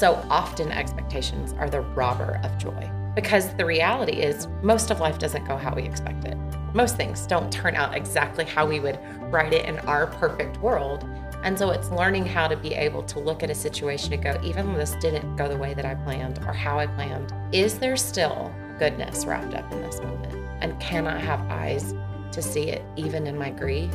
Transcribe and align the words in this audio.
So 0.00 0.14
often 0.30 0.72
expectations 0.72 1.52
are 1.58 1.68
the 1.68 1.82
robber 1.82 2.40
of 2.42 2.56
joy 2.56 2.90
because 3.14 3.54
the 3.56 3.66
reality 3.66 4.14
is 4.14 4.48
most 4.62 4.90
of 4.90 4.98
life 4.98 5.18
doesn't 5.18 5.44
go 5.44 5.58
how 5.58 5.74
we 5.74 5.82
expect 5.82 6.24
it. 6.24 6.38
Most 6.72 6.96
things 6.96 7.26
don't 7.26 7.52
turn 7.52 7.76
out 7.76 7.94
exactly 7.94 8.46
how 8.46 8.66
we 8.66 8.80
would 8.80 8.98
write 9.30 9.52
it 9.52 9.66
in 9.66 9.78
our 9.80 10.06
perfect 10.06 10.56
world. 10.62 11.06
And 11.44 11.58
so 11.58 11.68
it's 11.68 11.90
learning 11.90 12.24
how 12.24 12.48
to 12.48 12.56
be 12.56 12.72
able 12.72 13.02
to 13.02 13.18
look 13.18 13.42
at 13.42 13.50
a 13.50 13.54
situation 13.54 14.14
and 14.14 14.22
go, 14.22 14.40
even 14.42 14.72
though 14.72 14.78
this 14.78 14.94
didn't 15.02 15.36
go 15.36 15.48
the 15.48 15.58
way 15.58 15.74
that 15.74 15.84
I 15.84 15.96
planned 15.96 16.38
or 16.46 16.54
how 16.54 16.78
I 16.78 16.86
planned, 16.86 17.34
is 17.52 17.78
there 17.78 17.98
still 17.98 18.50
goodness 18.78 19.26
wrapped 19.26 19.52
up 19.52 19.70
in 19.70 19.82
this 19.82 20.00
moment? 20.00 20.34
And 20.62 20.80
can 20.80 21.06
I 21.06 21.18
have 21.18 21.42
eyes 21.50 21.94
to 22.32 22.40
see 22.40 22.70
it 22.70 22.82
even 22.96 23.26
in 23.26 23.36
my 23.36 23.50
grief? 23.50 23.92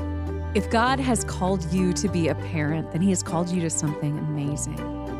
If 0.53 0.69
God 0.69 0.99
has 0.99 1.23
called 1.23 1.73
you 1.73 1.93
to 1.93 2.07
be 2.07 2.27
a 2.27 2.35
parent, 2.35 2.91
then 2.91 3.01
He 3.01 3.09
has 3.09 3.23
called 3.23 3.49
you 3.49 3.59
to 3.61 3.71
something 3.71 4.19
amazing 4.19 5.14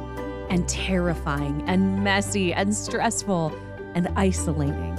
and 0.56 0.70
terrifying 0.70 1.62
and 1.68 2.02
messy 2.02 2.54
and 2.54 2.74
stressful 2.74 3.54
and 3.94 4.08
isolating. 4.16 4.98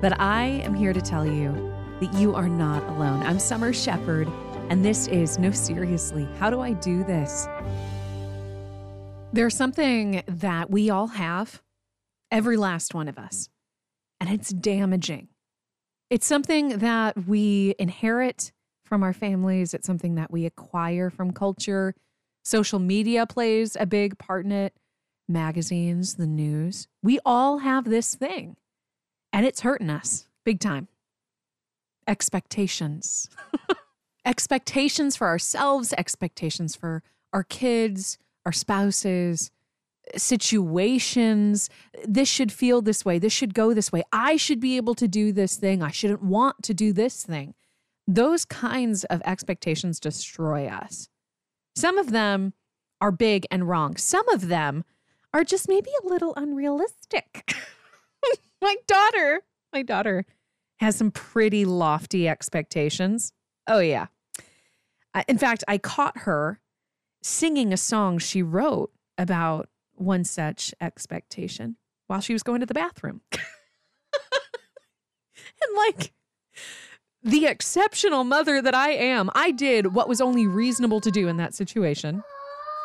But 0.00 0.20
I 0.20 0.44
am 0.64 0.74
here 0.74 0.92
to 0.92 1.00
tell 1.00 1.26
you 1.26 1.74
that 1.98 2.14
you 2.14 2.36
are 2.36 2.48
not 2.48 2.84
alone. 2.84 3.20
I'm 3.24 3.40
Summer 3.40 3.72
Shepard, 3.72 4.28
and 4.70 4.84
this 4.84 5.08
is 5.08 5.40
No 5.40 5.50
Seriously, 5.50 6.28
How 6.38 6.50
Do 6.50 6.60
I 6.60 6.74
Do 6.74 7.02
This? 7.02 7.48
There's 9.32 9.56
something 9.56 10.22
that 10.28 10.70
we 10.70 10.88
all 10.88 11.08
have, 11.08 11.60
every 12.30 12.56
last 12.56 12.94
one 12.94 13.08
of 13.08 13.18
us, 13.18 13.48
and 14.20 14.30
it's 14.30 14.50
damaging. 14.50 15.26
It's 16.10 16.26
something 16.26 16.78
that 16.78 17.26
we 17.26 17.74
inherit 17.76 18.52
from 18.84 19.02
our 19.02 19.12
families, 19.12 19.74
it's 19.74 19.86
something 19.88 20.14
that 20.14 20.30
we 20.30 20.46
acquire 20.46 21.10
from 21.10 21.32
culture. 21.32 21.96
Social 22.44 22.78
media 22.78 23.26
plays 23.26 23.76
a 23.80 23.86
big 23.86 24.16
part 24.16 24.44
in 24.44 24.52
it, 24.52 24.74
magazines, 25.32 26.14
the 26.14 26.26
news. 26.26 26.88
We 27.02 27.18
all 27.24 27.58
have 27.58 27.84
this 27.84 28.14
thing, 28.14 28.56
and 29.32 29.46
it's 29.46 29.60
hurting 29.60 29.90
us 29.90 30.26
big 30.44 30.60
time. 30.60 30.88
Expectations. 32.06 33.28
expectations 34.24 35.16
for 35.16 35.26
ourselves, 35.26 35.94
expectations 35.96 36.76
for 36.76 37.02
our 37.32 37.44
kids, 37.44 38.18
our 38.44 38.52
spouses, 38.52 39.50
situations. 40.16 41.70
This 42.04 42.28
should 42.28 42.52
feel 42.52 42.82
this 42.82 43.04
way. 43.04 43.18
This 43.18 43.32
should 43.32 43.54
go 43.54 43.72
this 43.72 43.92
way. 43.92 44.02
I 44.12 44.36
should 44.36 44.60
be 44.60 44.76
able 44.76 44.94
to 44.96 45.08
do 45.08 45.32
this 45.32 45.56
thing. 45.56 45.82
I 45.82 45.90
shouldn't 45.90 46.22
want 46.22 46.62
to 46.64 46.74
do 46.74 46.92
this 46.92 47.24
thing. 47.24 47.54
Those 48.06 48.44
kinds 48.44 49.04
of 49.04 49.22
expectations 49.24 50.00
destroy 50.00 50.66
us. 50.66 51.08
Some 51.76 51.98
of 51.98 52.10
them 52.10 52.52
are 53.00 53.12
big 53.12 53.46
and 53.50 53.68
wrong. 53.68 53.96
Some 53.96 54.28
of 54.28 54.48
them 54.48 54.84
are 55.32 55.44
just 55.44 55.68
maybe 55.68 55.90
a 56.02 56.06
little 56.06 56.34
unrealistic. 56.36 57.54
my 58.62 58.76
daughter, 58.86 59.42
my 59.72 59.82
daughter 59.82 60.24
has 60.78 60.96
some 60.96 61.10
pretty 61.10 61.64
lofty 61.64 62.28
expectations. 62.28 63.32
Oh, 63.66 63.78
yeah. 63.78 64.06
In 65.28 65.38
fact, 65.38 65.62
I 65.68 65.78
caught 65.78 66.18
her 66.18 66.60
singing 67.22 67.72
a 67.72 67.76
song 67.76 68.18
she 68.18 68.42
wrote 68.42 68.90
about 69.16 69.68
one 69.94 70.24
such 70.24 70.74
expectation 70.80 71.76
while 72.06 72.20
she 72.20 72.32
was 72.32 72.42
going 72.42 72.60
to 72.60 72.66
the 72.66 72.74
bathroom. 72.74 73.20
and 73.32 73.42
like 75.76 76.12
the 77.22 77.46
exceptional 77.46 78.24
mother 78.24 78.60
that 78.60 78.74
I 78.74 78.90
am, 78.90 79.30
I 79.34 79.52
did 79.52 79.94
what 79.94 80.08
was 80.08 80.20
only 80.20 80.46
reasonable 80.46 81.00
to 81.00 81.10
do 81.10 81.28
in 81.28 81.36
that 81.36 81.54
situation. 81.54 82.22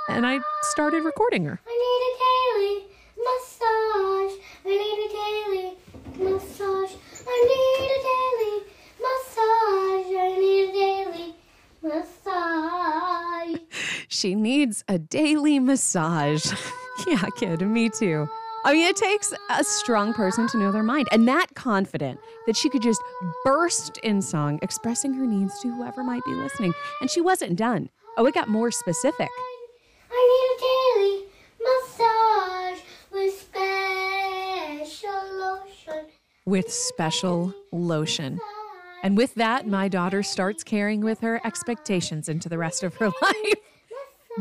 And 0.10 0.26
I 0.26 0.40
started 0.62 1.04
recording 1.04 1.44
her 1.46 1.60
need 1.66 2.02
a 2.08 2.12
daily 2.24 2.86
massage. 3.18 4.34
I 4.66 4.70
need 4.70 5.00
a 5.04 5.10
daily 5.18 5.78
massage. 6.18 6.94
I 7.28 7.38
need 7.52 7.92
a 7.92 8.00
daily 8.08 8.56
massage. 9.04 10.12
I 10.16 10.18
need 10.40 10.64
a 10.64 10.72
daily 10.74 11.36
massage. 11.84 13.60
She 14.18 14.34
needs 14.34 14.84
a 14.88 14.98
daily 14.98 15.60
massage. 15.60 16.52
yeah, 17.08 17.24
kid, 17.38 17.62
me 17.62 17.88
too. 17.88 18.28
I 18.66 18.74
mean, 18.74 18.88
it 18.88 18.96
takes 18.96 19.32
a 19.52 19.64
strong 19.64 20.12
person 20.12 20.48
to 20.48 20.58
know 20.58 20.72
their 20.72 20.82
mind 20.82 21.08
and 21.12 21.28
that 21.28 21.54
confident 21.54 22.20
that 22.48 22.58
she 22.58 22.68
could 22.68 22.82
just 22.82 23.00
burst 23.46 24.00
in 24.00 24.24
song, 24.24 24.58
expressing 24.64 25.14
her 25.14 25.28
needs 25.28 25.60
to 25.60 25.68
whoever 25.72 26.04
might 26.04 26.26
be 26.26 26.34
listening. 26.34 26.74
And 27.00 27.12
she 27.12 27.22
wasn't 27.22 27.58
done. 27.58 27.92
Oh, 28.18 28.26
it 28.26 28.34
got 28.34 28.50
more 28.50 28.72
specific. 28.72 29.30
I 30.10 30.20
need 30.34 30.50
a 30.50 30.58
daily 30.98 31.28
massage 31.62 32.80
with 33.12 33.40
special 34.90 35.22
lotion. 35.38 36.08
With 36.48 36.74
special 36.74 37.54
lotion. 37.72 38.40
And 39.04 39.16
with 39.16 39.36
that, 39.36 39.68
my 39.68 39.88
daughter 39.88 40.24
starts 40.24 40.64
carrying 40.64 41.02
with 41.02 41.20
her 41.20 41.40
expectations 41.46 42.28
into 42.28 42.50
the 42.50 42.58
rest 42.58 42.84
of 42.84 42.96
her 42.96 43.06
life, 43.22 43.57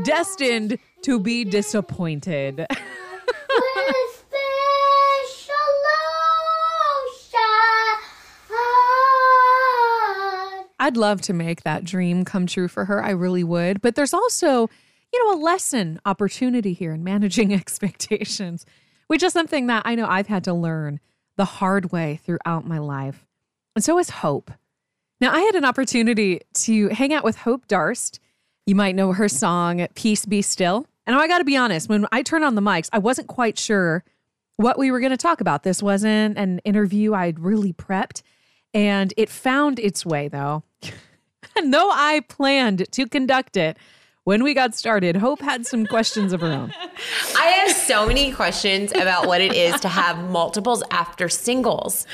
destined 0.03 0.79
to 1.03 1.21
be 1.21 1.45
disappointed. 1.45 2.67
Lotion. 7.07 7.41
Ah. 8.51 10.65
I'd 10.79 10.97
love 10.97 11.21
to 11.23 11.33
make 11.33 11.62
that 11.62 11.85
dream 11.85 12.25
come 12.25 12.47
true 12.47 12.69
for 12.69 12.85
her. 12.85 13.03
I 13.03 13.11
really 13.11 13.45
would. 13.45 13.81
But 13.81 13.95
there's 13.95 14.15
also, 14.15 14.69
you 15.12 15.25
know, 15.25 15.35
a 15.35 15.43
lesson 15.43 16.01
opportunity 16.05 16.73
here 16.73 16.93
in 16.93 17.05
managing 17.05 17.53
expectations, 17.55 18.67
which 19.06 19.23
is 19.23 19.33
something 19.33 19.67
that 19.69 19.83
I 19.85 19.95
know 19.95 20.06
I've 20.06 20.27
had 20.29 20.45
to 20.45 20.55
learn 20.55 21.01
the 21.37 21.45
hard 21.45 21.93
way 21.93 22.21
throughout 22.25 22.67
my 22.67 22.79
life. 22.79 23.27
And 23.75 23.85
so 23.85 23.99
is 23.99 24.11
Hope. 24.11 24.51
Now, 25.21 25.33
I 25.33 25.41
had 25.41 25.55
an 25.55 25.65
opportunity 25.65 26.41
to 26.55 26.89
hang 26.89 27.15
out 27.15 27.25
with 27.25 27.37
Hope 27.37 27.67
Darst. 27.69 28.21
You 28.66 28.75
might 28.75 28.97
know 28.97 29.12
her 29.12 29.28
song, 29.28 29.87
Peace 29.94 30.27
Be 30.27 30.43
Still. 30.43 30.87
And 31.06 31.15
I 31.15 31.28
got 31.28 31.38
to 31.38 31.44
be 31.44 31.56
honest, 31.56 31.88
when 31.88 32.04
I 32.10 32.22
turned 32.22 32.44
on 32.44 32.56
the 32.56 32.60
mics, 32.60 32.88
I 32.93 32.99
wasn't 32.99 33.28
quite 33.28 33.60
sure 33.60 34.03
what 34.56 34.77
we 34.77 34.91
were 34.91 34.99
going 34.99 35.12
to 35.12 35.16
talk 35.16 35.41
about. 35.41 35.62
This 35.62 35.81
wasn't 35.81 36.37
an 36.37 36.59
interview 36.65 37.15
I'd 37.15 37.38
really 37.38 37.72
prepped. 37.72 38.22
And 38.75 39.15
it 39.16 39.31
found 39.31 39.78
its 39.78 40.05
way, 40.05 40.26
though. 40.26 40.65
and 41.56 41.72
though 41.72 41.91
I 41.93 42.25
planned 42.28 42.91
to 42.91 43.06
conduct 43.06 43.56
it, 43.56 43.76
when 44.26 44.42
we 44.42 44.54
got 44.54 44.75
started, 44.75 45.16
Hope 45.16 45.41
had 45.41 45.64
some 45.64 45.87
questions 45.87 46.32
of 46.32 46.41
her 46.41 46.48
own. 46.48 46.75
I 47.37 47.44
have 47.44 47.70
so 47.70 48.09
many 48.09 48.32
questions 48.32 48.91
about 48.91 49.28
what 49.28 49.41
it 49.41 49.53
is 49.53 49.81
to 49.82 49.88
have 49.88 50.19
multiples 50.31 50.82
after 50.91 51.28
singles. 51.28 52.09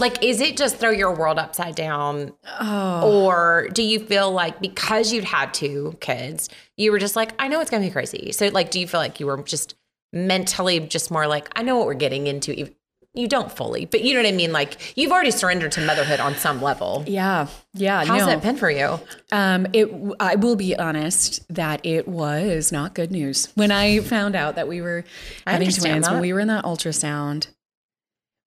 Like, 0.00 0.24
is 0.24 0.40
it 0.40 0.56
just 0.56 0.78
throw 0.78 0.90
your 0.90 1.14
world 1.14 1.38
upside 1.38 1.76
down? 1.76 2.32
Oh. 2.60 3.08
Or 3.08 3.68
do 3.72 3.84
you 3.84 4.00
feel 4.00 4.32
like 4.32 4.60
because 4.60 5.12
you'd 5.12 5.22
had 5.22 5.54
two 5.54 5.96
kids, 6.00 6.48
you 6.76 6.90
were 6.90 6.98
just 6.98 7.14
like, 7.14 7.32
I 7.38 7.46
know 7.46 7.60
it's 7.60 7.70
going 7.70 7.84
to 7.84 7.88
be 7.88 7.92
crazy. 7.92 8.32
So, 8.32 8.48
like, 8.48 8.72
do 8.72 8.80
you 8.80 8.88
feel 8.88 8.98
like 8.98 9.20
you 9.20 9.26
were 9.26 9.40
just 9.44 9.76
mentally 10.12 10.80
just 10.80 11.12
more 11.12 11.28
like, 11.28 11.48
I 11.54 11.62
know 11.62 11.76
what 11.76 11.86
we're 11.86 11.94
getting 11.94 12.26
into? 12.26 12.68
You 13.16 13.28
don't 13.28 13.50
fully, 13.50 13.84
but 13.84 14.02
you 14.02 14.12
know 14.12 14.20
what 14.20 14.28
I 14.28 14.32
mean? 14.32 14.50
Like, 14.50 14.96
you've 14.96 15.12
already 15.12 15.30
surrendered 15.30 15.70
to 15.72 15.80
motherhood 15.80 16.18
on 16.18 16.34
some 16.34 16.60
level. 16.60 17.04
Yeah, 17.06 17.46
yeah. 17.72 18.04
How's 18.04 18.22
no. 18.22 18.26
that 18.26 18.42
been 18.42 18.56
for 18.56 18.68
you? 18.68 18.98
Um, 19.30 19.68
it. 19.72 19.88
I 20.18 20.34
will 20.34 20.56
be 20.56 20.76
honest 20.76 21.46
that 21.54 21.86
it 21.86 22.08
was 22.08 22.72
not 22.72 22.92
good 22.92 23.12
news 23.12 23.52
when 23.54 23.70
I 23.70 24.00
found 24.00 24.34
out 24.34 24.56
that 24.56 24.66
we 24.66 24.80
were 24.80 25.04
I 25.46 25.52
having 25.52 25.70
twins. 25.70 26.10
When 26.10 26.20
we 26.20 26.32
were 26.32 26.40
in 26.40 26.48
that 26.48 26.64
ultrasound, 26.64 27.46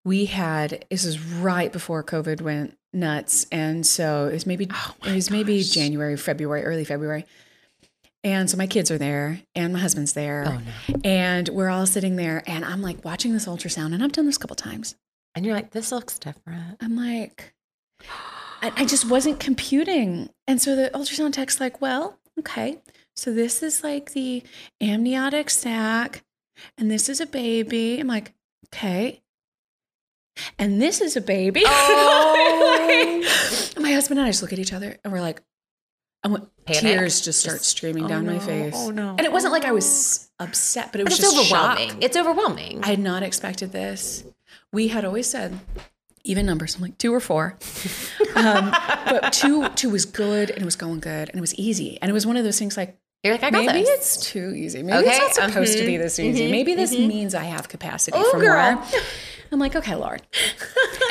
we 0.04 0.26
had. 0.26 0.84
This 0.92 1.06
is 1.06 1.18
right 1.18 1.72
before 1.72 2.04
COVID 2.04 2.42
went 2.42 2.78
nuts, 2.92 3.48
and 3.54 3.88
so 3.88 4.28
it 4.28 4.34
was 4.34 4.46
maybe 4.46 4.68
Oh 4.70 4.96
it 5.06 5.16
was 5.16 5.32
maybe 5.32 5.64
January, 5.64 6.18
February, 6.18 6.66
early 6.66 6.84
February. 6.84 7.26
And 8.28 8.50
so 8.50 8.58
my 8.58 8.68
kids 8.68 8.92
are 8.92 8.98
there, 8.98 9.40
and 9.56 9.72
my 9.72 9.80
husband's 9.80 10.12
there, 10.12 10.44
Oh, 10.46 10.58
no. 10.58 11.02
and 11.10 11.48
we're 11.48 11.70
all 11.70 11.86
sitting 11.86 12.18
there, 12.18 12.44
and 12.46 12.66
I'm 12.66 12.82
like 12.82 13.06
watching 13.06 13.32
this 13.32 13.46
ultrasound, 13.46 13.94
and 13.94 14.04
I've 14.04 14.12
done 14.12 14.26
this 14.26 14.36
a 14.36 14.40
couple 14.40 14.58
times. 14.58 14.96
And 15.34 15.46
you're 15.46 15.56
like, 15.56 15.72
this 15.72 15.94
looks 15.94 16.20
different. 16.20 16.76
I'm 16.82 16.98
like, 16.98 17.54
I, 18.62 18.74
I 18.76 18.86
just 18.86 19.10
wasn't 19.10 19.40
computing. 19.40 20.30
And 20.46 20.62
so 20.62 20.76
the 20.76 20.92
ultrasound 20.94 21.32
tech's 21.34 21.62
like, 21.62 21.80
well, 21.80 22.20
okay. 22.38 22.80
So 23.16 23.34
this 23.34 23.64
is 23.64 23.82
like 23.82 24.12
the 24.12 24.44
amniotic 24.82 25.50
sac, 25.50 26.26
and 26.78 26.92
this 26.92 27.08
is 27.08 27.22
a 27.22 27.26
baby. 27.28 27.98
I'm 27.98 28.08
like, 28.08 28.34
okay. 28.74 29.22
And 30.60 30.82
this 30.82 31.00
is 31.00 31.16
a 31.16 31.22
baby. 31.22 31.64
Oh. 32.90 33.74
my 33.80 33.92
husband 33.92 34.20
and 34.20 34.28
I 34.28 34.30
just 34.32 34.42
look 34.42 34.54
at 34.54 34.60
each 34.60 34.74
other 34.74 34.98
and 35.04 35.12
we're 35.14 35.22
like, 35.22 35.42
I 36.28 36.32
went, 36.32 36.50
Panic. 36.66 36.82
tears 36.82 37.22
just 37.22 37.40
start 37.40 37.58
Just- 37.60 37.70
streaming 37.70 38.04
oh 38.06 38.08
down 38.08 38.26
my 38.26 38.40
face. 38.40 38.74
oh 38.76 38.92
no, 38.92 39.10
And 39.12 39.22
it 39.22 39.32
wasn't 39.32 39.54
like 39.54 39.64
I 39.66 39.72
was 39.72 40.30
upset, 40.40 40.92
but 40.92 41.00
it 41.02 41.06
But 41.06 41.12
was 41.14 41.20
it's 41.20 41.32
just 41.34 41.52
overwhelming. 41.52 41.90
shock. 41.92 41.98
It's 42.04 42.18
overwhelming. 42.18 42.84
I 42.84 42.88
had 42.88 43.00
not 43.00 43.24
expected 43.24 43.72
this. 43.72 44.24
We 44.74 44.90
had 44.90 45.06
always 45.06 45.28
said 45.28 45.58
even 46.26 46.46
numbers. 46.46 46.76
I'm 46.76 46.82
like 46.82 46.98
two 46.98 47.14
or 47.14 47.22
four, 47.22 47.58
um, 48.36 48.72
but 49.10 49.32
two 49.32 49.70
two 49.70 49.90
was 49.90 50.04
good 50.06 50.50
and 50.50 50.62
it 50.62 50.66
was 50.66 50.76
going 50.76 51.00
good 51.00 51.30
and 51.30 51.38
it 51.38 51.42
was 51.42 51.56
easy 51.56 51.98
and 52.02 52.10
it 52.10 52.14
was 52.14 52.26
one 52.28 52.36
of 52.38 52.44
those 52.44 52.60
things 52.60 52.76
like 52.76 52.98
You're 53.24 53.34
like, 53.34 53.44
I 53.44 53.50
got 53.50 53.66
Maybe 53.66 53.84
this. 53.84 53.90
it's 54.18 54.30
too 54.32 54.54
easy. 54.54 54.84
Maybe 54.84 54.98
Okay, 55.08 55.18
it's 55.18 55.38
not 55.38 55.50
supposed 55.52 55.78
to 55.78 55.86
be 55.86 55.94
mhm, 55.96 56.00
this 56.02 56.20
easy. 56.20 56.48
mhm, 56.48 56.52
Maybe 56.52 56.76
this 56.76 56.94
mhm. 56.94 57.08
means 57.08 57.34
I 57.34 57.46
have 57.46 57.70
capacity 57.70 58.18
Oh, 58.20 58.30
for 58.32 58.40
girl. 58.42 58.74
more. 58.76 58.84
I'm 59.52 59.60
like, 59.60 59.76
okay, 59.76 59.96
Lord. 59.96 60.22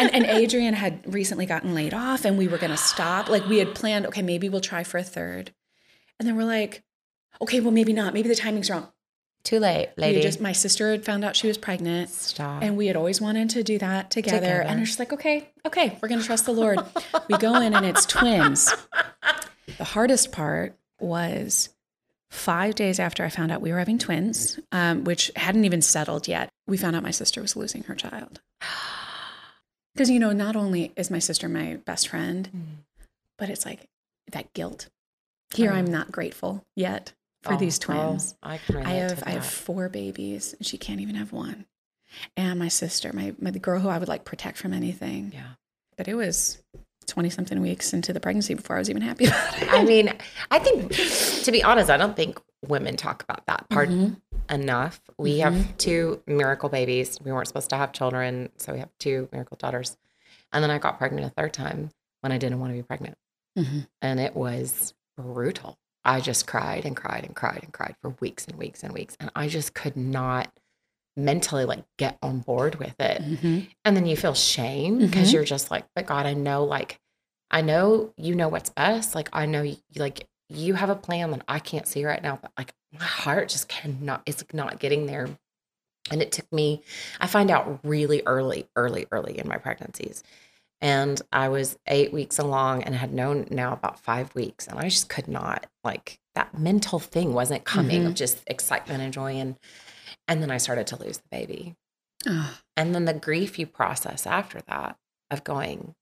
and, 0.00 0.14
and 0.14 0.24
Adrian 0.24 0.74
had 0.74 1.00
recently 1.12 1.46
gotten 1.46 1.74
laid 1.74 1.94
off, 1.94 2.24
and 2.24 2.36
we 2.36 2.48
were 2.48 2.58
going 2.58 2.70
to 2.70 2.76
stop. 2.76 3.28
Like 3.28 3.46
we 3.46 3.58
had 3.58 3.74
planned, 3.74 4.06
okay, 4.06 4.22
maybe 4.22 4.48
we'll 4.48 4.60
try 4.60 4.84
for 4.84 4.98
a 4.98 5.02
third. 5.02 5.52
And 6.18 6.28
then 6.28 6.36
we're 6.36 6.44
like, 6.44 6.82
okay, 7.40 7.60
well, 7.60 7.70
maybe 7.70 7.92
not. 7.92 8.14
Maybe 8.14 8.28
the 8.28 8.34
timing's 8.34 8.70
wrong. 8.70 8.88
Too 9.42 9.60
late, 9.60 9.90
lady. 9.96 10.20
just 10.22 10.40
my 10.40 10.50
sister 10.50 10.90
had 10.90 11.04
found 11.04 11.24
out 11.24 11.36
she 11.36 11.46
was 11.46 11.56
pregnant. 11.56 12.10
Stop. 12.10 12.64
And 12.64 12.76
we 12.76 12.88
had 12.88 12.96
always 12.96 13.20
wanted 13.20 13.50
to 13.50 13.62
do 13.62 13.78
that 13.78 14.10
together. 14.10 14.38
Together. 14.38 14.62
And 14.62 14.80
we're 14.80 14.86
just 14.86 14.98
like, 14.98 15.12
okay, 15.12 15.52
okay, 15.64 15.96
we're 16.02 16.08
going 16.08 16.20
to 16.20 16.26
trust 16.26 16.46
the 16.46 16.52
Lord. 16.52 16.80
we 17.28 17.38
go 17.38 17.54
in 17.60 17.72
and 17.72 17.86
it's 17.86 18.04
twins. 18.06 18.74
The 19.78 19.84
hardest 19.84 20.32
part 20.32 20.76
was 20.98 21.68
five 22.28 22.74
days 22.74 22.98
after 22.98 23.24
I 23.24 23.28
found 23.28 23.52
out 23.52 23.60
we 23.60 23.70
were 23.70 23.78
having 23.78 23.98
twins, 23.98 24.58
um, 24.72 25.04
which 25.04 25.30
hadn't 25.36 25.64
even 25.64 25.80
settled 25.80 26.26
yet. 26.26 26.50
We 26.66 26.76
found 26.76 26.96
out 26.96 27.02
my 27.02 27.10
sister 27.12 27.40
was 27.40 27.56
losing 27.56 27.84
her 27.84 27.94
child. 27.94 28.40
Because, 29.94 30.10
you 30.10 30.18
know, 30.18 30.32
not 30.32 30.56
only 30.56 30.92
is 30.94 31.10
my 31.10 31.18
sister 31.20 31.48
my 31.48 31.76
best 31.86 32.08
friend, 32.08 32.50
Mm. 32.54 32.62
but 33.38 33.48
it's 33.48 33.64
like 33.64 33.88
that 34.32 34.52
guilt. 34.52 34.90
Here 35.54 35.70
I'm 35.72 35.86
not 35.86 36.12
grateful 36.12 36.66
yet 36.74 37.14
for 37.42 37.54
Oh, 37.54 37.56
these 37.56 37.78
oh, 37.78 37.84
twins. 37.84 38.34
I 38.42 38.58
can 38.58 38.76
I 38.76 38.90
have 38.90 39.22
I 39.24 39.30
have 39.30 39.46
four 39.46 39.88
babies 39.88 40.52
and 40.58 40.66
she 40.66 40.76
can't 40.76 41.00
even 41.00 41.14
have 41.14 41.32
one. 41.32 41.64
And 42.36 42.58
my 42.58 42.68
sister, 42.68 43.10
my, 43.14 43.34
my 43.40 43.50
the 43.50 43.58
girl 43.58 43.80
who 43.80 43.88
I 43.88 43.96
would 43.96 44.08
like 44.08 44.24
protect 44.26 44.58
from 44.58 44.74
anything. 44.74 45.30
Yeah. 45.34 45.52
But 45.96 46.08
it 46.08 46.14
was 46.14 46.62
20 47.06 47.30
something 47.30 47.60
weeks 47.62 47.94
into 47.94 48.12
the 48.12 48.20
pregnancy 48.20 48.52
before 48.52 48.76
I 48.76 48.80
was 48.80 48.90
even 48.90 49.00
happy 49.00 49.26
about 49.26 49.62
it. 49.62 49.72
I 49.72 49.82
mean, 49.84 50.12
I 50.50 50.58
think, 50.58 50.92
to 51.44 51.52
be 51.52 51.62
honest, 51.64 51.88
I 51.88 51.96
don't 51.96 52.16
think 52.16 52.38
women 52.68 52.96
talk 52.96 53.22
about 53.22 53.46
that 53.46 53.66
part 53.70 53.88
Mhm. 53.88 54.20
Enough. 54.50 55.00
We 55.18 55.38
have 55.40 55.76
two 55.78 56.22
miracle 56.26 56.68
babies. 56.68 57.18
We 57.22 57.32
weren't 57.32 57.48
supposed 57.48 57.70
to 57.70 57.76
have 57.76 57.92
children, 57.92 58.50
so 58.56 58.72
we 58.72 58.78
have 58.80 58.90
two 58.98 59.28
miracle 59.32 59.56
daughters. 59.56 59.96
And 60.52 60.62
then 60.62 60.70
I 60.70 60.78
got 60.78 60.98
pregnant 60.98 61.26
a 61.26 61.30
third 61.30 61.52
time 61.52 61.90
when 62.20 62.32
I 62.32 62.38
didn't 62.38 62.60
want 62.60 62.72
to 62.72 62.76
be 62.76 62.82
pregnant. 62.82 63.16
Mhm. 63.58 63.86
And 64.02 64.20
it 64.20 64.34
was 64.36 64.94
brutal. 65.16 65.78
I 66.04 66.20
just 66.20 66.46
cried 66.46 66.84
and 66.84 66.96
cried 66.96 67.24
and 67.24 67.34
cried 67.34 67.60
and 67.64 67.72
cried 67.72 67.96
for 68.00 68.10
weeks 68.20 68.46
and 68.46 68.56
weeks 68.56 68.82
and 68.84 68.92
weeks. 68.92 69.16
And 69.18 69.30
I 69.34 69.48
just 69.48 69.74
could 69.74 69.96
not 69.96 70.52
mentally 71.16 71.64
like 71.64 71.84
get 71.96 72.18
on 72.22 72.40
board 72.40 72.76
with 72.76 72.94
it. 73.00 73.22
Mhm. 73.22 73.68
And 73.84 73.96
then 73.96 74.06
you 74.06 74.16
feel 74.16 74.34
shame 74.34 74.98
because 74.98 75.30
Mhm. 75.30 75.32
you're 75.32 75.44
just 75.44 75.70
like, 75.70 75.86
but 75.94 76.06
God, 76.06 76.26
I 76.26 76.34
know, 76.34 76.62
like, 76.64 77.00
I 77.50 77.62
know 77.62 78.12
you 78.16 78.34
know 78.34 78.48
what's 78.48 78.70
best. 78.70 79.14
Like, 79.14 79.28
I 79.32 79.46
know, 79.46 79.62
you, 79.62 79.76
like, 79.96 80.28
you 80.48 80.74
have 80.74 80.90
a 80.90 80.94
plan 80.96 81.30
that 81.32 81.42
I 81.48 81.58
can't 81.58 81.86
see 81.88 82.04
right 82.04 82.22
now, 82.22 82.38
but 82.40 82.52
like, 82.58 82.72
my 82.98 83.04
heart 83.04 83.48
just 83.48 83.68
cannot, 83.68 84.22
it's 84.26 84.44
not 84.52 84.80
getting 84.80 85.06
there. 85.06 85.28
And 86.10 86.22
it 86.22 86.30
took 86.32 86.50
me, 86.52 86.82
I 87.20 87.26
find 87.26 87.50
out 87.50 87.80
really 87.82 88.22
early, 88.26 88.68
early, 88.76 89.06
early 89.10 89.38
in 89.38 89.48
my 89.48 89.56
pregnancies. 89.56 90.22
And 90.80 91.20
I 91.32 91.48
was 91.48 91.78
eight 91.86 92.12
weeks 92.12 92.38
along 92.38 92.84
and 92.84 92.94
had 92.94 93.12
known 93.12 93.46
now 93.50 93.72
about 93.72 93.98
five 93.98 94.34
weeks. 94.34 94.66
And 94.66 94.78
I 94.78 94.88
just 94.88 95.08
could 95.08 95.26
not, 95.26 95.66
like, 95.82 96.20
that 96.34 96.58
mental 96.58 96.98
thing 96.98 97.32
wasn't 97.32 97.64
coming 97.64 98.02
of 98.02 98.08
mm-hmm. 98.08 98.14
just 98.14 98.42
excitement 98.46 99.02
and 99.02 99.12
joy. 99.12 99.32
And, 99.32 99.56
and 100.28 100.42
then 100.42 100.50
I 100.50 100.58
started 100.58 100.86
to 100.88 101.02
lose 101.02 101.18
the 101.18 101.28
baby. 101.30 101.74
And 102.76 102.94
then 102.94 103.04
the 103.04 103.14
grief 103.14 103.58
you 103.58 103.66
process 103.66 104.26
after 104.26 104.60
that 104.68 104.96
of 105.30 105.44
going, 105.44 105.94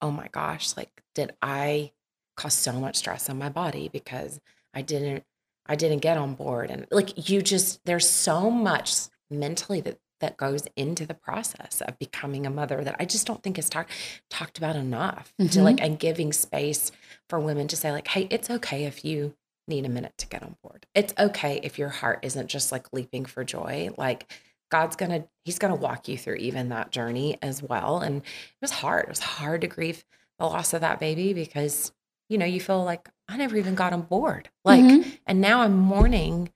oh 0.00 0.10
my 0.10 0.28
gosh, 0.28 0.76
like, 0.76 1.02
did 1.14 1.34
I 1.42 1.92
cause 2.36 2.54
so 2.54 2.72
much 2.72 2.96
stress 2.96 3.28
on 3.28 3.38
my 3.38 3.48
body 3.48 3.90
because 3.92 4.40
I 4.72 4.82
didn't, 4.82 5.24
I 5.68 5.76
didn't 5.76 5.98
get 5.98 6.16
on 6.18 6.34
board. 6.34 6.70
And 6.70 6.86
like, 6.90 7.28
you 7.28 7.42
just, 7.42 7.84
there's 7.84 8.08
so 8.08 8.50
much 8.50 8.94
mentally 9.30 9.80
that, 9.82 9.98
that 10.20 10.36
goes 10.36 10.66
into 10.76 11.06
the 11.06 11.14
process 11.14 11.80
of 11.82 11.98
becoming 11.98 12.46
a 12.46 12.50
mother 12.50 12.82
that 12.82 12.96
I 12.98 13.04
just 13.04 13.26
don't 13.26 13.42
think 13.42 13.58
is 13.58 13.68
talked 13.68 13.90
talked 14.30 14.58
about 14.58 14.74
enough 14.76 15.32
to 15.38 15.44
Mhm. 15.44 15.62
like, 15.62 15.80
and 15.80 15.98
giving 15.98 16.32
space 16.32 16.90
for 17.28 17.38
women 17.38 17.68
to 17.68 17.76
say 17.76 17.92
like, 17.92 18.08
Hey, 18.08 18.26
it's 18.30 18.50
okay 18.50 18.84
if 18.86 19.04
you 19.04 19.34
need 19.68 19.84
a 19.84 19.88
minute 19.90 20.14
to 20.18 20.26
get 20.26 20.42
on 20.42 20.56
board. 20.62 20.86
It's 20.94 21.12
okay 21.18 21.60
if 21.62 21.78
your 21.78 21.90
heart 21.90 22.20
isn't 22.22 22.48
just 22.48 22.72
like 22.72 22.92
leaping 22.92 23.26
for 23.26 23.44
joy. 23.44 23.90
Like 23.96 24.32
God's 24.70 24.96
gonna, 24.96 25.24
He's 25.44 25.58
gonna 25.58 25.76
walk 25.76 26.08
you 26.08 26.18
through 26.18 26.36
even 26.36 26.70
that 26.70 26.90
journey 26.90 27.38
as 27.42 27.62
well. 27.62 28.00
And 28.00 28.16
it 28.22 28.60
was 28.62 28.70
hard. 28.72 29.04
It 29.04 29.10
was 29.10 29.20
hard 29.20 29.60
to 29.60 29.66
grieve 29.66 30.04
the 30.38 30.46
loss 30.46 30.72
of 30.72 30.80
that 30.80 30.98
baby 31.00 31.32
because, 31.32 31.92
you 32.28 32.38
know, 32.38 32.44
you 32.46 32.60
feel 32.60 32.84
like 32.84 33.08
I 33.28 33.36
never 33.36 33.56
even 33.56 33.74
got 33.74 33.92
on 33.92 34.02
board. 34.02 34.48
Like, 34.64 34.84
Mhm. 34.84 35.18
and 35.26 35.40
now 35.40 35.60
I'm 35.62 35.76
mourning 35.76 36.52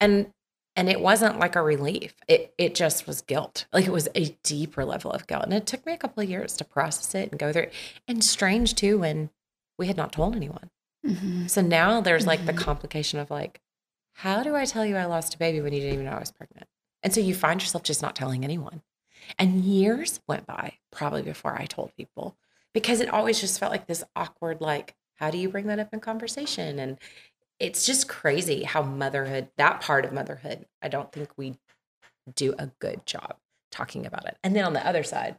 and 0.00 0.32
and 0.78 0.90
it 0.90 1.00
wasn't 1.00 1.38
like 1.38 1.56
a 1.56 1.62
relief. 1.62 2.14
It 2.28 2.52
it 2.58 2.74
just 2.74 3.06
was 3.06 3.22
guilt. 3.22 3.66
Like 3.72 3.86
it 3.86 3.92
was 3.92 4.08
a 4.14 4.36
deeper 4.42 4.84
level 4.84 5.10
of 5.10 5.26
guilt. 5.26 5.44
And 5.44 5.54
it 5.54 5.66
took 5.66 5.86
me 5.86 5.94
a 5.94 5.96
couple 5.98 6.22
of 6.22 6.28
years 6.28 6.54
to 6.58 6.64
process 6.64 7.14
it 7.14 7.30
and 7.30 7.38
go 7.40 7.50
through 7.52 7.62
it. 7.62 7.72
And 8.06 8.22
strange 8.22 8.74
too 8.74 8.98
when 8.98 9.30
we 9.78 9.86
had 9.86 9.96
not 9.96 10.12
told 10.12 10.36
anyone. 10.36 10.70
Mhm. 11.04 11.48
So 11.48 11.62
now 11.62 12.00
there's 12.02 12.26
like 12.26 12.44
the 12.44 12.52
Mhm. 12.52 12.58
complication 12.58 13.18
of 13.18 13.30
like, 13.30 13.62
how 14.16 14.42
do 14.42 14.54
I 14.54 14.66
tell 14.66 14.84
you 14.84 14.96
I 14.96 15.06
lost 15.06 15.34
a 15.34 15.38
baby 15.38 15.60
when 15.62 15.72
you 15.72 15.80
didn't 15.80 15.94
even 15.94 16.04
know 16.06 16.12
I 16.12 16.20
was 16.20 16.30
pregnant? 16.32 16.68
And 17.02 17.14
so 17.14 17.20
you 17.20 17.34
find 17.34 17.60
yourself 17.60 17.82
just 17.84 18.02
not 18.02 18.14
telling 18.16 18.44
anyone. 18.44 18.82
And 19.38 19.64
years 19.64 20.20
went 20.28 20.46
by 20.46 20.74
probably 20.90 21.22
before 21.22 21.56
I 21.58 21.64
told 21.64 21.94
people 21.96 22.36
because 22.74 23.00
it 23.00 23.08
always 23.08 23.40
just 23.40 23.58
felt 23.58 23.72
like 23.72 23.86
this 23.86 24.04
awkward, 24.14 24.60
like, 24.60 24.94
how 25.16 25.30
do 25.30 25.38
you 25.38 25.48
bring 25.48 25.66
that 25.66 25.78
up 25.78 25.92
in 25.92 26.00
conversation? 26.00 26.78
And 26.78 26.98
it's 27.58 27.84
just 27.86 28.08
crazy 28.08 28.64
how 28.64 28.82
motherhood, 28.82 29.48
that 29.56 29.80
part 29.80 30.04
of 30.04 30.12
motherhood, 30.12 30.66
I 30.82 30.88
don't 30.88 31.10
think 31.12 31.30
we 31.36 31.56
do 32.34 32.54
a 32.58 32.66
good 32.80 33.04
job 33.06 33.36
talking 33.70 34.04
about 34.06 34.26
it. 34.26 34.36
And 34.44 34.54
then 34.54 34.64
on 34.64 34.72
the 34.72 34.86
other 34.86 35.02
side, 35.02 35.36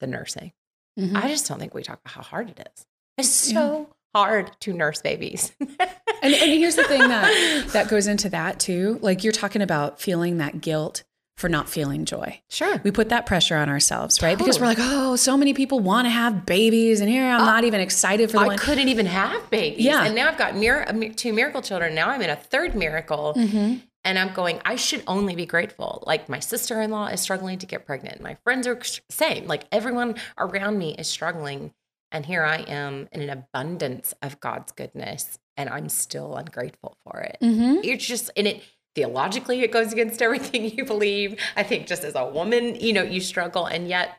the 0.00 0.06
nursing. 0.06 0.52
Mhm. 0.98 1.14
I 1.16 1.28
just 1.28 1.46
don't 1.46 1.58
think 1.58 1.74
we 1.74 1.82
talk 1.82 2.00
about 2.04 2.14
how 2.14 2.22
hard 2.22 2.50
it 2.50 2.68
is. 2.74 2.86
It's 3.18 3.48
Yeah. 3.52 3.54
so 3.60 3.94
hard 4.14 4.50
to 4.60 4.72
nurse 4.72 5.02
babies. 5.02 5.52
And, 5.60 6.34
and 6.34 6.50
here's 6.50 6.76
the 6.76 6.84
thing 6.84 7.00
that 7.00 7.68
that 7.72 7.88
goes 7.88 8.06
into 8.06 8.28
that 8.30 8.58
too. 8.60 8.98
Like 9.02 9.22
you're 9.24 9.32
talking 9.32 9.62
about 9.62 10.00
feeling 10.00 10.38
that 10.38 10.60
guilt 10.60 11.02
for 11.40 11.48
not 11.48 11.68
feeling 11.68 12.04
joy. 12.04 12.40
sure. 12.48 12.80
We 12.84 12.90
put 12.90 13.08
that 13.08 13.26
pressure 13.26 13.56
on 13.56 13.68
ourselves, 13.68 14.20
right? 14.22 14.36
Because 14.38 14.60
we're 14.60 14.66
like, 14.66 14.78
oh, 14.80 15.16
so 15.16 15.36
many 15.36 15.54
people 15.54 15.80
want 15.80 16.04
to 16.06 16.10
have 16.10 16.44
babies, 16.46 17.00
and 17.00 17.08
here 17.08 17.24
I'm 17.24 17.44
not 17.44 17.64
even 17.64 17.80
excited 17.80 18.30
for 18.30 18.36
the 18.38 18.44
I 18.44 18.46
one. 18.48 18.58
couldn't 18.58 18.88
even 18.88 19.06
have 19.06 19.48
babies. 19.50 19.84
Yeah. 19.84 20.04
And 20.04 20.14
now 20.14 20.28
I've 20.28 20.38
got 20.38 20.54
mir- 20.54 20.84
two 21.16 21.32
miracle 21.32 21.62
children. 21.62 21.94
Now 21.94 22.10
I'm 22.10 22.20
in 22.22 22.30
a 22.30 22.36
third 22.36 22.74
miracle. 22.74 23.34
Mhm. 23.36 23.82
And 24.02 24.18
I'm 24.18 24.32
going, 24.32 24.60
I 24.64 24.76
should 24.76 25.02
only 25.06 25.34
be 25.34 25.44
grateful. 25.44 26.02
Like 26.06 26.28
my 26.30 26.40
sister 26.40 26.80
in 26.80 26.90
law 26.90 27.08
is 27.08 27.20
struggling 27.20 27.58
to 27.58 27.66
get 27.66 27.84
pregnant. 27.84 28.22
My 28.22 28.36
friends 28.44 28.66
are 28.66 28.78
same. 29.10 29.46
Like 29.46 29.64
everyone 29.72 30.14
around 30.38 30.78
me 30.78 30.94
is 30.98 31.06
struggling. 31.06 31.72
And 32.10 32.24
here 32.24 32.42
I 32.42 32.58
am 32.62 33.08
in 33.12 33.20
an 33.20 33.28
abundance 33.30 34.14
of 34.22 34.40
God's 34.40 34.72
goodness. 34.72 35.38
And 35.58 35.68
I'm 35.68 35.90
still 35.90 36.34
ungrateful 36.36 36.96
for 37.04 37.20
it. 37.20 37.36
Mhm. 37.42 37.80
It's 37.84 38.06
just, 38.06 38.30
and 38.38 38.46
it 38.46 38.62
theologically, 38.94 39.60
it 39.62 39.72
goes 39.72 39.92
against 39.92 40.22
everything 40.26 40.64
you 40.76 40.84
believe. 40.84 41.38
I 41.56 41.62
think 41.62 41.86
just 41.86 42.04
as 42.04 42.14
a 42.14 42.26
woman, 42.26 42.76
you 42.76 42.92
know, 42.92 43.02
you 43.02 43.20
struggle. 43.20 43.66
And 43.66 43.88
yet, 43.88 44.18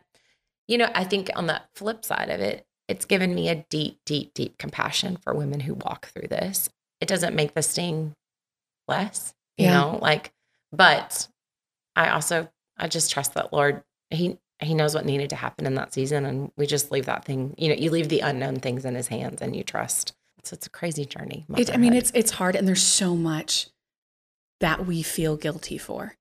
you 0.68 0.78
know, 0.78 0.90
I 0.94 1.04
think 1.04 1.30
on 1.36 1.48
the 1.48 1.62
flip 1.75 2.06
side 2.06 2.30
of 2.30 2.40
it, 2.40 2.66
it's 2.88 3.06
given 3.06 3.34
me 3.34 3.48
a 3.50 3.56
deep, 3.70 4.00
deep, 4.06 4.34
deep 4.34 4.58
compassion 4.58 5.18
for 5.18 5.34
women 5.34 5.62
who 5.62 5.75
walk 5.75 6.08
through 6.08 6.28
this. 6.28 6.70
It 7.00 7.08
doesn't 7.08 7.36
make 7.36 7.54
the 7.54 7.62
sting 7.62 8.16
less, 8.88 9.34
you 9.58 9.66
Yeah. 9.66 9.80
know, 9.80 10.00
like, 10.01 10.34
but 10.72 11.28
I 11.96 12.10
also, 12.10 12.50
I 12.78 12.88
just 12.88 13.12
trust 13.12 13.34
that 13.36 13.54
Lord, 13.54 13.84
He, 14.10 14.38
He 14.60 14.74
knows 14.74 14.94
what 14.94 15.06
needed 15.06 15.30
to 15.32 15.36
happen 15.36 15.66
in 15.66 15.75
that 15.75 15.94
season. 15.94 16.25
And 16.25 16.51
we 16.58 16.66
just 16.66 16.92
leave 16.92 17.06
that 17.06 17.24
thing, 17.25 17.56
you 17.58 17.70
know, 17.70 17.75
you 17.75 17.92
leave 17.92 18.10
the 18.10 18.20
unknown 18.20 18.58
things 18.58 18.84
in 18.86 18.96
His 18.96 19.08
hands 19.08 19.42
and 19.42 19.56
you 19.56 19.63
trust. 19.63 20.13
So 20.44 20.56
it's 20.56 20.68
a 20.68 20.72
crazy 20.72 21.06
journey. 21.06 21.46
It, 21.56 21.74
I 21.74 21.78
mean, 21.78 21.94
it's 21.94 22.12
it's 22.16 22.32
hard, 22.32 22.56
and 22.56 22.68
there's 22.68 22.82
so 22.82 23.16
much 23.16 23.70
that 24.62 24.86
we 24.88 25.01
feel 25.03 25.36
guilty 25.36 25.77
for. 25.77 26.15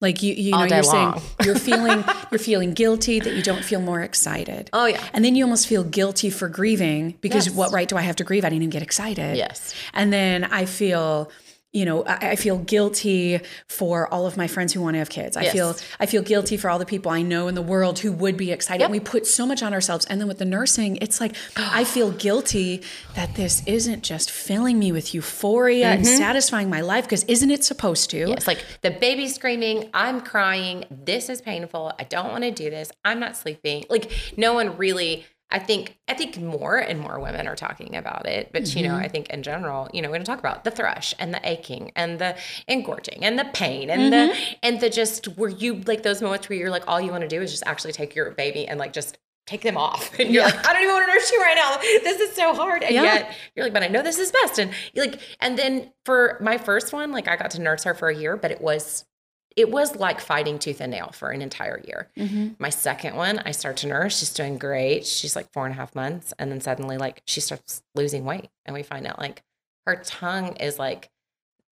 Like 0.00 0.22
you, 0.22 0.34
you 0.34 0.50
know, 0.52 0.64
you're 0.64 0.82
saying 0.82 1.14
you're 1.44 1.54
feeling 1.58 2.04
you're 2.30 2.38
feeling 2.38 2.74
guilty 2.74 3.18
that 3.18 3.34
you 3.34 3.42
don't 3.42 3.64
feel 3.64 3.80
more 3.80 4.02
excited, 4.02 4.68
oh, 4.74 4.84
yeah. 4.84 5.02
and 5.14 5.24
then 5.24 5.34
you 5.34 5.42
almost 5.44 5.66
feel 5.66 5.84
guilty 5.84 6.28
for 6.28 6.48
grieving 6.48 7.16
because 7.22 7.46
Yes. 7.46 7.54
what 7.56 7.72
right 7.72 7.88
do 7.88 7.96
I 7.96 8.02
have 8.02 8.16
to 8.16 8.24
grieve? 8.24 8.44
I 8.44 8.50
didn't 8.50 8.62
even 8.62 8.70
get 8.70 8.82
excited. 8.82 9.36
Yes. 9.38 9.74
And 9.94 10.12
then 10.12 10.44
I 10.44 10.66
feel, 10.66 11.30
you 11.72 11.84
know, 11.84 12.04
I, 12.04 12.30
I 12.30 12.36
feel 12.36 12.58
guilty 12.58 13.40
for 13.68 14.12
all 14.12 14.26
of 14.26 14.36
my 14.36 14.46
friends 14.46 14.72
who 14.72 14.80
want 14.80 14.94
to 14.94 14.98
have 14.98 15.10
kids. 15.10 15.36
I 15.36 15.42
Yes. 15.42 15.52
feel 15.52 15.76
I 16.00 16.06
feel 16.06 16.22
guilty 16.22 16.56
for 16.56 16.70
all 16.70 16.78
the 16.78 16.86
people 16.86 17.12
I 17.12 17.22
know 17.22 17.48
in 17.48 17.54
the 17.54 17.62
world 17.62 17.98
who 17.98 18.12
would 18.12 18.36
be 18.36 18.50
excited. 18.50 18.80
Yep. 18.80 18.90
We 18.90 19.00
put 19.00 19.26
so 19.26 19.46
much 19.46 19.62
on 19.62 19.74
ourselves. 19.74 20.06
And 20.06 20.20
then 20.20 20.26
with 20.26 20.38
the 20.38 20.44
nursing, 20.44 20.96
it's 21.02 21.20
like 21.20 21.34
I 21.56 21.84
feel 21.84 22.12
guilty 22.12 22.82
that 23.14 23.34
this 23.34 23.62
isn't 23.66 24.02
just 24.02 24.30
filling 24.30 24.78
me 24.78 24.90
with 24.90 25.14
euphoria 25.14 25.88
and 25.88 26.04
mm-hmm. 26.04 26.16
satisfying 26.16 26.70
my 26.70 26.80
life 26.80 27.04
because 27.04 27.24
isn't 27.24 27.50
it 27.50 27.62
supposed 27.62 28.10
to? 28.10 28.30
It's 28.30 28.46
like 28.46 28.64
the 28.80 28.90
baby's 28.90 29.34
screaming, 29.34 29.90
I'm 29.92 30.20
crying, 30.20 30.84
this 30.90 31.28
is 31.28 31.42
painful, 31.42 31.92
I 31.98 32.04
don't 32.04 32.28
want 32.28 32.44
to 32.44 32.50
do 32.50 32.70
this, 32.70 32.90
I'm 33.04 33.20
not 33.20 33.36
sleeping. 33.36 33.84
Like 33.90 34.10
no 34.36 34.54
one 34.54 34.76
really 34.78 35.26
I 35.50 35.58
think 35.60 35.96
I 36.08 36.14
think 36.14 36.38
more 36.40 36.76
and 36.76 36.98
more 36.98 37.20
women 37.20 37.46
are 37.46 37.54
talking 37.54 37.94
about 37.94 38.26
it, 38.26 38.50
but 38.52 38.74
you 38.74 38.82
know, 38.82 38.94
Mm-hmm. 38.94 39.04
I 39.04 39.08
think 39.08 39.28
in 39.30 39.42
general, 39.44 39.88
you 39.92 40.02
know, 40.02 40.08
we're 40.08 40.14
going 40.16 40.24
to 40.24 40.30
talk 40.30 40.40
about 40.40 40.64
the 40.64 40.70
thrush 40.72 41.14
and 41.20 41.32
the 41.32 41.40
aching 41.48 41.92
and 41.94 42.18
the 42.18 42.36
engorging 42.66 43.24
and 43.24 43.38
the 43.38 43.44
pain 43.44 43.88
and 43.88 44.12
the 44.12 44.16
Mm-hmm. 44.34 44.52
and 44.64 44.80
the 44.80 44.90
just 44.90 45.26
where 45.38 45.48
you 45.50 45.76
like 45.86 46.02
those 46.02 46.20
moments 46.20 46.48
where 46.48 46.58
you're 46.58 46.70
like 46.70 46.82
all 46.88 47.00
you 47.00 47.10
want 47.12 47.22
to 47.22 47.28
do 47.28 47.40
is 47.42 47.50
just 47.52 47.62
actually 47.66 47.92
take 47.92 48.14
your 48.16 48.30
baby 48.32 48.66
and 48.66 48.78
like 48.80 48.92
just 48.92 49.18
take 49.46 49.60
them 49.62 49.76
off 49.76 50.10
and 50.18 50.32
you're 50.32 50.42
like 50.42 50.66
I 50.66 50.72
don't 50.72 50.82
even 50.82 50.94
want 50.94 51.06
to 51.06 51.12
nurse 51.14 51.30
you 51.30 51.40
right 51.40 51.54
now. 51.54 51.76
This 52.02 52.20
is 52.20 52.34
so 52.34 52.52
hard, 52.52 52.82
and 52.82 52.92
Yeah. 52.92 53.02
yet 53.04 53.34
you're 53.54 53.64
like, 53.66 53.72
but 53.72 53.84
I 53.84 53.86
know 53.88 54.02
this 54.02 54.18
is 54.18 54.32
best, 54.32 54.58
and 54.58 54.72
like, 54.96 55.20
and 55.40 55.56
then 55.56 55.92
for 56.04 56.38
my 56.40 56.58
first 56.58 56.92
one, 56.92 57.12
like 57.12 57.28
I 57.28 57.36
got 57.36 57.52
to 57.52 57.60
nurse 57.60 57.84
her 57.84 57.94
for 57.94 58.08
a 58.08 58.14
year, 58.16 58.36
but 58.36 58.50
it 58.50 58.60
was 58.60 59.04
it 59.56 59.70
was 59.70 59.96
like 59.96 60.20
fighting 60.20 60.58
tooth 60.58 60.80
and 60.80 60.92
nail 60.92 61.10
for 61.12 61.30
an 61.30 61.40
entire 61.42 61.82
year. 61.86 62.08
Mm-hmm. 62.16 62.48
My 62.58 62.68
second 62.68 63.16
one, 63.16 63.40
I 63.40 63.52
start 63.52 63.78
to 63.78 63.86
nurse. 63.86 64.18
She's 64.18 64.32
doing 64.32 64.58
great. 64.58 65.06
She's 65.06 65.34
like 65.34 65.50
four 65.52 65.64
and 65.64 65.72
a 65.72 65.76
half 65.76 65.94
months. 65.94 66.34
And 66.38 66.52
then 66.52 66.60
suddenly, 66.60 66.98
like, 66.98 67.22
she 67.26 67.40
starts 67.40 67.82
losing 67.94 68.24
weight. 68.24 68.50
And 68.66 68.74
we 68.74 68.82
find 68.82 69.06
out, 69.06 69.18
like, 69.18 69.42
her 69.86 69.96
tongue 70.04 70.56
is 70.56 70.78
like 70.78 71.10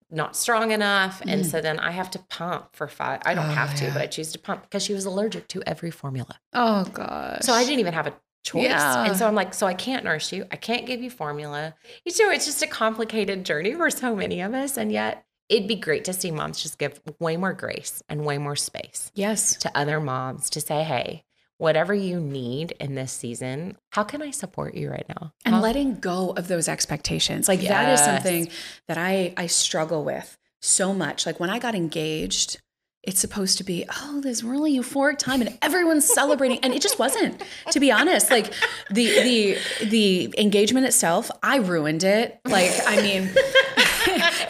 not 0.09 0.35
strong 0.35 0.71
enough. 0.71 1.21
And 1.21 1.43
mm. 1.43 1.45
so 1.45 1.61
then 1.61 1.79
I 1.79 1.91
have 1.91 2.09
to 2.11 2.19
pump 2.29 2.69
for 2.75 2.87
five. 2.87 3.21
I 3.25 3.35
don't 3.35 3.45
Oh, 3.45 3.53
have 3.53 3.75
to, 3.75 3.85
yeah. 3.85 3.93
but 3.93 4.01
I 4.01 4.07
choose 4.07 4.31
to 4.31 4.39
pump 4.39 4.63
because 4.63 4.83
she 4.83 4.93
was 4.93 5.05
allergic 5.05 5.47
to 5.49 5.61
every 5.67 5.91
formula. 5.91 6.39
Oh 6.53 6.85
gosh. 6.85 7.41
So 7.41 7.53
I 7.53 7.63
didn't 7.65 7.79
even 7.79 7.93
have 7.93 8.07
a 8.07 8.13
choice. 8.43 8.63
Yeah. 8.63 9.05
And 9.05 9.17
so 9.17 9.27
I'm 9.27 9.35
like, 9.35 9.53
so 9.53 9.67
I 9.67 9.73
can't 9.73 10.05
nurse 10.05 10.31
you. 10.31 10.45
I 10.51 10.55
can't 10.55 10.85
give 10.85 11.01
you 11.01 11.09
formula. 11.09 11.75
You 12.05 12.13
know, 12.23 12.31
it's 12.31 12.45
just 12.45 12.61
a 12.61 12.67
complicated 12.67 13.45
journey 13.45 13.73
for 13.73 13.89
so 13.89 14.15
many 14.15 14.41
of 14.41 14.53
us. 14.53 14.77
And 14.77 14.91
yet 14.91 15.25
it'd 15.49 15.67
be 15.67 15.75
great 15.75 16.05
to 16.05 16.13
see 16.13 16.31
moms 16.31 16.61
just 16.61 16.77
give 16.77 16.99
way 17.19 17.37
more 17.37 17.53
grace 17.53 18.01
and 18.09 18.25
way 18.25 18.37
more 18.37 18.55
space 18.55 19.11
Yes. 19.13 19.55
to 19.57 19.71
other 19.77 19.99
moms 19.99 20.49
to 20.51 20.61
say, 20.61 20.83
hey, 20.83 21.23
whatever 21.57 21.93
you 21.93 22.19
need 22.19 22.71
in 22.79 22.95
this 22.95 23.11
season, 23.11 23.77
how 23.91 24.03
can 24.03 24.21
I 24.21 24.31
support 24.31 24.73
you 24.75 24.89
right 24.89 25.05
now? 25.07 25.33
and 25.45 25.55
How- 25.55 25.61
letting 25.61 25.99
go 25.99 26.31
of 26.31 26.47
those 26.47 26.67
expectations. 26.67 27.47
Like 27.47 27.61
that 27.61 27.93
is 27.93 27.99
something 27.99 28.49
that 28.87 28.97
i 28.97 29.33
i 29.37 29.47
struggle 29.47 30.03
with 30.03 30.37
so 30.61 30.93
much. 30.93 31.25
Like 31.25 31.39
when 31.39 31.49
i 31.49 31.59
got 31.59 31.75
engaged 31.75 32.59
it's 33.03 33.19
supposed 33.19 33.59
to 33.59 33.63
be 33.63 33.85
oh 34.01 34.19
this 34.21 34.41
really 34.41 34.75
euphoric 34.75 35.19
time 35.19 35.39
and 35.39 35.55
everyone's 35.61 36.11
celebrating. 36.11 36.57
And 36.63 36.73
it 36.73 36.81
just 36.81 36.97
wasn't 36.97 37.39
to 37.71 37.79
be 37.79 37.91
honest. 37.91 38.31
Like 38.31 38.51
the 38.89 39.05
the 39.05 39.85
the 39.85 40.33
engagement 40.39 40.87
itself 40.87 41.29
i 41.43 41.57
ruined 41.57 42.03
it. 42.03 42.39
Like 42.45 42.71
i 42.87 42.99
mean 43.03 43.29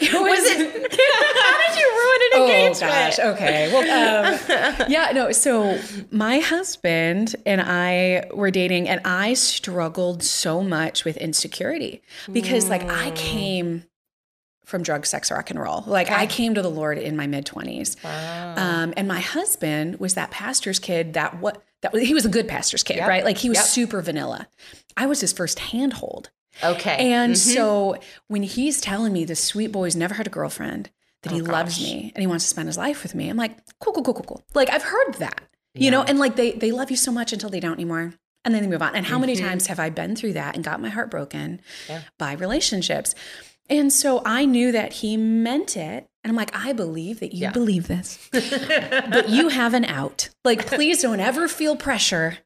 was, 0.00 0.40
it? 0.44 0.92
how 0.92 1.68
did 1.68 1.78
you 1.78 1.90
ruin 1.90 2.20
an 2.22 2.32
Oh 2.34 2.44
engagement? 2.44 2.92
gosh. 2.92 3.18
Okay. 3.18 3.72
Well, 3.72 4.26
um, 4.26 4.86
yeah. 4.88 5.10
No. 5.14 5.32
So 5.32 5.78
my 6.10 6.38
husband 6.38 7.36
and 7.44 7.60
I 7.60 8.26
were 8.34 8.50
dating, 8.50 8.88
and 8.88 9.00
I 9.04 9.34
struggled 9.34 10.22
so 10.22 10.62
much 10.62 11.04
with 11.04 11.16
insecurity 11.16 12.02
because, 12.32 12.68
like, 12.68 12.88
I 12.90 13.10
came 13.12 13.84
from 14.64 14.82
drug, 14.82 15.06
sex, 15.06 15.30
rock 15.30 15.50
and 15.50 15.60
roll. 15.60 15.84
Like, 15.86 16.10
I 16.10 16.26
came 16.26 16.54
to 16.54 16.62
the 16.62 16.70
Lord 16.70 16.98
in 16.98 17.16
my 17.16 17.26
mid 17.28 17.46
twenties, 17.46 17.96
Wow. 18.02 18.54
um, 18.56 18.94
and 18.96 19.06
my 19.06 19.20
husband 19.20 20.00
was 20.00 20.14
that 20.14 20.30
pastor's 20.32 20.78
kid. 20.80 21.12
That 21.14 21.38
what 21.40 21.62
that 21.82 21.92
was, 21.92 22.02
he 22.02 22.14
was 22.14 22.24
a 22.26 22.28
good 22.28 22.48
pastor's 22.48 22.82
kid, 22.82 22.96
Yep. 22.96 23.08
right? 23.08 23.24
Like, 23.24 23.38
he 23.38 23.48
was 23.48 23.58
Yep. 23.58 23.66
super 23.66 24.02
vanilla. 24.02 24.48
I 24.96 25.06
was 25.06 25.20
his 25.20 25.32
first 25.32 25.58
handhold. 25.60 26.30
Okay. 26.62 27.12
And 27.12 27.34
Mhm. 27.34 27.54
so 27.54 27.96
when 28.28 28.42
he's 28.42 28.80
telling 28.80 29.12
me 29.12 29.24
this 29.24 29.42
sweet 29.42 29.72
boy's 29.72 29.96
never 29.96 30.14
had 30.14 30.26
a 30.26 30.30
girlfriend, 30.30 30.90
that 31.22 31.32
Oh, 31.32 31.36
he 31.36 31.42
loves 31.42 31.80
me 31.80 32.12
and 32.14 32.20
he 32.22 32.26
wants 32.26 32.44
to 32.44 32.48
spend 32.50 32.68
his 32.68 32.76
life 32.78 33.02
with 33.02 33.14
me, 33.14 33.28
I'm 33.28 33.36
like, 33.36 33.56
cool, 33.80 33.92
cool, 33.92 34.02
cool, 34.04 34.14
cool, 34.14 34.24
cool. 34.24 34.44
Like 34.54 34.70
I've 34.70 34.82
heard 34.84 35.14
that, 35.14 35.40
you 35.74 35.90
know, 35.90 36.02
and 36.02 36.18
like 36.18 36.36
they 36.36 36.52
they 36.52 36.70
love 36.72 36.90
you 36.90 36.96
so 36.96 37.10
much 37.10 37.32
until 37.32 37.50
they 37.50 37.60
don't 37.60 37.74
anymore. 37.74 38.14
And 38.44 38.54
then 38.54 38.62
they 38.62 38.68
move 38.68 38.82
on. 38.82 38.94
And 38.94 39.04
how 39.06 39.18
many 39.18 39.34
Mhm. 39.34 39.40
times 39.40 39.66
have 39.66 39.80
I 39.80 39.90
been 39.90 40.14
through 40.14 40.34
that 40.34 40.54
and 40.54 40.62
got 40.62 40.80
my 40.80 40.88
heart 40.88 41.10
broken 41.10 41.60
Yeah. 41.88 42.02
by 42.16 42.32
relationships? 42.34 43.14
And 43.68 43.92
so 43.92 44.22
I 44.24 44.44
knew 44.44 44.70
that 44.70 44.92
he 44.92 45.16
meant 45.16 45.76
it. 45.76 46.06
And 46.22 46.30
I'm 46.30 46.36
like, 46.36 46.54
I 46.54 46.72
believe 46.72 47.18
that 47.20 47.34
you 47.34 47.42
Yeah. 47.42 47.50
believe 47.50 47.88
this, 47.88 48.18
but 48.32 49.28
you 49.28 49.48
have 49.48 49.74
an 49.74 49.84
out. 49.84 50.28
Like, 50.44 50.66
please 50.66 51.02
don't 51.02 51.18
ever 51.18 51.48
feel 51.48 51.74
pressure 51.76 52.38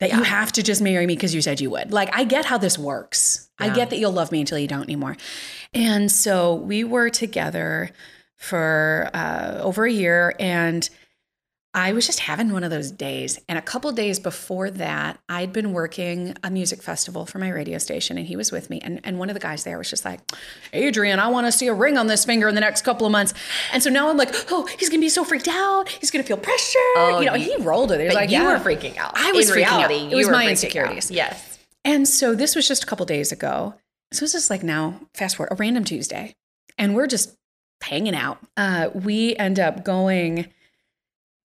that 0.00 0.12
you 0.12 0.22
have 0.22 0.52
to 0.52 0.62
just 0.62 0.82
marry 0.82 1.06
me 1.06 1.14
because 1.14 1.34
you 1.34 1.40
said 1.40 1.60
you 1.60 1.70
would. 1.70 1.92
Like, 1.92 2.14
I 2.14 2.24
get 2.24 2.44
how 2.44 2.58
this 2.58 2.78
works. 2.78 3.48
I 3.58 3.70
get 3.70 3.90
that 3.90 3.98
you'll 3.98 4.12
love 4.12 4.32
me 4.32 4.40
until 4.40 4.58
you 4.58 4.66
don't 4.66 4.82
anymore. 4.82 5.16
And 5.72 6.10
so 6.10 6.54
we 6.54 6.84
were 6.84 7.10
together 7.10 7.90
for 8.36 9.10
uh, 9.14 9.60
over 9.62 9.86
a 9.86 9.92
year, 9.92 10.34
and 10.38 10.88
I 11.76 11.92
was 11.92 12.06
just 12.06 12.20
having 12.20 12.52
one 12.52 12.62
of 12.62 12.70
those 12.70 12.92
days. 12.92 13.40
And 13.48 13.58
a 13.58 13.62
couple 13.62 13.90
days 13.90 14.20
before 14.20 14.70
that, 14.70 15.18
I'd 15.28 15.52
been 15.52 15.72
working 15.72 16.36
a 16.44 16.50
music 16.50 16.82
festival 16.82 17.26
for 17.26 17.38
my 17.40 17.48
radio 17.50 17.78
station, 17.78 18.16
and 18.16 18.26
he 18.26 18.36
was 18.36 18.52
with 18.52 18.70
me. 18.70 18.80
And, 18.80 19.00
and 19.02 19.18
one 19.18 19.28
of 19.28 19.34
the 19.34 19.40
guys 19.40 19.64
there 19.64 19.76
was 19.76 19.90
just 19.90 20.04
like, 20.04 20.20
Adrian, 20.72 21.18
I 21.18 21.26
want 21.28 21.46
to 21.48 21.52
see 21.52 21.66
a 21.66 21.74
ring 21.74 21.98
on 21.98 22.06
this 22.06 22.24
finger 22.24 22.48
in 22.48 22.54
the 22.54 22.60
next 22.60 22.82
couple 22.82 23.06
of 23.06 23.10
months. 23.12 23.34
And 23.72 23.82
so 23.82 23.90
now 23.90 24.08
I'm 24.08 24.16
like, 24.16 24.32
oh, 24.52 24.66
he's 24.78 24.88
going 24.88 25.00
to 25.00 25.04
be 25.04 25.08
so 25.08 25.24
freaked 25.24 25.48
out. 25.48 25.88
He's 25.88 26.10
going 26.12 26.22
to 26.22 26.26
feel 26.26 26.36
pressure. 26.36 26.78
Oh, 26.96 27.18
you 27.20 27.26
know, 27.26 27.34
he 27.34 27.56
rolled 27.56 27.90
it. 27.90 27.98
He 28.00 28.06
was 28.06 28.14
like, 28.14 28.30
you 28.30 28.38
yeah. 28.38 28.52
were 28.56 28.64
freaking 28.64 28.96
out. 28.96 29.12
I 29.16 29.32
was 29.32 29.50
In 29.50 29.56
freaking 29.56 29.64
out. 29.64 29.90
reality, 29.90 30.06
It 30.06 30.10
you 30.12 30.16
was 30.18 30.26
were 30.26 30.32
my 30.32 30.44
freaking 30.44 30.46
out. 30.46 30.50
insecurities. 30.50 31.10
Yes. 31.10 31.58
And 31.84 32.06
so 32.08 32.34
this 32.36 32.54
was 32.54 32.68
just 32.68 32.84
a 32.84 32.86
couple 32.86 33.04
days 33.04 33.32
ago. 33.32 33.74
So 34.12 34.20
this 34.24 34.34
is 34.34 34.48
like 34.48 34.62
now, 34.62 35.00
fast 35.12 35.34
forward, 35.36 35.52
a 35.52 35.56
random 35.56 35.82
Tuesday. 35.84 36.36
And 36.78 36.94
we're 36.94 37.08
just 37.08 37.36
hanging 37.82 38.14
out. 38.14 38.38
Uh, 38.56 38.90
we 38.94 39.34
end 39.36 39.58
up 39.58 39.84
going 39.84 40.46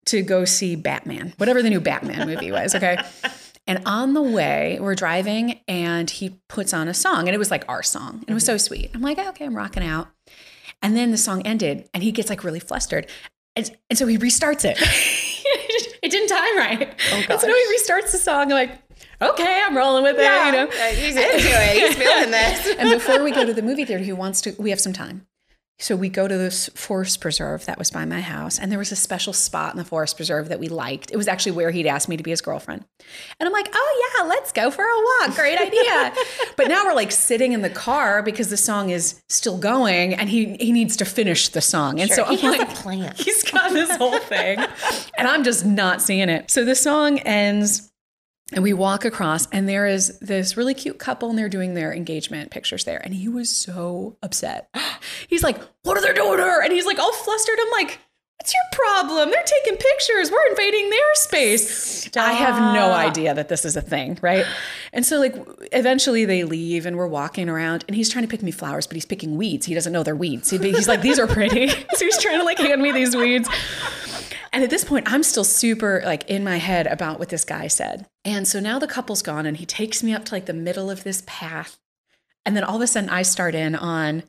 to 0.07 0.21
go 0.21 0.45
see 0.45 0.75
Batman, 0.75 1.33
whatever 1.37 1.61
the 1.61 1.69
new 1.69 1.79
Batman 1.79 2.27
movie 2.27 2.51
was. 2.51 2.75
Okay. 2.75 2.97
And 3.67 3.83
on 3.85 4.13
the 4.13 4.21
way, 4.21 4.77
we're 4.79 4.95
driving 4.95 5.59
and 5.67 6.09
he 6.09 6.39
puts 6.47 6.73
on 6.73 6.87
a 6.87 6.93
song 6.93 7.27
and 7.27 7.35
it 7.35 7.37
was 7.37 7.51
like 7.51 7.65
our 7.67 7.83
song. 7.83 8.19
And 8.21 8.29
it 8.29 8.33
was 8.33 8.45
so 8.45 8.55
mm-hmm. 8.55 8.65
sweet. 8.65 8.91
I'm 8.93 9.01
like, 9.01 9.17
oh, 9.19 9.27
okay, 9.29 9.45
I'm 9.45 9.55
rocking 9.55 9.83
out. 9.83 10.07
And 10.81 10.95
then 10.95 11.11
the 11.11 11.17
song 11.17 11.41
ended 11.45 11.89
and 11.93 12.01
he 12.01 12.13
gets 12.13 12.29
like 12.29 12.45
really 12.45 12.61
flustered. 12.61 13.07
And, 13.57 13.69
and 13.89 13.99
so 13.99 14.07
he 14.07 14.17
restarts 14.17 14.63
it. 14.63 14.77
it 16.01 16.09
didn't 16.09 16.29
time 16.29 16.57
right. 16.57 16.95
Oh, 17.11 17.23
and 17.29 17.41
so 17.41 17.47
he 17.47 17.77
restarts 17.77 18.13
the 18.13 18.19
song. 18.19 18.43
I'm 18.43 18.49
like, 18.49 18.71
okay, 19.21 19.63
I'm 19.65 19.75
rolling 19.75 20.03
with 20.03 20.15
it, 20.17 20.45
you 20.45 20.51
know. 20.53 20.67
he's 20.91 21.15
into 21.15 21.35
it. 21.35 21.77
He's 21.77 21.95
feeling 21.95 22.31
this. 22.31 22.75
and 22.79 22.89
before 22.89 23.21
we 23.21 23.31
go 23.31 23.45
to 23.45 23.53
the 23.53 23.61
movie 23.61 23.83
theater, 23.83 24.03
he 24.03 24.13
wants 24.13 24.41
to, 24.41 24.55
we 24.57 24.69
have 24.69 24.79
some 24.79 24.93
time. 24.93 25.27
So 25.79 25.95
we 25.95 26.09
go 26.09 26.27
to 26.27 26.37
this 26.37 26.69
forest 26.69 27.21
preserve 27.21 27.65
that 27.67 27.77
was 27.77 27.91
by 27.91 28.03
my 28.03 28.19
house, 28.19 28.57
and 28.57 28.71
there 28.71 28.79
was 28.79 28.91
a 28.91 28.95
special 28.95 29.31
spot 29.31 29.73
in 29.73 29.77
the 29.77 29.85
forest 29.85 30.15
preserve 30.15 30.49
that 30.49 30.59
we 30.59 30.69
liked. 30.69 31.11
It 31.11 31.17
was 31.17 31.27
actually 31.27 31.51
where 31.51 31.69
he'd 31.69 31.85
asked 31.85 32.09
me 32.09 32.17
to 32.17 32.23
be 32.23 32.31
his 32.31 32.41
girlfriend. 32.41 32.83
And 33.39 33.45
I'm 33.45 33.53
like, 33.53 33.69
oh 33.71 34.11
yeah, 34.17 34.23
let's 34.25 34.51
go 34.51 34.71
for 34.71 34.83
a 34.83 35.27
walk. 35.27 35.35
Great 35.35 35.59
idea. 35.59 36.13
but 36.57 36.67
now 36.67 36.83
we're 36.83 36.95
like 36.95 37.11
sitting 37.11 37.53
in 37.53 37.61
the 37.61 37.69
car 37.69 38.23
because 38.23 38.49
the 38.49 38.57
song 38.57 38.89
is 38.89 39.21
still 39.29 39.59
going 39.59 40.15
and 40.15 40.29
he 40.29 40.55
he 40.55 40.71
needs 40.71 40.97
to 40.97 41.05
finish 41.05 41.49
the 41.49 41.61
song. 41.61 41.99
And 41.99 42.09
Sure, 42.09 42.17
so 42.17 42.25
I'm 42.25 42.37
has 42.39 42.57
like, 42.57 42.69
a 42.69 42.73
plan. 42.73 43.13
He's 43.17 43.43
got 43.43 43.71
this 43.71 43.95
whole 43.97 44.17
thing. 44.17 44.57
and 45.17 45.27
I'm 45.27 45.43
just 45.43 45.63
not 45.63 46.01
seeing 46.01 46.29
it. 46.29 46.49
So 46.49 46.65
the 46.65 46.75
song 46.75 47.19
ends 47.19 47.91
and 48.53 48.63
we 48.63 48.71
walk 48.71 49.03
across, 49.03 49.47
and 49.51 49.67
there 49.67 49.85
is 49.85 50.19
this 50.19 50.55
really 50.55 50.73
cute 50.73 50.99
couple, 50.99 51.29
and 51.29 51.37
they're 51.37 51.49
doing 51.49 51.73
their 51.73 51.93
engagement 51.93 52.49
pictures 52.49 52.85
there. 52.85 53.01
And 53.03 53.13
he 53.13 53.27
was 53.27 53.49
so 53.49 54.17
upset. 54.23 54.69
He's 55.27 55.43
like, 55.43 55.57
What 55.83 55.97
are 55.97 56.01
they 56.01 56.13
doing 56.13 56.37
to 56.37 56.43
her? 56.43 56.63
And 56.63 56.71
he's 56.71 56.85
like, 56.85 56.99
all 56.99 57.11
flustered. 57.11 57.57
I'm 57.59 57.71
like, 57.71 57.99
What's 58.39 58.53
your 58.53 58.63
problem? 58.71 59.31
They're 59.31 59.43
taking 59.43 59.77
pictures. 59.77 60.31
We're 60.31 60.47
invading 60.51 60.91
their 60.91 61.15
space. 61.15 62.15
I 62.15 62.33
have 62.33 62.73
no 62.75 62.91
idea 62.93 63.33
that 63.33 63.49
this 63.49 63.65
is 63.65 63.75
a 63.75 63.81
thing, 63.81 64.19
right? 64.21 64.45
And 64.93 65.03
so, 65.03 65.19
like, 65.19 65.35
eventually 65.71 66.23
they 66.23 66.43
leave, 66.43 66.85
and 66.85 66.97
we're 66.97 67.07
walking 67.07 67.49
around, 67.49 67.83
and 67.87 67.95
he's 67.95 68.09
trying 68.09 68.25
to 68.25 68.29
pick 68.29 68.43
me 68.43 68.51
flowers, 68.51 68.85
but 68.85 68.93
he's 68.93 69.05
picking 69.05 69.37
weeds. 69.37 69.65
He 69.65 69.73
doesn't 69.73 69.91
know 69.91 70.03
they're 70.03 70.15
weeds. 70.15 70.51
He's 70.51 70.87
like, 70.87 71.01
These 71.01 71.17
are 71.17 71.27
pretty. 71.27 71.67
so 71.93 72.05
he's 72.05 72.21
trying 72.21 72.37
to 72.37 72.45
like 72.45 72.59
hand 72.59 72.81
me 72.81 72.91
these 72.91 73.15
weeds. 73.15 73.49
And 74.51 74.63
at 74.63 74.69
this 74.69 74.83
point, 74.83 75.11
I'm 75.11 75.23
still 75.23 75.43
super 75.43 76.01
like 76.05 76.29
in 76.29 76.43
my 76.43 76.57
head 76.57 76.87
about 76.87 77.19
what 77.19 77.29
this 77.29 77.45
guy 77.45 77.67
said. 77.67 78.07
And 78.25 78.47
so 78.47 78.59
now 78.59 78.79
the 78.79 78.87
couple's 78.87 79.21
gone 79.21 79.45
and 79.45 79.57
he 79.57 79.65
takes 79.65 80.03
me 80.03 80.13
up 80.13 80.25
to 80.25 80.33
like 80.33 80.45
the 80.45 80.53
middle 80.53 80.89
of 80.89 81.03
this 81.03 81.23
path. 81.25 81.77
And 82.45 82.55
then 82.55 82.63
all 82.63 82.77
of 82.77 82.81
a 82.81 82.87
sudden 82.87 83.09
I 83.09 83.21
start 83.23 83.55
in 83.55 83.75
on 83.75 84.23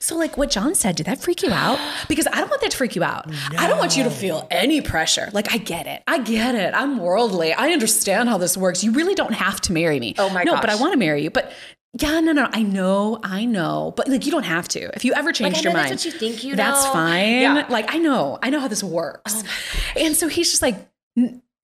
so 0.00 0.16
like 0.16 0.36
what 0.36 0.50
John 0.50 0.74
said, 0.74 0.96
did 0.96 1.06
that 1.06 1.20
freak 1.20 1.42
you 1.42 1.50
out? 1.50 1.78
Because 2.08 2.26
I 2.26 2.40
don't 2.40 2.50
want 2.50 2.60
that 2.60 2.72
to 2.72 2.76
freak 2.76 2.94
you 2.94 3.02
out. 3.02 3.30
I 3.56 3.66
don't 3.66 3.78
want 3.78 3.96
you 3.96 4.04
to 4.04 4.10
feel 4.10 4.46
any 4.50 4.82
pressure. 4.82 5.30
Like 5.32 5.52
I 5.54 5.56
get 5.56 5.86
it. 5.86 6.02
I 6.06 6.18
get 6.18 6.54
it. 6.54 6.74
I'm 6.74 6.98
worldly. 6.98 7.54
I 7.54 7.70
understand 7.70 8.28
how 8.28 8.36
this 8.38 8.56
works. 8.56 8.84
You 8.84 8.92
really 8.92 9.14
don't 9.14 9.32
have 9.32 9.60
to 9.62 9.72
marry 9.72 9.98
me. 9.98 10.14
Oh 10.18 10.28
my 10.28 10.42
No, 10.42 10.56
but 10.56 10.68
I 10.68 10.74
want 10.74 10.92
to 10.92 10.98
marry 10.98 11.22
you. 11.22 11.30
But 11.30 11.52
yeah, 11.98 12.20
no, 12.20 12.32
no, 12.32 12.48
I 12.52 12.62
know, 12.62 13.18
I 13.22 13.44
know. 13.44 13.92
But 13.96 14.08
like 14.08 14.24
you 14.24 14.32
don't 14.32 14.44
have 14.44 14.66
to. 14.68 14.94
If 14.96 15.04
you 15.04 15.12
ever 15.12 15.28
Like, 15.28 15.34
changed 15.34 15.58
I 15.58 15.62
your 15.62 15.72
mind, 15.74 15.90
that's 15.92 16.04
what 16.04 16.14
you 16.14 16.18
think 16.18 16.42
you 16.44 16.56
that's 16.56 16.84
know. 16.86 16.92
fine. 16.92 17.42
Yeah. 17.42 17.66
Like 17.68 17.92
I 17.94 17.98
know, 17.98 18.38
I 18.42 18.50
know 18.50 18.60
how 18.60 18.68
this 18.68 18.82
works. 18.82 19.42
Oh 19.44 20.00
and 20.00 20.16
so 20.16 20.28
he's 20.28 20.50
just 20.50 20.62
like, 20.62 20.76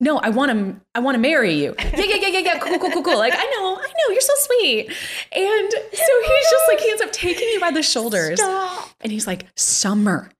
no, 0.00 0.18
I 0.18 0.28
want 0.30 0.52
to, 0.52 0.80
I 0.94 1.00
want 1.00 1.14
to 1.16 1.18
marry 1.18 1.54
you. 1.54 1.74
Yeah, 1.98 2.04
yeah, 2.04 2.16
yeah, 2.16 2.28
yeah, 2.28 2.38
yeah. 2.40 2.58
Cool, 2.60 2.78
cool, 2.78 2.90
cool, 2.90 3.02
cool. 3.02 3.18
Like 3.18 3.32
I 3.34 3.44
know, 3.44 3.76
I 3.80 3.86
know, 3.86 4.12
you're 4.12 4.20
so 4.20 4.34
sweet. 4.36 4.86
And 5.32 5.72
so 5.72 6.22
he's 6.22 6.46
just 6.50 6.68
like, 6.68 6.80
he 6.80 6.90
ends 6.90 7.02
up 7.02 7.12
taking 7.12 7.48
you 7.48 7.58
by 7.60 7.70
the 7.70 7.82
shoulders, 7.82 8.38
Stop. 8.40 8.90
and 9.00 9.10
he's 9.10 9.26
like, 9.26 9.46
Summer. 9.56 10.30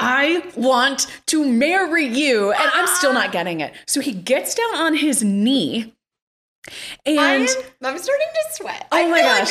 I 0.00 0.44
want 0.56 1.08
to 1.26 1.44
marry 1.44 2.06
you. 2.06 2.52
And 2.52 2.70
I'm 2.72 2.86
still 2.86 3.12
not 3.12 3.32
getting 3.32 3.58
it. 3.60 3.72
So 3.86 4.00
he 4.00 4.12
gets 4.12 4.54
down 4.54 4.76
on 4.76 4.94
his 4.94 5.24
knee 5.24 5.92
And 7.06 7.18
I'm, 7.18 7.40
I'm 7.82 7.98
starting 7.98 8.26
to 8.34 8.54
sweat. 8.54 8.88
Oh 8.92 8.96
I 8.98 9.06
my 9.08 9.20
gosh. 9.22 9.50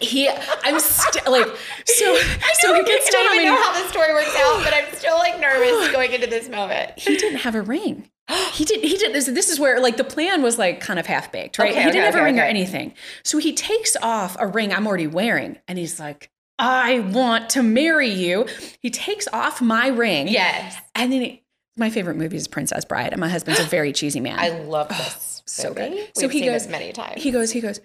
he, 0.00 0.28
I'm 0.28 0.78
still 0.78 1.32
like, 1.32 1.46
so, 1.86 2.16
so 2.60 2.74
he 2.74 2.84
gets 2.84 3.08
I 3.08 3.10
don't 3.10 3.28
on 3.30 3.34
even 3.36 3.46
know 3.46 3.62
how 3.62 3.82
the 3.82 3.88
story 3.88 4.12
works 4.12 4.34
out, 4.36 4.62
but 4.62 4.74
I'm 4.74 4.92
still 4.94 5.16
like 5.16 5.40
nervous 5.40 5.88
going 5.92 6.12
into 6.12 6.26
this 6.26 6.48
moment. 6.48 6.92
he 6.98 7.16
didn't 7.16 7.38
have 7.40 7.54
a 7.54 7.62
ring. 7.62 8.10
He 8.52 8.66
did. 8.66 8.84
He 8.84 8.98
did. 8.98 9.14
This, 9.14 9.24
this 9.24 9.48
is 9.48 9.58
where 9.58 9.80
like 9.80 9.96
the 9.96 10.04
plan 10.04 10.42
was 10.42 10.58
like 10.58 10.80
kind 10.80 10.98
of 10.98 11.06
half 11.06 11.32
baked, 11.32 11.58
right? 11.58 11.70
Okay, 11.70 11.78
he 11.82 11.86
didn't 11.86 11.96
okay, 12.00 12.04
have 12.06 12.14
a 12.14 12.18
okay, 12.18 12.24
ring 12.26 12.38
or 12.38 12.42
anything. 12.42 12.92
So 13.22 13.38
he 13.38 13.54
takes 13.54 13.96
off 14.02 14.36
a 14.38 14.46
ring 14.46 14.70
I'm 14.70 14.86
already 14.86 15.06
wearing, 15.06 15.56
and 15.66 15.78
he's 15.78 15.98
like, 15.98 16.30
"I 16.58 16.98
want 17.00 17.48
to 17.50 17.62
marry 17.62 18.10
you." 18.10 18.46
He 18.82 18.90
takes 18.90 19.28
off 19.32 19.62
my 19.62 19.86
ring, 19.88 20.28
Yes. 20.28 20.76
and 20.94 21.10
then 21.10 21.22
he, 21.22 21.42
my 21.78 21.88
favorite 21.88 22.16
movie 22.18 22.36
is 22.36 22.48
Princess 22.48 22.84
Bride, 22.84 23.12
and 23.12 23.20
my 23.20 23.30
husband's 23.30 23.60
a 23.60 23.64
very 23.64 23.94
cheesy 23.94 24.20
man. 24.20 24.38
I 24.38 24.50
love 24.50 24.90
this. 24.90 25.37
So 25.50 25.72
good. 25.74 25.92
We've 25.92 26.10
So 26.14 26.28
he 26.28 26.40
seen 26.40 26.52
goes- 26.52 26.66
many 26.68 26.92
times. 26.92 27.22
he 27.22 27.30
goes, 27.30 27.50
he 27.52 27.60
goes, 27.60 27.80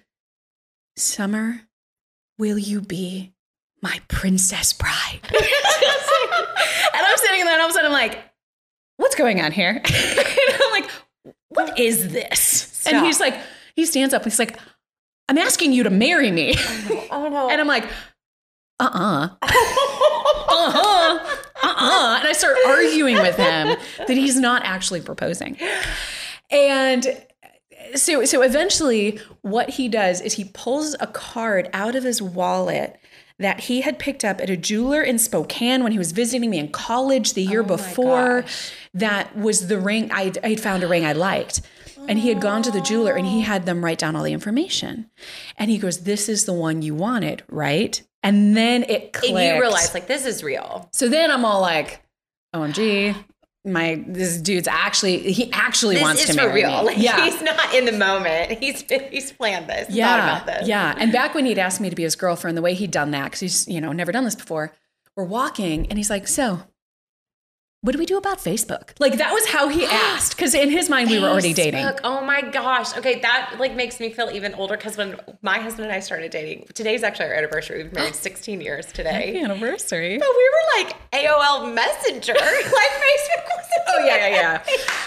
Summer, 0.96 1.62
will 2.38 2.58
you 2.58 2.80
be 2.80 3.32
my 3.82 4.00
princess 4.08 4.72
bride? 4.72 5.20
and 5.24 5.32
I'm 7.06 7.16
sitting 7.18 7.40
in 7.40 7.46
there 7.46 7.54
and 7.54 7.60
all 7.62 7.66
of 7.66 7.70
a 7.70 7.74
sudden 7.74 7.86
I'm 7.86 7.92
like, 7.92 8.18
what's 8.96 9.14
going 9.16 9.40
on 9.40 9.50
here? 9.52 9.70
and 9.84 10.62
I'm 10.62 10.70
like, 10.70 10.90
what 11.48 11.78
is 11.78 12.12
this? 12.12 12.86
And 12.86 13.04
he's 13.04 13.18
like, 13.20 13.36
he 13.74 13.86
stands 13.86 14.14
up 14.14 14.22
and 14.22 14.30
he's 14.32 14.38
like, 14.38 14.58
I'm 15.28 15.38
asking 15.38 15.72
you 15.72 15.82
to 15.84 15.90
marry 15.90 16.30
me. 16.30 16.54
oh 17.10 17.28
no. 17.30 17.48
and 17.50 17.60
I'm 17.60 17.66
like, 17.66 17.84
uh-uh. 18.80 19.28
uh-huh. 19.42 21.18
Uh-uh. 21.62 22.16
And 22.18 22.28
I 22.28 22.32
start 22.32 22.56
arguing 22.66 23.16
with 23.16 23.36
him 23.36 23.76
that 24.06 24.16
he's 24.16 24.38
not 24.38 24.62
actually 24.64 25.00
proposing. 25.00 25.56
And 26.50 27.24
so 27.94 28.24
so 28.24 28.42
eventually 28.42 29.18
what 29.42 29.70
he 29.70 29.88
does 29.88 30.20
is 30.20 30.34
he 30.34 30.44
pulls 30.44 30.94
a 31.00 31.06
card 31.06 31.68
out 31.72 31.94
of 31.94 32.04
his 32.04 32.20
wallet 32.22 32.98
that 33.38 33.60
he 33.60 33.80
had 33.80 33.98
picked 33.98 34.24
up 34.24 34.40
at 34.40 34.48
a 34.48 34.56
jeweler 34.56 35.02
in 35.02 35.18
Spokane 35.18 35.82
when 35.82 35.90
he 35.92 35.98
was 35.98 36.12
visiting 36.12 36.50
me 36.50 36.58
in 36.58 36.68
college 36.68 37.32
the 37.34 37.42
year 37.42 37.62
Oh 37.62 37.64
before. 37.64 38.42
gosh. 38.42 38.72
That 38.94 39.36
was 39.36 39.66
the 39.66 39.78
ring 39.80 40.10
I'd, 40.12 40.38
I'd 40.44 40.60
found 40.60 40.84
a 40.84 40.86
ring 40.88 41.04
I 41.04 41.12
liked. 41.14 41.60
And 42.06 42.18
he 42.18 42.28
had 42.28 42.40
gone 42.40 42.62
to 42.62 42.70
the 42.70 42.80
jeweler 42.82 43.14
and 43.14 43.26
he 43.26 43.40
had 43.40 43.66
them 43.66 43.84
write 43.84 43.98
down 43.98 44.14
all 44.14 44.22
the 44.22 44.32
information. 44.32 45.10
And 45.56 45.68
he 45.70 45.78
goes, 45.78 46.04
This 46.04 46.28
is 46.28 46.44
the 46.44 46.52
one 46.52 46.82
you 46.82 46.94
wanted, 46.94 47.42
right? 47.48 48.00
And 48.22 48.56
then 48.56 48.84
it 48.84 49.12
clicked. 49.12 49.34
and 49.34 49.56
you 49.56 49.60
realize 49.60 49.94
like 49.94 50.06
this 50.06 50.26
is 50.26 50.44
real. 50.44 50.88
So 50.92 51.08
then 51.08 51.30
I'm 51.30 51.44
all 51.44 51.60
like, 51.60 52.02
OMG, 52.54 53.16
my 53.64 54.02
this 54.06 54.36
dude's 54.40 54.68
actually 54.68 55.32
he 55.32 55.50
actually 55.52 55.94
This 55.94 56.02
wants 56.02 56.26
to 56.26 56.32
for 56.32 56.36
marry 56.36 56.62
real. 56.62 56.80
me. 56.80 56.86
Like 56.86 56.98
yeah. 56.98 57.24
he's 57.24 57.40
not 57.40 57.74
in 57.74 57.86
the 57.86 57.92
moment. 57.92 58.58
He's 58.62 58.82
he's 59.10 59.32
planned 59.32 59.68
this. 59.68 59.88
yeah, 59.90 60.06
Thought 60.06 60.18
about 60.44 60.46
this. 60.60 60.68
yeah. 60.68 60.94
And 60.98 61.10
back 61.12 61.34
when 61.34 61.46
he'd 61.46 61.58
asked 61.58 61.80
me 61.80 61.88
to 61.90 61.96
be 61.96 62.02
his 62.02 62.14
girlfriend, 62.16 62.56
the 62.58 62.62
way 62.62 62.74
he'd 62.74 62.90
done 62.90 63.10
that, 63.12 63.24
because 63.24 63.40
he's 63.40 63.68
you 63.68 63.80
know 63.80 63.92
never 63.92 64.12
done 64.12 64.24
this 64.24 64.34
before, 64.34 64.72
we're 65.16 65.24
walking 65.24 65.86
and 65.86 65.98
he's 65.98 66.10
like, 66.10 66.28
"So, 66.28 66.62
what 67.84 67.92
do 67.92 67.98
we 67.98 68.06
do 68.06 68.16
about 68.16 68.38
Facebook?" 68.38 68.90
Like 68.98 69.18
that 69.18 69.32
was 69.32 69.46
how 69.46 69.68
he 69.68 69.84
asked, 70.10 70.36
because 70.36 70.54
in 70.54 70.70
his 70.70 70.88
mind 70.88 71.10
we 71.10 71.18
were 71.20 71.28
already 71.28 71.52
dating. 71.52 71.84
Facebook. 71.84 72.00
Oh 72.02 72.24
my 72.24 72.40
gosh. 72.40 72.96
Okay, 72.96 73.20
that 73.20 73.56
like 73.58 73.74
makes 73.76 74.00
me 74.00 74.10
feel 74.10 74.30
even 74.32 74.54
older 74.54 74.76
because 74.76 74.96
when 74.96 75.16
my 75.42 75.58
husband 75.58 75.84
and 75.84 75.92
I 75.92 76.00
started 76.00 76.30
dating, 76.30 76.66
today's 76.74 77.02
actually 77.02 77.26
our 77.26 77.34
anniversary. 77.34 77.82
We've 77.82 77.92
been 77.92 78.00
married 78.02 78.14
16 78.30 78.60
years 78.60 78.86
today. 78.86 79.40
anniversary. 79.42 80.18
But 80.18 80.28
we 80.36 80.50
were 80.54 80.82
like 80.82 80.96
AOL 81.12 81.74
Messenger. 81.74 82.32
like 82.40 82.42
Facebook 82.42 83.44
was 83.46 83.64
Oh 83.86 83.98
yeah, 84.06 84.16
yeah, 84.16 84.28
yeah. 84.28 84.62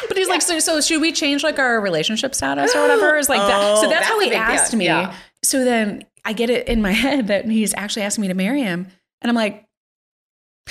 But 0.08 0.18
he's 0.18 0.28
like, 0.30 0.42
so, 0.42 0.60
so 0.60 0.80
should 0.82 1.02
we 1.02 1.12
change 1.12 1.44
like 1.44 1.60
our 1.60 1.82
relationship 1.82 2.36
status 2.36 2.76
or 2.76 2.82
whatever? 2.82 3.18
Is 3.18 3.28
like 3.30 3.40
that. 3.40 3.60
So 3.80 3.88
Oh, 3.88 3.90
that's, 3.90 3.94
that's 3.94 4.08
how 4.08 4.20
he 4.20 4.30
big 4.30 4.38
asked 4.38 4.76
me. 4.76 4.86
Yeah. 4.86 5.14
So 5.44 5.64
then 5.66 6.04
I 6.24 6.34
get 6.34 6.50
it 6.50 6.68
in 6.68 6.82
my 6.82 6.92
head 7.06 7.28
that 7.28 7.46
he's 7.46 7.74
actually 7.74 8.04
asking 8.04 8.24
me 8.24 8.28
to 8.30 8.34
marry 8.34 8.62
him, 8.62 8.88
and 9.22 9.30
I'm 9.30 9.36
like, 9.36 9.67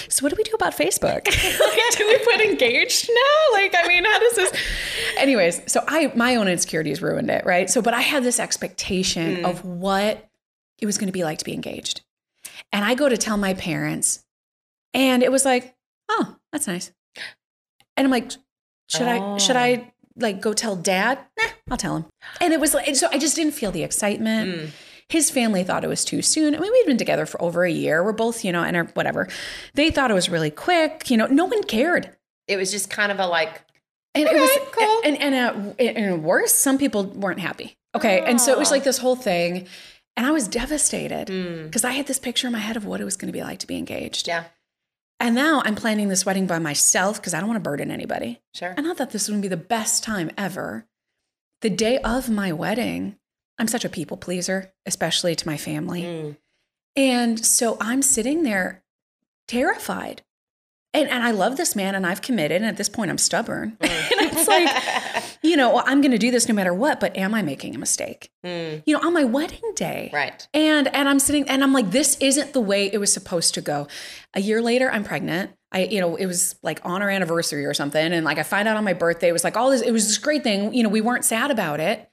so 0.08 0.22
what 0.22 0.30
do 0.30 0.36
we 0.36 0.44
do 0.44 0.52
about 0.52 0.76
Facebook? 0.76 1.26
like, 1.26 1.80
do 1.96 2.06
we 2.06 2.18
put 2.18 2.40
engaged 2.40 3.08
now? 3.08 3.52
Like, 3.52 3.74
I 3.76 3.86
mean, 3.86 4.04
how 4.04 4.18
does 4.18 4.34
this? 4.34 4.52
Anyways, 5.18 5.62
so 5.66 5.84
I 5.86 6.12
my 6.14 6.36
own 6.36 6.48
insecurities 6.48 7.02
ruined 7.02 7.30
it, 7.30 7.44
right? 7.44 7.68
So, 7.70 7.82
but 7.82 7.94
I 7.94 8.00
had 8.00 8.22
this 8.22 8.38
expectation 8.38 9.44
of 9.44 9.64
what 9.64 10.28
it 10.78 10.86
was 10.86 10.98
going 10.98 11.08
to 11.08 11.12
be 11.12 11.24
like 11.24 11.38
to 11.38 11.44
be 11.44 11.54
engaged, 11.54 12.02
and 12.72 12.84
I 12.84 12.94
go 12.94 13.08
to 13.08 13.16
tell 13.16 13.36
my 13.36 13.54
parents, 13.54 14.24
and 14.94 15.22
it 15.22 15.32
was 15.32 15.44
like, 15.44 15.74
oh, 16.08 16.36
that's 16.52 16.66
nice. 16.66 16.92
And 17.96 18.06
I'm 18.06 18.10
like, 18.10 18.30
should 18.88 19.08
I 19.08 19.38
should 19.38 19.56
Oh. 19.56 19.60
I 19.60 19.92
like 20.16 20.40
go 20.40 20.52
tell 20.52 20.76
dad? 20.76 21.18
Nah, 21.38 21.48
I'll 21.70 21.76
tell 21.76 21.96
him. 21.96 22.06
And 22.40 22.52
it 22.52 22.60
was 22.60 22.74
like 22.74 22.94
so 22.96 23.08
I 23.10 23.18
just 23.18 23.36
didn't 23.36 23.52
feel 23.54 23.70
the 23.70 23.82
excitement. 23.82 24.54
Mm. 24.54 24.70
His 25.08 25.30
family 25.30 25.62
thought 25.62 25.84
it 25.84 25.88
was 25.88 26.04
too 26.04 26.20
soon. 26.20 26.54
I 26.56 26.58
mean, 26.58 26.72
we'd 26.72 26.86
been 26.86 26.96
together 26.98 27.26
for 27.26 27.40
over 27.40 27.64
a 27.64 27.70
year. 27.70 28.02
We're 28.02 28.12
both, 28.12 28.44
you 28.44 28.50
know, 28.52 28.62
and 28.64 28.76
our 28.76 28.84
whatever. 28.94 29.28
They 29.74 29.90
thought 29.90 30.10
it 30.10 30.14
was 30.14 30.28
really 30.28 30.50
quick. 30.50 31.08
You 31.10 31.16
know, 31.16 31.26
no 31.26 31.44
one 31.44 31.62
cared. 31.62 32.10
It 32.48 32.56
was 32.56 32.70
just 32.72 32.90
kind 32.90 33.12
of 33.12 33.20
a 33.20 33.26
like, 33.26 33.62
And 34.14 34.26
it 34.28 34.34
was, 34.34 34.50
Okay, 34.50 34.64
cool. 34.72 35.00
and 35.04 35.16
and, 35.20 35.34
uh, 35.34 35.74
and 35.82 36.24
worse, 36.24 36.52
some 36.54 36.76
people 36.78 37.04
weren't 37.04 37.40
happy. 37.40 37.76
Okay, 37.94 38.20
and 38.20 38.40
so 38.40 38.52
it 38.52 38.58
was 38.58 38.70
like 38.70 38.84
this 38.84 38.98
whole 38.98 39.16
thing, 39.16 39.66
and 40.16 40.26
I 40.26 40.30
was 40.32 40.48
devastated 40.48 41.28
mm, 41.28 41.64
because 41.64 41.84
I 41.84 41.92
had 41.92 42.06
this 42.06 42.18
picture 42.18 42.46
in 42.46 42.52
my 42.52 42.58
head 42.58 42.76
of 42.76 42.84
what 42.84 43.00
it 43.00 43.04
was 43.04 43.16
going 43.16 43.28
to 43.28 43.32
be 43.32 43.42
like 43.42 43.58
to 43.60 43.66
be 43.66 43.76
engaged. 43.78 44.28
yeah, 44.28 44.44
And 45.18 45.34
now 45.34 45.62
I'm 45.64 45.74
planning 45.76 46.08
this 46.08 46.26
wedding 46.26 46.46
by 46.46 46.58
myself 46.58 47.16
because 47.20 47.32
I 47.32 47.38
don't 47.40 47.48
want 47.48 47.62
to 47.62 47.68
burden 47.70 47.90
anybody. 47.90 48.40
sure. 48.54 48.74
And 48.76 48.86
I 48.86 48.92
thought 48.94 49.10
this 49.12 49.28
would 49.28 49.40
be 49.40 49.48
the 49.48 49.56
best 49.56 50.02
time 50.04 50.30
ever. 50.36 50.84
The 51.62 51.70
day 51.70 51.96
of 51.98 52.28
my 52.28 52.52
wedding, 52.52 53.16
I'm 53.58 53.68
such 53.68 53.84
a 53.84 53.88
people 53.88 54.16
pleaser, 54.16 54.72
especially 54.84 55.34
to 55.34 55.46
my 55.46 55.56
family. 55.56 56.02
Mm. 56.02 56.36
And 56.94 57.44
so 57.44 57.76
I'm 57.80 58.02
sitting 58.02 58.42
there 58.42 58.82
terrified. 59.48 60.22
And, 60.94 61.10
and 61.10 61.22
I 61.22 61.30
love 61.30 61.58
this 61.58 61.76
man 61.76 61.94
and 61.94 62.06
I've 62.06 62.22
committed. 62.22 62.56
And 62.56 62.64
at 62.64 62.78
this 62.78 62.88
point, 62.88 63.10
I'm 63.10 63.18
stubborn. 63.18 63.76
and 63.80 63.90
it's 63.90 64.48
like, 64.48 65.24
you 65.42 65.54
know, 65.56 65.78
I'm 65.84 66.00
going 66.00 66.12
to 66.12 66.18
do 66.18 66.30
this 66.30 66.48
no 66.48 66.54
matter 66.54 66.72
what, 66.72 67.00
but 67.00 67.14
am 67.18 67.34
I 67.34 67.42
making 67.42 67.74
a 67.74 67.78
mistake? 67.78 68.30
Mm, 68.44 68.82
You 68.86 68.94
know, 68.94 69.06
on 69.06 69.12
my 69.12 69.24
wedding 69.24 69.60
day. 69.74 70.10
right. 70.14 70.46
And 70.54 70.88
and 70.94 71.06
I'm 71.08 71.18
sitting 71.18 71.46
and 71.50 71.62
I'm 71.62 71.74
like, 71.74 71.90
this 71.90 72.16
isn't 72.20 72.54
the 72.54 72.62
way 72.62 72.86
it 72.90 72.96
was 72.98 73.12
supposed 73.12 73.52
to 73.54 73.60
go. 73.60 73.88
A 74.32 74.40
year 74.40 74.62
later, 74.62 74.90
I'm 74.90 75.04
pregnant. 75.04 75.50
I, 75.70 75.80
you 75.84 76.00
know, 76.00 76.16
it 76.16 76.24
was 76.24 76.56
like 76.62 76.80
on 76.84 77.02
our 77.02 77.10
anniversary 77.10 77.66
or 77.66 77.74
something. 77.74 78.12
And 78.12 78.24
like 78.24 78.38
I 78.38 78.42
find 78.42 78.66
out 78.66 78.78
on 78.78 78.84
my 78.84 78.94
birthday, 78.94 79.28
it 79.28 79.32
was 79.32 79.44
like 79.44 79.56
all 79.58 79.70
this, 79.70 79.82
it 79.82 79.90
was 79.90 80.06
this 80.06 80.16
great 80.16 80.42
thing. 80.42 80.72
You 80.72 80.82
know, 80.82 80.88
we 80.88 81.02
weren't 81.02 81.24
sad 81.26 81.50
about 81.50 81.80
it. 81.80 82.08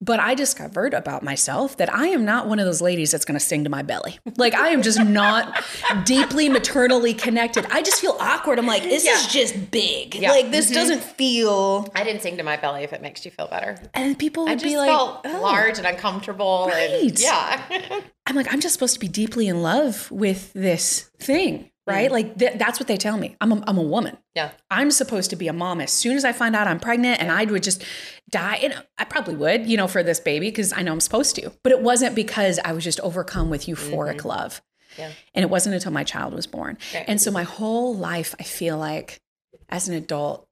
But 0.00 0.20
I 0.20 0.34
discovered 0.34 0.92
about 0.92 1.22
myself 1.22 1.78
that 1.78 1.92
I 1.92 2.08
am 2.08 2.24
not 2.26 2.46
one 2.46 2.58
of 2.58 2.66
those 2.66 2.82
ladies 2.82 3.10
that's 3.10 3.24
going 3.24 3.38
to 3.38 3.44
sing 3.44 3.64
to 3.64 3.70
my 3.70 3.82
belly. 3.82 4.18
Like 4.36 4.54
I 4.54 4.68
am 4.68 4.82
just 4.82 5.00
not 5.02 5.64
deeply 6.04 6.48
maternally 6.48 7.14
connected. 7.14 7.66
I 7.70 7.80
just 7.80 8.00
feel 8.00 8.16
awkward. 8.20 8.58
I'm 8.58 8.66
like, 8.66 8.82
this 8.82 9.04
Yeah. 9.04 9.12
is 9.12 9.28
just 9.28 9.70
big. 9.70 10.14
Yeah. 10.16 10.30
Like 10.30 10.50
this 10.50 10.66
mm-hmm. 10.66 10.74
doesn't 10.74 11.02
feel. 11.02 11.88
I 11.94 12.04
didn't 12.04 12.20
sing 12.22 12.36
to 12.36 12.42
my 12.42 12.56
belly 12.56 12.82
if 12.82 12.92
it 12.92 13.00
makes 13.00 13.24
you 13.24 13.30
feel 13.30 13.46
better. 13.48 13.78
And 13.94 14.18
people 14.18 14.44
would 14.44 14.52
I 14.52 14.54
just 14.56 14.64
be 14.64 14.76
like, 14.76 14.88
felt 14.88 15.20
"Oh." 15.24 15.40
large 15.40 15.78
and 15.78 15.86
uncomfortable. 15.86 16.66
Right. 16.70 16.90
And 16.90 17.18
yeah. 17.18 18.00
I'm 18.26 18.36
like, 18.36 18.52
I'm 18.52 18.60
just 18.60 18.72
supposed 18.74 18.94
to 18.94 19.00
be 19.00 19.08
deeply 19.08 19.48
in 19.48 19.62
love 19.62 20.10
with 20.10 20.52
this 20.54 21.10
thing, 21.18 21.70
right? 21.86 22.10
Like 22.10 22.38
th- 22.38 22.58
that's 22.58 22.78
what 22.80 22.86
they 22.88 22.96
tell 22.96 23.16
me. 23.16 23.36
I'm 23.40 23.52
a, 23.52 23.64
I'm 23.66 23.78
a 23.78 23.82
woman. 23.82 24.16
yeah. 24.34 24.50
I'm 24.70 24.90
supposed 24.90 25.30
to 25.30 25.36
be 25.36 25.48
a 25.48 25.52
mom 25.52 25.80
as 25.80 25.92
soon 25.92 26.16
as 26.16 26.24
I 26.24 26.32
find 26.32 26.56
out 26.56 26.66
I'm 26.66 26.80
pregnant, 26.80 27.20
and 27.20 27.30
I 27.30 27.44
would 27.44 27.62
just 27.62 27.84
die. 28.30 28.56
And 28.62 28.74
I 28.98 29.04
probably 29.04 29.36
would, 29.36 29.66
you 29.66 29.76
know, 29.76 29.86
for 29.86 30.02
this 30.02 30.20
baby 30.20 30.48
because 30.48 30.72
I 30.72 30.82
know 30.82 30.92
I'm 30.92 31.00
supposed 31.00 31.36
to. 31.36 31.52
But 31.62 31.72
it 31.72 31.80
wasn't 31.82 32.14
because 32.14 32.58
I 32.64 32.72
was 32.72 32.84
just 32.84 33.00
overcome 33.00 33.50
with 33.50 33.66
euphoric 33.66 34.24
love. 34.24 34.62
Yeah. 34.98 35.10
And 35.34 35.42
it 35.42 35.50
wasn't 35.50 35.74
until 35.74 35.92
my 35.92 36.04
child 36.04 36.34
was 36.34 36.46
born. 36.46 36.78
And 37.08 37.20
so 37.20 37.30
my 37.30 37.42
whole 37.42 37.94
life, 37.96 38.34
I 38.38 38.44
feel 38.44 38.78
like, 38.78 39.20
as 39.68 39.88
an 39.88 39.94
adult, 39.94 40.46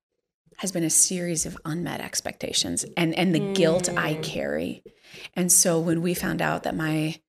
has 0.59 0.71
been 0.73 0.85
a 0.85 0.91
series 0.91 1.47
of 1.47 1.57
unmet 1.65 2.01
expectations 2.01 2.85
and 2.97 3.15
and 3.15 3.35
the 3.35 3.53
guilt 3.55 3.89
I 3.89 4.15
Mm. 4.15 4.23
carry. 4.23 4.83
And 5.35 5.51
so 5.51 5.81
when 5.81 6.03
we 6.03 6.15
found 6.15 6.41
out 6.43 6.63
that 6.65 6.77
my 6.77 7.21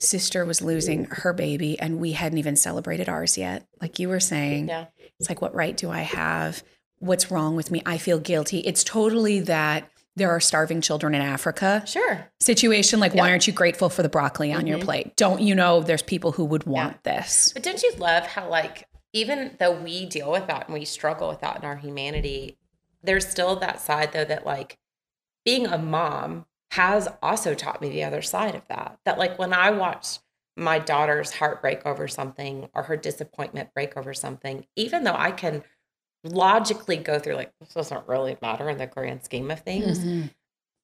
sister 0.00 0.44
was 0.44 0.62
losing 0.62 1.04
her 1.06 1.32
baby 1.32 1.78
and 1.78 1.98
we 2.00 2.12
hadn't 2.12 2.38
even 2.38 2.56
celebrated 2.56 3.08
ours 3.08 3.36
yet, 3.38 3.66
like 3.80 3.98
you 3.98 4.08
were 4.08 4.20
saying, 4.20 4.68
Yeah. 4.68 4.86
it's 5.18 5.28
like 5.28 5.40
what 5.42 5.54
right 5.54 5.76
do 5.76 5.90
I 5.90 6.00
have? 6.00 6.62
What's 6.98 7.30
wrong 7.30 7.54
with 7.56 7.70
me? 7.70 7.82
I 7.86 7.98
feel 7.98 8.18
guilty. 8.18 8.58
It's 8.60 8.82
totally 8.84 9.40
that 9.40 9.88
there 10.16 10.30
are 10.30 10.40
starving 10.40 10.80
children 10.80 11.14
in 11.14 11.22
Africa 11.22 11.82
Sure. 11.86 12.26
situation 12.40 12.98
like 13.00 13.14
why 13.14 13.30
aren't 13.30 13.46
you 13.46 13.52
grateful 13.52 13.88
for 13.88 14.02
the 14.02 14.08
broccoli 14.08 14.52
on 14.52 14.66
your 14.66 14.78
Mhm. 14.78 14.84
plate? 14.84 15.16
Don't 15.16 15.40
you 15.40 15.54
know 15.54 15.80
there's 15.80 16.02
people 16.02 16.32
who 16.32 16.44
would 16.46 16.64
want 16.64 17.04
this? 17.04 17.52
But 17.54 17.62
don't 17.62 17.82
you 17.82 17.92
love 17.96 18.26
how, 18.26 18.48
like, 18.48 18.86
even 19.12 19.56
though 19.58 19.72
we 19.72 20.06
deal 20.06 20.30
with 20.30 20.46
that 20.48 20.66
and 20.68 20.74
we 20.74 20.84
struggle 20.84 21.28
with 21.28 21.40
that 21.40 21.56
in 21.58 21.64
our 21.64 21.76
humanity, 21.76 22.58
there's 23.02 23.26
still 23.28 23.56
that 23.56 23.80
side, 23.80 24.12
though, 24.12 24.24
that, 24.24 24.44
like, 24.44 24.78
being 25.44 25.66
a 25.66 25.78
mom 25.78 26.44
has 26.72 27.08
also 27.22 27.54
taught 27.54 27.80
me 27.80 27.88
the 27.88 28.04
other 28.04 28.22
side 28.22 28.54
of 28.54 28.66
that. 28.68 28.98
That, 29.04 29.18
like, 29.18 29.38
when 29.38 29.52
I 29.52 29.70
watch 29.70 30.18
my 30.56 30.78
daughter's 30.78 31.32
heart 31.32 31.60
break 31.60 31.84
over 31.86 32.06
something 32.06 32.68
or 32.74 32.84
her 32.84 32.96
disappointment 32.96 33.74
break 33.74 33.96
over 33.96 34.14
something, 34.14 34.66
even 34.76 35.04
though 35.04 35.16
I 35.16 35.32
can 35.32 35.64
logically 36.22 36.96
go 36.96 37.18
through, 37.18 37.34
like, 37.34 37.52
this 37.60 37.74
doesn't 37.74 38.06
really 38.06 38.36
matter 38.42 38.68
in 38.68 38.78
the 38.78 38.86
grand 38.86 39.24
scheme 39.24 39.50
of 39.50 39.60
things, 39.60 40.28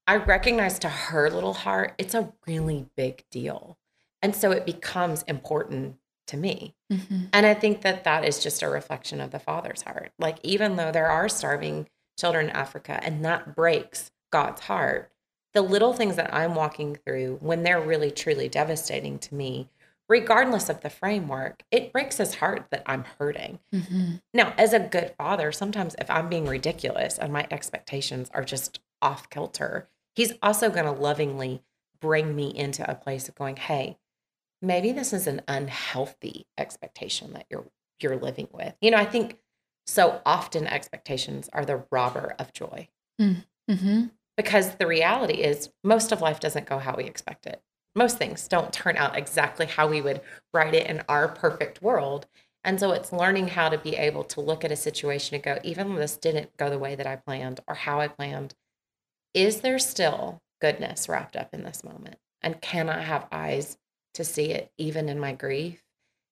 I 0.07 0.17
recognize 0.17 0.79
to 0.81 0.89
her 0.89 1.31
little 1.31 1.53
heart, 1.53 1.95
it's 1.99 2.15
a 2.15 2.33
really 2.47 2.87
big 2.97 3.25
deal. 3.31 3.79
And 4.23 4.35
so 4.35 4.51
it 4.51 4.65
becomes 4.65 5.23
important 5.25 5.97
to 6.29 6.37
me. 6.37 6.75
Mhm. 6.93 7.29
And 7.33 7.47
I 7.47 7.55
think 7.55 7.83
that 7.83 8.05
that 8.05 8.25
is 8.25 8.43
just 8.43 8.63
a 8.63 8.69
reflection 8.69 9.21
of 9.21 9.31
the 9.31 9.39
father's 9.39 9.83
heart. 9.83 10.13
Like, 10.19 10.39
even 10.43 10.77
though 10.77 10.91
there 10.91 11.09
are 11.09 11.29
starving 11.29 11.89
children 12.19 12.49
in 12.49 12.57
Africa 12.57 12.99
and 13.03 13.25
that 13.25 13.55
breaks 13.55 14.11
God's 14.33 14.63
heart, 14.63 15.13
the 15.57 15.63
little 15.63 15.95
things 15.95 16.17
that 16.17 16.35
I'm 16.35 16.55
walking 16.55 16.97
through 16.97 17.39
when 17.41 17.63
they're 17.63 17.81
really 17.81 18.11
truly 18.11 18.47
devastating 18.47 19.19
to 19.21 19.35
me, 19.35 19.71
regardless 20.07 20.69
of 20.69 20.83
the 20.83 20.91
framework, 20.91 21.63
it 21.71 21.95
breaks 21.95 22.19
his 22.19 22.35
heart 22.35 22.67
that 22.71 22.83
I'm 22.85 23.05
hurting. 23.19 23.59
Mhm. 23.73 24.21
Now, 24.35 24.53
as 24.59 24.75
a 24.75 24.79
good 24.79 25.15
father, 25.17 25.51
sometimes 25.53 25.97
if 25.99 26.11
I'm 26.11 26.29
being 26.29 26.45
ridiculous 26.45 27.19
and 27.19 27.33
my 27.33 27.47
expectations 27.51 28.31
are 28.35 28.45
just 28.45 28.81
off 29.01 29.31
kilter, 29.31 29.89
he's 30.15 30.35
also 30.43 30.69
going 30.69 30.85
to 30.85 30.93
lovingly 30.93 31.63
bring 32.01 32.37
me 32.37 32.55
into 32.55 32.89
a 32.89 32.95
place 32.95 33.27
of 33.27 33.35
going, 33.35 33.57
"Hey, 33.57 33.97
maybe 34.61 34.93
this 34.93 35.15
is 35.15 35.27
an 35.27 35.41
unhealthy 35.49 36.47
expectation 36.59 37.33
that 37.33 37.47
you're 37.49 37.71
you're 37.99 38.19
living 38.19 38.49
with." 38.53 38.77
You 38.83 38.91
know, 38.91 38.99
I 38.99 39.07
think 39.07 39.39
so 39.87 40.21
often 40.27 40.67
expectations 40.67 41.49
are 41.55 41.65
the 41.65 41.87
robber 41.91 42.35
of 42.39 42.53
joy 42.53 42.89
Mhm. 43.19 44.11
Because 44.37 44.77
the 44.77 44.87
reality 44.87 45.35
is 45.35 45.71
most 45.83 46.13
of 46.13 46.21
life 46.21 46.41
doesn't 46.41 46.67
go 46.69 46.79
how 46.79 46.97
we 46.97 47.05
expect 47.05 47.47
it. 47.47 47.63
Most 47.95 48.19
things 48.19 48.47
don't 48.47 48.73
turn 48.73 48.97
out 48.97 49.17
exactly 49.17 49.67
how 49.67 49.89
we 49.89 50.03
would 50.03 50.21
write 50.53 50.75
it 50.75 50.87
in 50.87 51.03
our 51.09 51.29
perfect 51.29 51.81
world. 51.81 52.27
And 52.63 52.79
so 52.79 52.93
it's 52.93 53.13
learning 53.13 53.49
how 53.49 53.69
to 53.69 53.79
be 53.79 53.97
able 53.97 54.25
to 54.25 54.41
look 54.41 54.65
at 54.65 54.73
a 54.73 54.77
situation 54.77 55.35
and 55.35 55.45
go, 55.45 55.59
even 55.63 55.89
though 55.89 56.01
this 56.01 56.17
didn't 56.17 56.57
go 56.57 56.69
the 56.69 56.79
way 56.79 56.95
that 56.95 57.07
I 57.07 57.17
planned 57.17 57.61
or 57.67 57.75
how 57.75 58.01
I 58.01 58.09
planned, 58.09 58.55
is 59.33 59.61
there 59.61 59.79
still 59.79 60.43
goodness 60.61 61.09
wrapped 61.09 61.37
up 61.37 61.55
in 61.55 61.63
this 61.63 61.85
moment? 61.85 62.17
And 62.43 62.61
can 62.61 62.91
I 62.91 63.01
have 63.01 63.29
eyes 63.33 63.79
to 64.15 64.25
see 64.25 64.51
it 64.51 64.71
even 64.77 65.09
in 65.09 65.19
my 65.19 65.33
grief, 65.33 65.83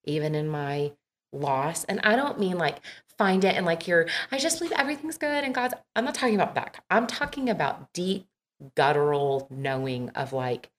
even 0.05 0.35
in 0.35 0.49
my 0.49 0.93
loss? 1.33 1.85
And 1.85 2.01
I 2.03 2.17
don't 2.17 2.41
mean 2.41 2.59
like 2.59 2.81
find 3.19 3.45
it 3.45 3.57
and 3.57 3.67
like 3.67 3.87
you're, 3.87 4.07
I 4.31 4.39
just 4.39 4.59
believe 4.59 4.73
everything's 4.73 5.19
good 5.19 5.45
and 5.45 5.55
God's, 5.55 5.75
I'm 5.95 6.05
not 6.05 6.15
talking 6.15 6.35
about 6.35 6.55
that. 6.55 6.83
I'm 6.91 7.07
talking 7.07 7.49
about 7.49 7.93
deep, 7.93 8.27
guttural 8.75 9.47
knowing 9.51 10.11
of 10.11 10.33
like, 10.33 10.71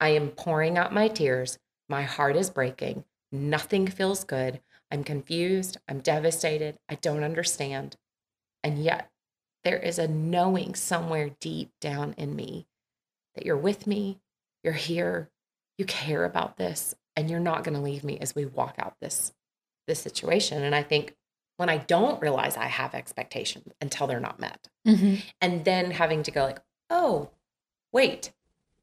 I 0.00 0.10
am 0.10 0.30
pouring 0.30 0.76
out 0.78 0.92
my 0.92 1.08
tears. 1.08 1.58
My 1.88 2.02
heart 2.02 2.36
is 2.36 2.50
breaking. 2.50 3.04
Nothing 3.30 3.86
feels 3.86 4.24
good. 4.24 4.60
I'm 4.90 5.04
confused. 5.04 5.78
I'm 5.88 6.00
devastated. 6.00 6.76
I 6.88 6.96
don't 6.96 7.24
understand. 7.24 7.96
And 8.62 8.78
yet, 8.82 9.10
there 9.64 9.78
is 9.78 9.98
a 9.98 10.08
knowing 10.08 10.74
somewhere 10.74 11.30
deep 11.40 11.70
down 11.80 12.14
in 12.18 12.34
me 12.34 12.66
that 13.34 13.46
you're 13.46 13.56
with 13.56 13.86
me, 13.86 14.20
you're 14.62 14.72
here, 14.72 15.30
you 15.78 15.84
care 15.84 16.24
about 16.24 16.56
this, 16.56 16.94
and 17.16 17.30
you're 17.30 17.40
not 17.40 17.64
going 17.64 17.74
to 17.74 17.80
leave 17.80 18.04
me 18.04 18.18
as 18.18 18.34
we 18.34 18.44
walk 18.44 18.74
out 18.78 18.96
this 19.00 19.32
this 19.88 20.00
situation. 20.00 20.62
And 20.62 20.74
I 20.74 20.82
think 20.82 21.14
when 21.62 21.68
I 21.70 21.76
don't 21.76 22.20
realize 22.20 22.56
I 22.56 22.66
have 22.66 22.92
expectations 22.92 23.72
until 23.80 24.08
they're 24.08 24.18
not 24.18 24.40
met, 24.40 24.66
Mhm. 24.84 25.22
and 25.40 25.64
then 25.64 25.92
having 25.92 26.24
to 26.24 26.32
go 26.32 26.42
like, 26.42 26.58
oh, 26.90 27.30
wait, 27.92 28.32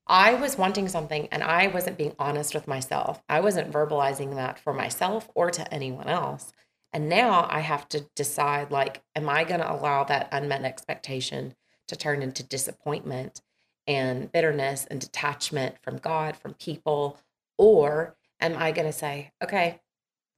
I 0.08 0.34
was 0.34 0.58
wanting 0.58 0.88
something 0.88 1.28
and 1.30 1.44
I 1.44 1.68
wasn't 1.68 1.98
being 1.98 2.16
honest 2.18 2.56
with 2.56 2.70
myself. 2.70 3.22
I 3.28 3.42
wasn't 3.42 3.74
verbalizing 3.74 4.36
that 4.36 4.60
for 4.60 4.72
myself 4.74 5.30
or 5.36 5.52
to 5.52 5.74
anyone 5.74 6.08
else. 6.08 6.54
And 6.94 7.10
now 7.10 7.48
I 7.52 7.60
have 7.60 7.90
to 7.90 8.08
decide 8.16 8.72
like, 8.72 9.04
am 9.14 9.28
I 9.28 9.44
going 9.44 9.60
to 9.60 9.70
allow 9.70 10.06
that 10.06 10.30
unmet 10.32 10.64
expectation 10.64 11.56
to 11.90 11.98
turn 11.98 12.22
into 12.24 12.44
disappointment 12.44 13.42
and 13.88 14.32
bitterness 14.32 14.86
and 14.86 15.02
detachment 15.02 15.76
from 15.84 15.98
God, 15.98 16.38
from 16.38 16.54
people? 16.54 17.20
Or 17.58 18.16
am 18.40 18.56
I 18.58 18.72
going 18.72 18.88
to 18.88 18.94
say, 18.94 19.34
okay, 19.44 19.82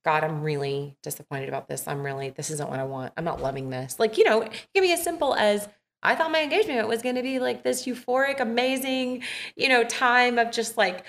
God, 0.04 0.24
I'm 0.24 0.42
really 0.42 0.96
disappointed 1.04 1.48
about 1.50 1.68
this. 1.68 1.88
I'm 1.88 2.04
really, 2.04 2.30
this 2.32 2.50
isn't 2.50 2.68
what 2.70 2.80
I 2.80 2.84
want. 2.84 3.14
I'm 3.18 3.24
not 3.24 3.40
loving 3.42 3.70
this. 3.70 4.00
Like, 4.00 4.18
you 4.18 4.24
know, 4.24 4.42
it 4.42 4.52
can 4.74 4.82
be 4.84 4.92
as 4.92 5.04
simple 5.04 5.36
as 5.36 5.70
I 6.04 6.16
thought 6.16 6.32
my 6.32 6.42
engagement 6.42 6.88
was 6.88 7.04
going 7.04 7.14
to 7.16 7.22
be 7.22 7.38
like 7.40 7.62
this 7.64 7.86
euphoric, 7.86 8.40
amazing, 8.40 9.22
you 9.56 9.70
know, 9.70 9.84
time 9.84 10.40
of 10.40 10.50
just 10.52 10.76
like, 10.76 11.06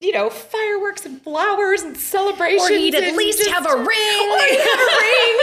you 0.00 0.12
know, 0.12 0.30
fireworks 0.30 1.04
and 1.06 1.20
flowers 1.22 1.82
and 1.82 1.96
celebrations. 1.96 2.62
Or 2.70 2.72
he'd 2.72 2.94
at 2.94 3.16
least 3.16 3.38
just- 3.38 3.50
have 3.50 3.66
a 3.66 3.76
ring. 3.76 4.30
Or 4.30 4.38
have 4.38 4.80
a 4.80 4.86
ring. 5.02 5.38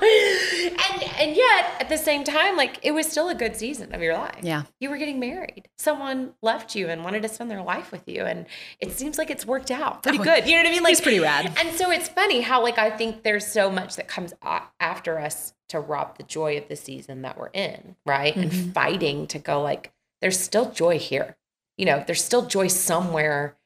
and 0.00 1.02
and 1.20 1.36
yet 1.36 1.77
at 1.90 1.98
the 1.98 2.04
same 2.04 2.22
time, 2.24 2.56
like 2.56 2.78
it 2.82 2.92
was 2.92 3.06
still 3.06 3.28
a 3.28 3.34
good 3.34 3.56
season 3.56 3.94
of 3.94 4.02
your 4.02 4.14
life. 4.14 4.36
Yeah. 4.42 4.64
You 4.80 4.90
were 4.90 4.98
getting 4.98 5.18
married. 5.18 5.68
Someone 5.78 6.34
left 6.42 6.74
you 6.74 6.88
and 6.88 7.02
wanted 7.02 7.22
to 7.22 7.28
spend 7.28 7.50
their 7.50 7.62
life 7.62 7.90
with 7.90 8.06
you. 8.06 8.24
And 8.24 8.46
it 8.78 8.92
seems 8.92 9.16
like 9.18 9.30
it's 9.30 9.46
worked 9.46 9.70
out 9.70 10.02
pretty 10.02 10.18
Oh, 10.18 10.24
good. 10.24 10.46
You 10.46 10.56
know 10.56 10.62
what 10.62 10.68
I 10.68 10.72
mean? 10.72 10.82
Like 10.82 10.92
it's 10.92 11.00
pretty 11.00 11.20
rad. 11.20 11.52
And 11.58 11.74
so 11.76 11.90
it's 11.90 12.08
funny 12.08 12.40
how 12.42 12.62
like 12.62 12.78
I 12.78 12.90
think 12.90 13.22
there's 13.22 13.46
so 13.46 13.70
much 13.70 13.96
that 13.96 14.06
comes 14.08 14.34
after 14.80 15.18
us 15.18 15.54
to 15.70 15.80
rob 15.80 16.16
the 16.18 16.24
joy 16.24 16.58
of 16.58 16.68
the 16.68 16.76
season 16.76 17.22
that 17.22 17.38
we're 17.38 17.48
in, 17.48 17.96
right? 18.06 18.34
Mhm. 18.34 18.42
And 18.42 18.74
fighting 18.74 19.26
to 19.28 19.38
go 19.38 19.62
like 19.62 19.92
there's 20.20 20.38
still 20.38 20.70
joy 20.70 20.98
here. 20.98 21.36
You 21.76 21.86
know, 21.86 22.04
there's 22.06 22.22
still 22.24 22.46
joy 22.46 22.68
somewhere 22.68 23.56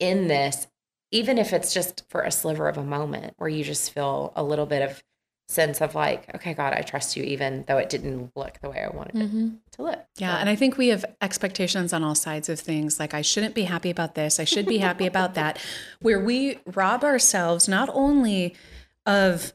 in 0.00 0.28
this 0.28 0.66
even 1.12 1.38
if 1.38 1.52
it's 1.52 1.72
just 1.72 2.02
for 2.08 2.22
a 2.22 2.32
sliver 2.32 2.68
of 2.68 2.76
a 2.76 2.82
moment 2.82 3.32
where 3.38 3.48
you 3.48 3.62
just 3.62 3.92
feel 3.92 4.32
a 4.34 4.42
little 4.42 4.66
bit 4.66 4.82
of 4.82 5.02
sense 5.48 5.80
of 5.80 5.94
like, 5.94 6.34
okay, 6.34 6.54
God, 6.54 6.72
I 6.72 6.82
trust 6.82 7.16
you 7.16 7.22
even 7.22 7.64
though 7.68 7.78
it 7.78 7.88
didn't 7.88 8.32
look 8.34 8.58
the 8.60 8.68
way 8.70 8.82
I 8.82 8.94
wanted 8.94 9.14
Mhm. 9.14 9.54
it 9.66 9.72
to 9.76 9.82
look. 9.82 10.04
Yeah, 10.16 10.36
and 10.38 10.48
I 10.48 10.56
think 10.56 10.76
we 10.76 10.88
have 10.88 11.04
expectations 11.20 11.92
on 11.92 12.02
all 12.02 12.16
sides 12.16 12.48
of 12.48 12.58
things. 12.58 12.98
Like, 12.98 13.14
I 13.14 13.22
shouldn't 13.22 13.54
be 13.54 13.62
happy 13.62 13.90
about 13.90 14.16
this. 14.16 14.40
I 14.40 14.44
should 14.44 14.66
be 14.66 14.78
happy 14.78 15.06
about 15.06 15.34
that. 15.34 15.58
Where 16.00 16.18
we 16.18 16.58
rob 16.66 17.04
ourselves 17.04 17.68
not 17.68 17.88
only 17.92 18.56
of 19.06 19.52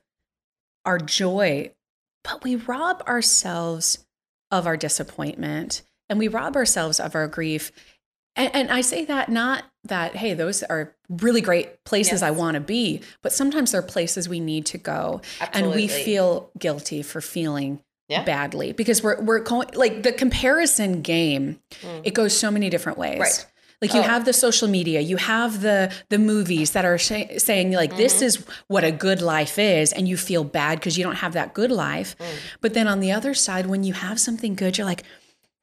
our 0.86 0.98
joy, 0.98 1.74
but 2.24 2.42
we 2.44 2.56
rob 2.56 3.04
ourselves 3.06 4.06
of 4.50 4.66
our 4.66 4.78
disappointment 4.78 5.82
and 6.10 6.20
we 6.20 6.28
rob 6.30 6.56
ourselves 6.56 7.00
of 7.02 7.16
our 7.16 7.28
grief. 7.28 7.72
And, 8.36 8.50
and 8.56 8.72
I 8.72 8.82
say 8.82 9.04
that 9.06 9.30
not 9.30 9.64
that, 9.84 10.16
hey, 10.16 10.34
those 10.34 10.64
are 10.64 10.94
really 11.10 11.42
great 11.42 11.84
places 11.84 12.22
I 12.24 12.32
want 12.32 12.56
to 12.56 12.62
be, 12.62 13.02
but 13.22 13.34
sometimes 13.34 13.72
they're 13.72 13.82
places 13.82 14.30
we 14.30 14.40
need 14.40 14.66
to 14.68 14.78
go. 14.78 15.22
And 15.54 15.72
we 15.72 15.88
feel 15.88 16.50
guilty 16.58 17.02
for 17.02 17.20
feeling 17.22 17.82
Yeah. 18.08 18.24
badly 18.24 18.74
because 18.74 19.02
we're 19.02 19.22
we're 19.22 19.40
going 19.40 19.70
like 19.74 20.04
the 20.04 20.12
comparison 20.12 21.02
game 21.02 21.60
Mm. 21.82 22.02
it 22.04 22.14
goes 22.14 22.38
so 22.38 22.52
many 22.52 22.70
different 22.70 22.98
ways 22.98 23.20
Right. 23.20 23.46
like 23.82 23.94
you 23.94 24.02
Oh. 24.02 24.04
have 24.14 24.26
the 24.26 24.34
social 24.34 24.68
media 24.68 25.00
you 25.00 25.16
have 25.16 25.62
the 25.62 25.90
the 26.10 26.18
movies 26.20 26.72
that 26.72 26.84
are 26.84 26.98
sh- 26.98 27.38
saying 27.38 27.72
like 27.72 27.96
this 27.96 28.16
Mm-hmm. 28.16 28.26
is 28.26 28.36
what 28.68 28.84
a 28.84 28.92
good 28.92 29.22
life 29.22 29.58
is 29.58 29.94
and 29.94 30.10
you 30.10 30.18
feel 30.18 30.44
bad 30.44 30.80
because 30.80 30.98
you 30.98 31.06
don't 31.06 31.18
have 31.24 31.32
that 31.40 31.54
good 31.54 31.72
life 31.72 32.18
Mm. 32.20 32.26
but 32.60 32.74
then 32.74 32.86
on 32.90 33.00
the 33.00 33.14
other 33.14 33.34
side 33.34 33.66
when 33.68 33.86
you 33.86 33.94
have 33.94 34.20
something 34.20 34.56
good 34.56 34.78
you're 34.78 34.86
like 34.94 35.04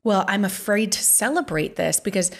well 0.04 0.24
i'm 0.28 0.44
afraid 0.44 0.92
to 0.92 1.02
celebrate 1.02 1.76
this 1.76 2.00
because 2.00 2.30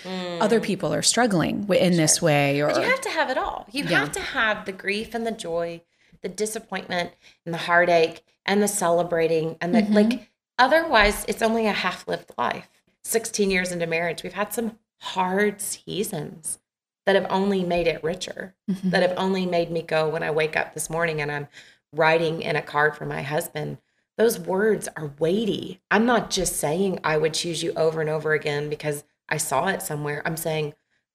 other 0.41 0.61
people 0.61 0.93
are 0.95 1.03
struggling 1.03 1.67
in 1.73 1.97
this 1.97 2.21
way 2.23 2.61
or 2.61 2.69
Mm. 2.71 2.75
But 2.75 2.83
you 2.83 2.89
have 2.91 3.01
to 3.03 3.11
have 3.11 3.31
it 3.31 3.39
all. 3.39 3.67
You 3.73 3.85
Yeah. 3.85 3.99
have 4.01 4.13
to 4.13 4.21
have 4.21 4.65
the 4.67 4.73
grief 4.73 5.15
and 5.15 5.27
the 5.27 5.33
joy, 5.33 5.83
the 6.23 6.29
disappointment 6.29 7.13
and 7.45 7.53
the 7.55 7.59
heartache 7.59 8.23
and 8.47 8.63
the 8.63 8.69
celebrating 8.69 9.57
and 9.61 9.75
the 9.75 9.83
Mhm. 9.83 9.95
like 9.95 10.29
otherwise 10.59 11.25
it's 11.29 11.43
only 11.43 11.67
a 11.67 11.73
half-lived 11.73 12.31
life. 12.39 12.69
16 13.03 13.51
years 13.51 13.73
into 13.73 13.87
marriage, 13.87 14.23
we've 14.23 14.33
had 14.35 14.53
some 14.53 14.79
hard 15.01 15.61
seasons 15.61 16.59
that 17.07 17.15
have 17.17 17.27
only 17.31 17.65
made 17.65 17.87
it 17.87 18.03
richer. 18.05 18.55
Mhm. 18.71 18.91
That 18.91 19.03
have 19.03 19.15
only 19.17 19.47
made 19.47 19.71
me 19.71 19.83
go 19.83 20.09
when 20.09 20.23
I 20.23 20.31
wake 20.31 20.57
up 20.57 20.75
this 20.75 20.91
morning 20.91 21.21
and 21.21 21.31
I'm 21.33 21.49
writing 21.93 22.43
in 22.43 22.55
a 22.57 22.63
card 22.63 22.97
for 22.97 23.07
my 23.07 23.23
husband. 23.23 23.79
Those 24.19 24.39
words 24.39 24.89
are 24.97 25.13
weighty. 25.21 25.81
I'm 25.93 26.05
not 26.05 26.29
just 26.29 26.57
saying 26.57 26.99
I 27.05 27.17
would 27.17 27.35
choose 27.35 27.63
you 27.63 27.73
over 27.75 28.01
and 28.01 28.11
over 28.11 28.33
again 28.33 28.69
because 28.69 29.05
I 29.29 29.37
saw 29.37 29.69
it 29.69 29.81
somewhere. 29.81 30.23
I'm 30.27 30.37
saying 30.37 30.75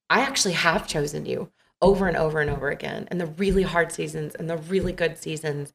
I 0.09 0.21
actually 0.21 0.53
have 0.53 0.87
chosen 0.87 1.25
you 1.25 1.51
over 1.81 2.07
and 2.07 2.15
over 2.15 2.39
and 2.39 2.49
over 2.49 2.69
again 2.69 3.09
in 3.11 3.17
the 3.17 3.25
really 3.25 3.63
hard 3.63 3.91
seasons 3.91 4.35
and 4.35 4.49
the 4.49 4.55
really 4.55 4.93
good 4.93 5.17
seasons. 5.17 5.73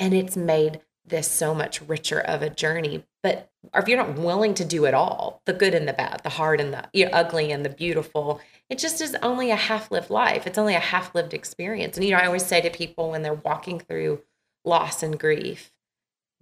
And 0.00 0.14
it's 0.14 0.36
made 0.36 0.80
this 1.04 1.28
so 1.28 1.54
much 1.54 1.82
richer 1.82 2.20
of 2.20 2.40
a 2.40 2.48
journey. 2.48 3.04
But 3.22 3.50
if 3.74 3.86
you're 3.86 3.98
not 3.98 4.18
willing 4.18 4.54
to 4.54 4.64
do 4.64 4.86
it 4.86 4.94
all, 4.94 5.42
the 5.44 5.52
good 5.52 5.74
and 5.74 5.86
the 5.86 5.92
bad, 5.92 6.22
the 6.22 6.30
hard 6.30 6.58
and 6.58 6.72
the 6.72 6.88
you 6.94 7.04
know, 7.04 7.10
ugly 7.12 7.52
and 7.52 7.66
the 7.66 7.70
beautiful, 7.70 8.40
it 8.70 8.78
just 8.78 9.00
is 9.00 9.14
only 9.22 9.50
a 9.50 9.56
half 9.56 9.90
lived 9.90 10.08
life. 10.08 10.46
It's 10.46 10.58
only 10.58 10.74
a 10.74 10.80
half 10.80 11.14
lived 11.14 11.34
experience. 11.34 11.96
And, 11.96 12.06
you 12.06 12.12
know, 12.12 12.18
I 12.18 12.26
always 12.26 12.46
say 12.46 12.62
to 12.62 12.70
people 12.70 13.10
when 13.10 13.20
they're 13.20 13.34
walking 13.34 13.78
through 13.78 14.22
loss 14.64 15.02
and 15.02 15.18
grief, 15.18 15.71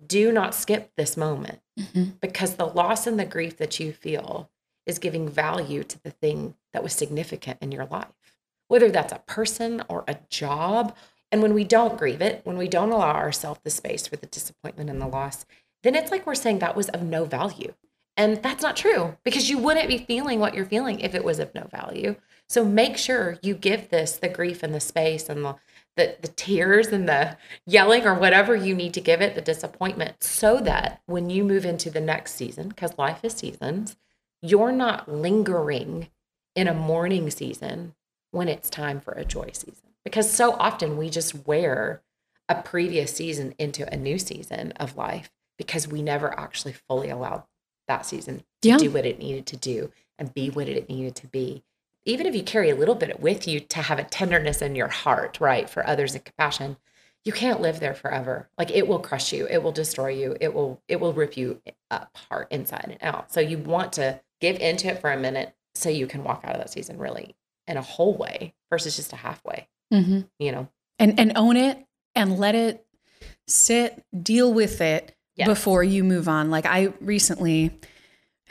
do 0.07 0.33
not 0.33 0.55
skip 0.55 0.91
this 0.97 1.17
moment 1.17 1.61
Mhm. 1.79 2.21
because 2.21 2.55
the 2.57 2.67
loss 2.67 3.07
and 3.07 3.19
the 3.19 3.25
grief 3.25 3.57
that 3.59 3.79
you 3.81 3.93
feel 3.93 4.51
is 4.87 4.99
giving 4.99 5.29
value 5.29 5.85
to 5.85 6.03
the 6.03 6.11
thing 6.11 6.55
that 6.73 6.83
was 6.83 6.93
significant 6.93 7.59
in 7.61 7.71
your 7.73 7.87
life, 7.87 8.09
whether 8.69 8.91
that's 8.91 9.13
a 9.13 9.23
person 9.27 9.83
or 9.89 10.05
a 10.09 10.17
job. 10.29 10.97
And 11.31 11.43
when 11.43 11.55
we 11.55 11.65
don't 11.65 11.99
grieve 11.99 12.21
it, 12.21 12.41
when 12.45 12.57
we 12.57 12.67
don't 12.69 12.91
allow 12.93 13.15
ourselves 13.15 13.61
the 13.63 13.71
space 13.71 14.07
for 14.07 14.17
the 14.17 14.27
disappointment 14.27 14.91
and 14.91 15.01
the 15.01 15.07
loss, 15.07 15.47
then 15.83 15.95
it's 15.95 16.11
like 16.11 16.27
we're 16.27 16.35
saying 16.35 16.59
that 16.59 16.77
was 16.77 16.89
of 16.89 17.03
no 17.03 17.25
value. 17.25 17.75
And 18.17 18.43
that's 18.43 18.63
not 18.63 18.77
true 18.77 19.17
because 19.23 19.49
you 19.49 19.57
wouldn't 19.59 19.89
be 19.89 19.99
feeling 19.99 20.41
what 20.41 20.55
you're 20.55 20.67
feeling 20.67 21.01
if 21.01 21.15
it 21.15 21.25
was 21.25 21.39
of 21.39 21.55
no 21.55 21.69
value. 21.71 22.17
So 22.49 22.65
make 22.65 22.97
sure 22.99 23.39
you 23.43 23.55
give 23.55 23.89
this 23.91 24.17
the 24.17 24.29
grief 24.29 24.63
and 24.63 24.75
the 24.75 24.81
space 24.81 25.29
and 25.29 25.45
the 25.45 25.57
the, 25.97 26.17
the 26.21 26.29
tears 26.29 26.89
and 26.89 27.09
the 27.09 27.37
yelling 27.67 28.07
or 28.07 28.15
whatever 28.15 28.55
you 28.55 28.75
need 28.75 28.95
to 28.95 29.01
give 29.01 29.21
it, 29.21 29.35
the 29.35 29.41
disappointment, 29.41 30.23
so 30.23 30.59
that 30.61 31.03
when 31.07 31.31
you 31.31 31.45
move 31.45 31.65
into 31.65 31.91
the 31.91 32.01
next 32.01 32.35
season, 32.35 32.69
because 32.69 32.97
life 32.97 33.21
is 33.25 33.35
seasons, 33.35 33.97
you're 34.43 34.73
not 34.73 35.13
lingering 35.13 36.09
in 36.57 36.69
a 36.69 36.75
mourning 36.75 37.31
season 37.31 37.95
when 38.31 38.49
it's 38.49 38.71
time 38.71 39.01
for 39.01 39.13
a 39.13 39.25
joy 39.25 39.51
season. 39.53 39.91
Because 40.05 40.31
so 40.33 40.53
often 40.55 40.97
we 40.97 41.11
just 41.11 41.47
wear 41.47 42.03
a 42.49 42.63
previous 42.63 43.15
season 43.15 43.55
into 43.59 43.91
a 43.93 43.97
new 43.97 44.19
season 44.19 44.73
of 44.73 44.97
life 44.97 45.31
because 45.59 45.87
we 45.87 46.03
never 46.03 46.39
actually 46.39 46.73
fully 46.89 47.11
allowed 47.11 47.43
that 47.87 48.07
season 48.07 48.43
to 48.63 48.69
Yeah. 48.69 48.77
do 48.79 48.91
what 48.91 49.05
it 49.05 49.19
needed 49.19 49.47
to 49.47 49.57
do 49.57 49.93
and 50.19 50.33
be 50.33 50.49
what 50.49 50.69
it 50.69 50.89
needed 50.89 51.15
to 51.17 51.27
be. 51.27 51.63
Even 52.11 52.27
if 52.27 52.35
you 52.35 52.43
carry 52.43 52.71
a 52.71 52.75
little 52.75 52.95
bit 52.95 53.21
with 53.21 53.47
you 53.49 53.61
to 53.61 53.83
have 53.83 53.99
a 53.99 54.05
tenderness 54.05 54.61
in 54.61 54.75
your 54.75 54.89
heart, 54.89 55.39
right, 55.41 55.69
for 55.71 55.87
others 55.87 56.15
and 56.15 56.25
compassion, 56.25 56.77
you 57.25 57.33
can't 57.33 57.61
live 57.61 57.81
there 57.81 57.95
forever. 57.95 58.49
Like 58.59 58.71
it 58.71 58.89
will 58.89 58.99
crush 58.99 59.33
you, 59.33 59.47
it 59.49 59.63
will 59.63 59.73
destroy 59.73 60.09
you, 60.09 60.37
it 60.41 60.53
will 60.55 60.83
it 60.89 61.01
will 61.01 61.13
rip 61.13 61.37
you 61.37 61.61
apart 61.91 62.49
inside 62.51 62.87
and 62.89 62.99
out. 63.03 63.33
So 63.33 63.41
you 63.41 63.59
want 63.59 63.93
to 63.95 64.21
give 64.41 64.57
into 64.57 64.89
it 64.89 65.01
for 65.01 65.11
a 65.11 65.19
minute 65.19 65.55
so 65.75 65.89
you 65.89 66.07
can 66.07 66.25
walk 66.25 66.43
out 66.45 66.53
of 66.55 66.59
that 66.59 66.71
season 66.71 66.99
really 66.99 67.37
in 67.67 67.77
a 67.77 67.83
whole 67.83 68.17
way 68.17 68.55
versus 68.71 68.97
just 68.97 69.13
a 69.13 69.17
halfway, 69.17 69.69
Mm-hmm. 69.93 70.21
you 70.39 70.53
know. 70.53 70.69
And 70.99 71.19
and 71.21 71.33
own 71.37 71.57
it 71.57 71.79
and 72.15 72.39
let 72.39 72.55
it 72.55 72.85
sit, 73.47 74.03
deal 74.23 74.53
with 74.53 74.81
it 74.81 75.15
Yes. 75.37 75.47
before 75.47 75.83
you 75.85 76.05
move 76.05 76.29
on. 76.29 76.51
Like 76.51 76.67
I 76.67 76.93
recently 77.01 77.79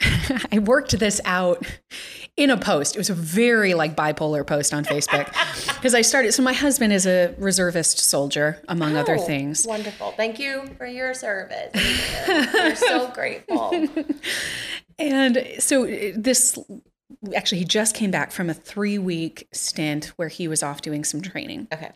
I 0.52 0.58
worked 0.60 0.98
this 0.98 1.20
out 1.24 1.64
in 2.40 2.48
a 2.48 2.56
post. 2.56 2.96
It 2.96 2.98
was 2.98 3.10
a 3.10 3.14
very 3.14 3.74
like 3.74 3.94
bipolar 3.94 4.46
post 4.46 4.72
on 4.72 4.82
Facebook 4.82 5.26
because 5.74 5.94
I 5.94 6.00
started. 6.00 6.32
So 6.32 6.42
my 6.42 6.54
husband 6.54 6.90
is 6.90 7.06
a 7.06 7.34
reservist 7.36 7.98
soldier, 7.98 8.62
among 8.66 8.96
other 8.96 9.16
Oh, 9.16 9.26
things. 9.26 9.66
Wonderful. 9.66 10.12
Thank 10.12 10.38
you 10.38 10.64
for 10.78 10.86
your 10.86 11.12
service. 11.12 11.70
We're 12.26 12.74
so 12.76 13.10
grateful. 13.14 13.86
And 14.98 15.46
so 15.58 15.84
uh, 15.84 16.12
this 16.16 16.58
actually, 17.36 17.58
he 17.58 17.64
just 17.66 17.94
came 17.94 18.10
back 18.10 18.32
from 18.32 18.48
a 18.48 18.54
three 18.54 18.96
week 18.96 19.46
stint 19.52 20.06
where 20.16 20.28
he 20.28 20.48
was 20.48 20.62
off 20.62 20.80
doing 20.80 21.04
some 21.04 21.20
training. 21.20 21.68
Okay. 21.70 21.90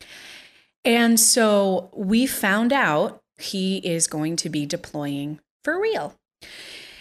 And 0.85 1.19
so 1.19 1.89
we 1.97 2.27
found 2.27 2.71
out 2.71 3.23
he 3.39 3.79
is 3.79 4.07
going 4.07 4.37
to 4.37 4.51
be 4.51 4.67
deploying 4.67 5.41
for 5.63 5.81
real. 5.81 6.15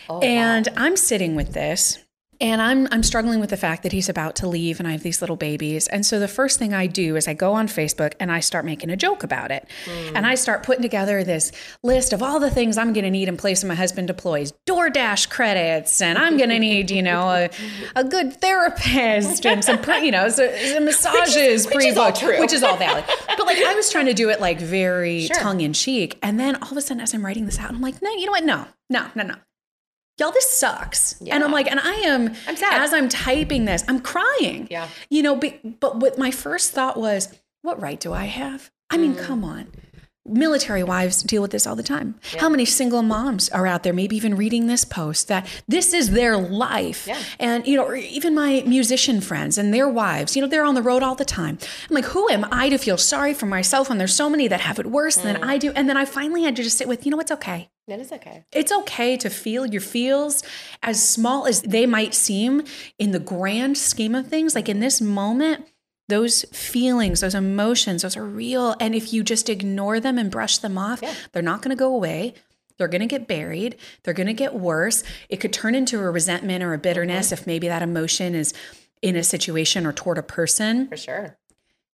Oh, 0.07 0.19
and 0.19 0.67
wow. 0.67 0.73
I'm 0.77 0.95
sitting 0.95 1.35
with 1.35 1.51
this 1.51 1.99
and 2.41 2.61
I'm 2.61 2.87
I'm 2.91 3.03
struggling 3.03 3.39
with 3.39 3.49
the 3.49 3.57
fact 3.57 3.83
that 3.83 3.91
he's 3.91 4.09
about 4.09 4.35
to 4.37 4.47
leave 4.47 4.79
and 4.79 4.87
I 4.87 4.91
have 4.91 5.03
these 5.03 5.21
little 5.21 5.35
babies. 5.35 5.87
And 5.87 6.05
so 6.05 6.19
the 6.19 6.27
first 6.27 6.59
thing 6.59 6.73
I 6.73 6.87
do 6.87 7.15
is 7.15 7.27
I 7.27 7.33
go 7.33 7.53
on 7.53 7.67
Facebook 7.67 8.13
and 8.19 8.31
I 8.31 8.39
start 8.39 8.65
making 8.65 8.89
a 8.89 8.95
joke 8.97 9.23
about 9.23 9.51
it. 9.51 9.67
Hmm. 9.85 10.17
And 10.17 10.25
I 10.25 10.35
start 10.35 10.63
putting 10.63 10.81
together 10.81 11.23
this 11.23 11.51
list 11.83 12.13
of 12.13 12.21
all 12.23 12.39
the 12.39 12.49
things 12.49 12.77
I'm 12.77 12.93
going 12.93 13.03
to 13.05 13.11
need 13.11 13.27
in 13.27 13.37
place 13.37 13.63
when 13.63 13.69
my 13.69 13.75
husband 13.75 14.07
deploys. 14.07 14.53
DoorDash 14.67 15.29
credits 15.29 16.01
and 16.01 16.17
I'm 16.17 16.37
going 16.37 16.49
to 16.49 16.59
need, 16.59 16.91
you 16.91 17.01
know, 17.01 17.29
a, 17.29 17.49
a 17.95 18.03
good 18.03 18.33
therapist 18.41 19.45
and 19.45 19.63
some, 19.63 19.79
pre- 19.81 20.05
you 20.05 20.11
know, 20.11 20.29
so, 20.29 20.53
some 20.73 20.85
massages 20.85 21.65
which 21.65 21.75
pre-booked, 21.75 22.19
true. 22.19 22.39
which 22.39 22.53
is 22.53 22.63
all 22.63 22.77
valid. 22.77 23.03
But 23.27 23.45
like 23.45 23.57
I 23.59 23.73
was 23.75 23.89
trying 23.89 24.05
to 24.07 24.13
do 24.13 24.29
it 24.29 24.39
like 24.41 24.59
very 24.59 25.27
Sure. 25.27 25.37
tongue 25.37 25.61
in 25.61 25.73
cheek. 25.73 26.17
And 26.21 26.39
then 26.39 26.55
all 26.57 26.71
of 26.71 26.77
a 26.77 26.81
sudden 26.81 27.01
as 27.01 27.13
I'm 27.13 27.25
writing 27.25 27.45
this 27.45 27.59
out, 27.59 27.69
I'm 27.69 27.81
like, 27.81 28.01
no, 28.01 28.09
you 28.11 28.25
know 28.25 28.31
what? 28.31 28.43
No, 28.43 28.65
no, 28.89 29.07
no, 29.15 29.23
no. 29.23 29.35
Y'all, 30.19 30.31
this 30.31 30.47
sucks. 30.47 31.19
And 31.21 31.43
I'm 31.43 31.51
like, 31.51 31.69
and 31.69 31.79
I 31.79 31.93
am, 32.05 32.27
I'm 32.47 32.55
sad. 32.55 32.81
as 32.81 32.93
I'm 32.93 33.09
typing 33.09 33.65
this, 33.65 33.83
I'm 33.87 33.99
crying. 33.99 34.67
Yeah. 34.69 34.87
You 35.09 35.23
know, 35.23 35.35
but, 35.35 35.79
but 35.79 35.99
what 35.99 36.17
my 36.19 36.29
first 36.29 36.71
thought 36.71 36.97
was, 36.97 37.29
what 37.63 37.81
right 37.81 37.99
do 37.99 38.13
I 38.13 38.25
have? 38.25 38.69
I 38.91 38.97
mean, 38.97 39.15
Mm. 39.15 39.23
come 39.25 39.43
on. 39.43 39.67
Military 40.25 40.83
wives 40.83 41.21
deal 41.21 41.41
with 41.41 41.51
this 41.51 41.67
all 41.67 41.75
the 41.75 41.83
time. 41.83 42.15
Yeah. 42.33 42.39
How 42.39 42.47
many 42.49 42.63
single 42.63 43.01
moms 43.01 43.49
are 43.49 43.67
out 43.67 43.83
there, 43.83 43.91
maybe 43.91 44.15
even 44.15 44.37
reading 44.37 44.67
this 44.67 44.85
post, 44.85 45.27
that 45.27 45.45
this 45.67 45.93
is 45.93 46.11
their 46.11 46.37
life? 46.37 47.05
Yeah. 47.07 47.19
And, 47.39 47.67
you 47.67 47.75
know, 47.75 47.83
or 47.83 47.95
even 47.95 48.33
my 48.33 48.63
musician 48.65 49.19
friends 49.19 49.57
and 49.57 49.73
their 49.73 49.89
wives, 49.89 50.37
you 50.37 50.41
know, 50.41 50.47
they're 50.47 50.63
on 50.63 50.75
the 50.75 50.81
road 50.81 51.03
all 51.03 51.15
the 51.15 51.25
time. 51.25 51.57
I'm 51.89 51.93
like, 51.95 52.05
who 52.05 52.29
am 52.29 52.45
I 52.53 52.69
to 52.69 52.77
feel 52.77 52.97
sorry 52.97 53.33
for 53.33 53.47
myself 53.47 53.89
when 53.89 53.97
there's 53.97 54.13
so 54.13 54.29
many 54.29 54.47
that 54.47 54.61
have 54.61 54.79
it 54.79 54.85
worse 54.85 55.17
Mm. 55.17 55.23
than 55.23 55.43
I 55.43 55.57
do? 55.57 55.73
And 55.75 55.89
then 55.89 55.97
I 55.97 56.05
finally 56.05 56.43
had 56.43 56.55
to 56.55 56.63
just 56.63 56.77
sit 56.77 56.87
with, 56.87 57.05
you 57.05 57.11
know, 57.11 57.19
it's 57.19 57.31
okay. 57.31 57.69
It 57.87 57.99
is 57.99 58.11
okay. 58.13 58.45
It's 58.51 58.71
okay 58.71 59.17
to 59.17 59.29
feel 59.29 59.65
your 59.65 59.81
feels 59.81 60.41
as 60.81 61.07
small 61.07 61.45
as 61.45 61.61
they 61.63 61.85
might 61.85 62.13
seem 62.13 62.63
in 62.97 63.11
the 63.11 63.19
grand 63.19 63.77
scheme 63.77 64.15
of 64.15 64.27
things. 64.27 64.55
Like 64.55 64.69
in 64.69 64.79
this 64.79 65.01
moment, 65.01 65.67
those 66.07 66.43
feelings, 66.53 67.19
those 67.21 67.35
emotions, 67.35 68.01
those 68.03 68.15
are 68.15 68.25
real. 68.25 68.75
And 68.79 68.95
if 68.95 69.11
you 69.13 69.23
just 69.23 69.49
ignore 69.49 69.99
them 69.99 70.17
and 70.17 70.31
brush 70.31 70.57
them 70.59 70.77
off, 70.77 71.01
Yeah. 71.01 71.13
they're 71.33 71.41
not 71.41 71.61
going 71.61 71.75
to 71.75 71.79
go 71.79 71.93
away. 71.93 72.35
They're 72.77 72.87
going 72.87 73.01
to 73.01 73.07
get 73.07 73.27
buried. 73.27 73.75
They're 74.03 74.13
going 74.13 74.27
to 74.27 74.33
get 74.33 74.53
worse. 74.55 75.03
It 75.29 75.37
could 75.37 75.53
turn 75.53 75.75
into 75.75 75.99
a 75.99 76.09
resentment 76.09 76.63
or 76.63 76.73
a 76.73 76.77
bitterness 76.77 77.27
Mm-hmm. 77.27 77.33
if 77.33 77.47
maybe 77.47 77.67
that 77.67 77.81
emotion 77.81 78.33
is 78.33 78.53
in 79.01 79.15
a 79.17 79.23
situation 79.23 79.85
or 79.85 79.91
toward 79.93 80.17
a 80.17 80.23
person. 80.23 80.87
For 80.87 80.97
sure. 80.97 81.37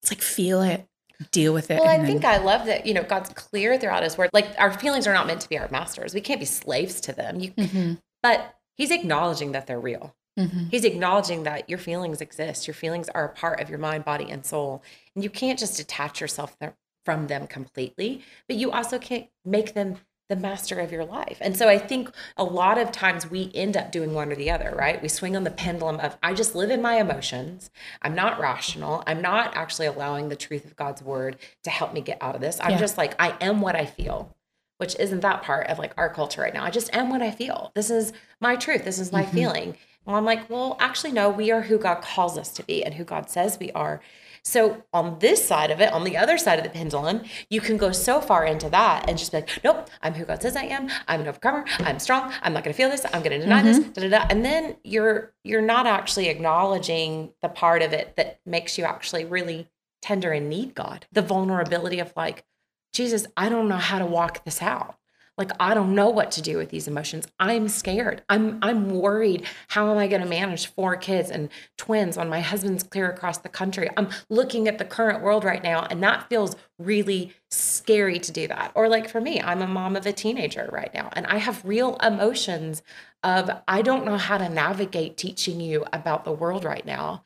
It's 0.02 0.12
like 0.12 0.22
feel 0.22 0.62
it, 0.62 0.88
deal 1.32 1.54
with 1.54 1.70
it. 1.72 1.80
Well, 1.80 1.88
I 1.90 1.98
then- 1.98 2.06
think 2.06 2.26
I 2.26 2.38
love 2.38 2.66
that, 2.68 2.86
you 2.86 2.94
know, 2.94 3.04
God's 3.04 3.30
clear 3.34 3.78
throughout 3.78 4.04
his 4.04 4.18
word. 4.18 4.30
Like 4.34 4.48
our 4.58 4.72
feelings 4.78 5.06
are 5.08 5.14
not 5.14 5.28
meant 5.28 5.42
to 5.42 5.50
be 5.50 5.58
our 5.58 5.68
masters. 5.70 6.14
We 6.14 6.22
can't 6.22 6.40
be 6.40 6.46
slaves 6.46 7.02
to 7.02 7.14
them. 7.14 7.40
You 7.40 7.52
Mhm, 7.52 7.98
but 8.24 8.56
he's 8.76 8.92
acknowledging 8.92 9.52
that 9.52 9.68
they're 9.68 9.80
real. 9.80 10.16
mhm. 10.38 10.70
He's 10.72 10.86
acknowledging 10.86 11.44
that 11.44 11.70
your 11.70 11.80
feelings 11.80 12.22
exist. 12.22 12.68
Your 12.68 12.74
feelings 12.74 13.10
are 13.10 13.26
a 13.26 13.30
part 13.30 13.60
of 13.60 13.70
your 13.70 13.80
mind, 13.80 14.06
body, 14.06 14.30
and 14.32 14.46
soul. 14.46 14.82
And 15.14 15.24
you 15.24 15.30
can't 15.30 15.60
just 15.60 15.76
detach 15.78 16.22
yourself 16.22 16.58
th- 16.60 16.72
from 17.04 17.28
them 17.28 17.48
completely, 17.48 18.24
but 18.48 18.56
you 18.56 18.72
also 18.72 19.00
can't 19.00 19.28
make 19.44 19.74
them 19.74 19.98
the 20.30 20.36
master 20.36 20.80
of 20.80 20.92
your 20.92 21.04
life. 21.04 21.38
And 21.42 21.58
so 21.58 21.68
I 21.68 21.78
think 21.78 22.12
a 22.38 22.44
lot 22.44 22.78
of 22.78 22.92
times 22.92 23.30
we 23.30 23.52
end 23.54 23.76
up 23.76 23.92
doing 23.92 24.14
one 24.14 24.32
or 24.32 24.36
the 24.36 24.52
other, 24.52 24.74
right? 24.78 25.02
We 25.02 25.10
swing 25.10 25.36
on 25.36 25.44
the 25.44 25.52
pendulum 25.52 26.00
of, 26.00 26.18
I 26.22 26.34
just 26.34 26.56
live 26.56 26.70
in 26.70 26.82
my 26.82 26.96
emotions. 27.00 27.72
I'm 28.04 28.16
not 28.16 28.40
rational. 28.40 29.04
I'm 29.08 29.22
not 29.22 29.56
actually 29.58 29.88
allowing 29.88 30.30
the 30.30 30.36
truth 30.36 30.66
of 30.66 30.76
God's 30.76 31.02
word 31.02 31.38
to 31.64 31.70
help 31.72 31.94
me 31.94 32.02
get 32.02 32.20
out 32.22 32.36
of 32.36 32.42
this. 32.42 32.60
I'm 32.62 32.72
Yeah. 32.72 32.78
just 32.78 32.98
like, 32.98 33.16
I 33.20 33.36
am 33.42 33.60
what 33.60 33.76
I 33.76 33.86
feel 33.86 34.36
which 34.80 34.96
isn't 34.98 35.20
that 35.20 35.44
part 35.44 35.68
of 35.68 35.78
like 35.78 35.94
our 35.98 36.10
culture 36.10 36.42
right 36.42 36.54
now. 36.54 36.64
I 36.64 36.70
just 36.70 36.96
am 36.96 37.10
what 37.10 37.22
I 37.22 37.32
feel. 37.32 37.72
This 37.76 37.90
is 37.90 38.14
my 38.40 38.56
truth. 38.56 38.86
This 38.86 38.98
is 38.98 39.12
my 39.12 39.24
mm-hmm. 39.24 39.36
feeling. 39.36 39.78
Well, 40.06 40.16
I'm 40.16 40.24
like, 40.26 40.50
well, 40.50 40.78
actually, 40.80 41.12
no, 41.12 41.30
we 41.30 41.52
are 41.52 41.62
who 41.62 41.78
God 41.78 42.02
calls 42.02 42.38
us 42.38 42.54
to 42.54 42.64
be 42.64 42.84
and 42.84 42.94
who 42.94 43.04
God 43.04 43.30
says 43.30 43.58
we 43.60 43.72
are. 43.74 44.00
So 44.44 44.84
on 44.94 45.20
this 45.20 45.46
side 45.46 45.72
of 45.72 45.82
it, 45.82 45.92
on 45.92 46.04
the 46.04 46.18
other 46.18 46.38
side 46.38 46.60
of 46.60 46.64
the 46.64 46.70
pendulum, 46.70 47.24
you 47.50 47.62
can 47.62 47.78
go 47.78 47.92
so 47.92 48.22
far 48.22 48.46
into 48.46 48.70
that 48.70 49.10
and 49.10 49.18
just 49.18 49.32
be 49.32 49.40
like, 49.40 49.64
nope, 49.64 49.90
I'm 50.02 50.14
who 50.14 50.26
God 50.26 50.42
says 50.42 50.56
I 50.56 50.64
am. 50.64 50.90
I'm 51.08 51.22
an 51.22 51.28
overcomer. 51.28 51.66
I'm 51.80 52.00
strong. 52.00 52.34
I'm 52.42 52.54
not 52.54 52.64
going 52.64 52.74
to 52.74 52.78
feel 52.78 52.90
this. 52.90 53.06
I'm 53.06 53.22
going 53.22 53.32
to 53.32 53.40
deny 53.40 53.62
this. 53.62 53.80
Mm-hmm. 53.80 53.92
Da, 53.92 54.02
da, 54.02 54.10
da. 54.10 54.28
And 54.30 54.44
then 54.44 54.78
you're 54.84 55.34
you're 55.44 55.62
not 55.62 55.88
actually 55.88 56.30
acknowledging 56.30 57.32
the 57.42 57.50
part 57.50 57.82
of 57.82 57.94
it 57.94 58.16
that 58.18 58.40
makes 58.46 58.78
you 58.78 58.84
actually 58.84 59.26
really 59.26 59.70
tender 60.02 60.32
and 60.32 60.50
need 60.50 60.76
God. 60.76 61.06
The 61.12 61.22
vulnerability 61.22 62.00
of 62.00 62.14
like, 62.16 62.46
Jesus, 62.94 63.28
I 63.38 63.50
don't 63.50 63.68
know 63.68 63.78
how 63.78 64.00
to 64.00 64.06
walk 64.06 64.46
this 64.46 64.62
out. 64.62 64.96
Like 65.40 65.52
I 65.58 65.74
don't 65.74 65.96
know 65.96 66.10
what 66.10 66.32
to 66.32 66.42
do 66.42 66.58
with 66.58 66.70
these 66.70 66.88
emotions. 66.88 67.26
I'm 67.40 67.70
scared. 67.70 68.22
I'm 68.28 68.60
I'm 68.62 68.90
worried. 68.90 69.46
How 69.70 69.90
am 69.90 69.98
I 69.98 70.08
going 70.08 70.22
to 70.22 70.28
manage 70.28 70.68
four 70.68 70.98
kids 70.98 71.32
and 71.32 71.50
twins 71.78 72.18
when 72.18 72.28
my 72.28 72.42
husband's 72.42 72.84
clear 72.84 73.10
across 73.10 73.38
the 73.38 73.48
country? 73.48 73.90
I'm 73.96 74.10
looking 74.30 74.68
at 74.68 74.78
the 74.78 74.86
current 74.86 75.24
world 75.24 75.46
right 75.46 75.64
now 75.64 75.88
and 75.90 76.04
that 76.04 76.28
feels 76.28 76.58
really 76.78 77.34
scary 77.50 78.20
to 78.20 78.32
do 78.34 78.50
that. 78.50 78.74
Or 78.76 78.90
like 78.90 79.10
for 79.10 79.22
me, 79.22 79.40
I'm 79.40 79.62
a 79.62 79.68
mom 79.68 79.96
of 79.96 80.06
a 80.06 80.12
teenager 80.12 80.70
right 80.74 80.94
now 80.94 81.10
and 81.14 81.26
I 81.26 81.38
have 81.38 81.64
real 81.64 81.96
emotions 82.04 82.84
of 83.24 83.50
I 83.66 83.82
don't 83.82 84.06
know 84.06 84.18
how 84.18 84.38
to 84.38 84.50
navigate 84.50 85.16
teaching 85.16 85.62
you 85.62 85.86
about 85.94 86.26
the 86.26 86.34
world 86.34 86.66
right 86.66 86.86
now 86.86 87.24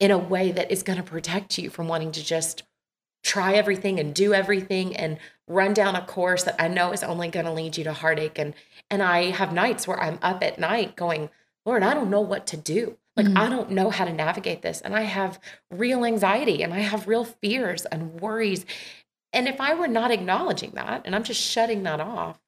in 0.00 0.10
a 0.10 0.18
way 0.18 0.50
that 0.50 0.72
is 0.72 0.82
going 0.82 0.98
to 0.98 1.02
protect 1.04 1.58
you 1.58 1.70
from 1.70 1.86
wanting 1.86 2.10
to 2.12 2.24
just 2.24 2.64
try 3.22 3.54
everything 3.54 3.98
and 3.98 4.14
do 4.14 4.34
everything 4.34 4.96
and 4.96 5.18
run 5.48 5.74
down 5.74 5.94
a 5.96 6.04
course 6.04 6.44
that 6.44 6.60
I 6.60 6.68
know 6.68 6.92
is 6.92 7.02
only 7.02 7.28
going 7.28 7.46
to 7.46 7.52
lead 7.52 7.76
you 7.76 7.84
to 7.84 7.92
heartache 7.92 8.38
and 8.38 8.54
and 8.90 9.02
I 9.02 9.30
have 9.30 9.52
nights 9.52 9.86
where 9.86 10.00
I'm 10.00 10.18
up 10.22 10.42
at 10.42 10.58
night 10.58 10.96
going 10.96 11.30
Lord 11.64 11.82
I 11.82 11.94
don't 11.94 12.10
know 12.10 12.20
what 12.20 12.46
to 12.48 12.56
do. 12.56 12.98
Like 13.16 13.26
Mhm. 13.26 13.38
I 13.38 13.48
don't 13.48 13.70
know 13.70 13.90
how 13.90 14.04
to 14.04 14.12
navigate 14.12 14.62
this 14.62 14.80
and 14.80 14.94
I 14.94 15.02
have 15.02 15.40
real 15.70 16.04
anxiety 16.04 16.62
and 16.62 16.74
I 16.74 16.80
have 16.80 17.08
real 17.08 17.24
fears 17.24 17.86
and 17.86 18.20
worries. 18.20 18.66
And 19.32 19.48
if 19.48 19.60
I 19.60 19.74
were 19.74 19.88
not 19.88 20.10
acknowledging 20.10 20.72
that 20.72 21.02
and 21.04 21.14
I'm 21.14 21.24
just 21.24 21.40
shutting 21.40 21.82
that 21.84 22.00
off 22.00 22.38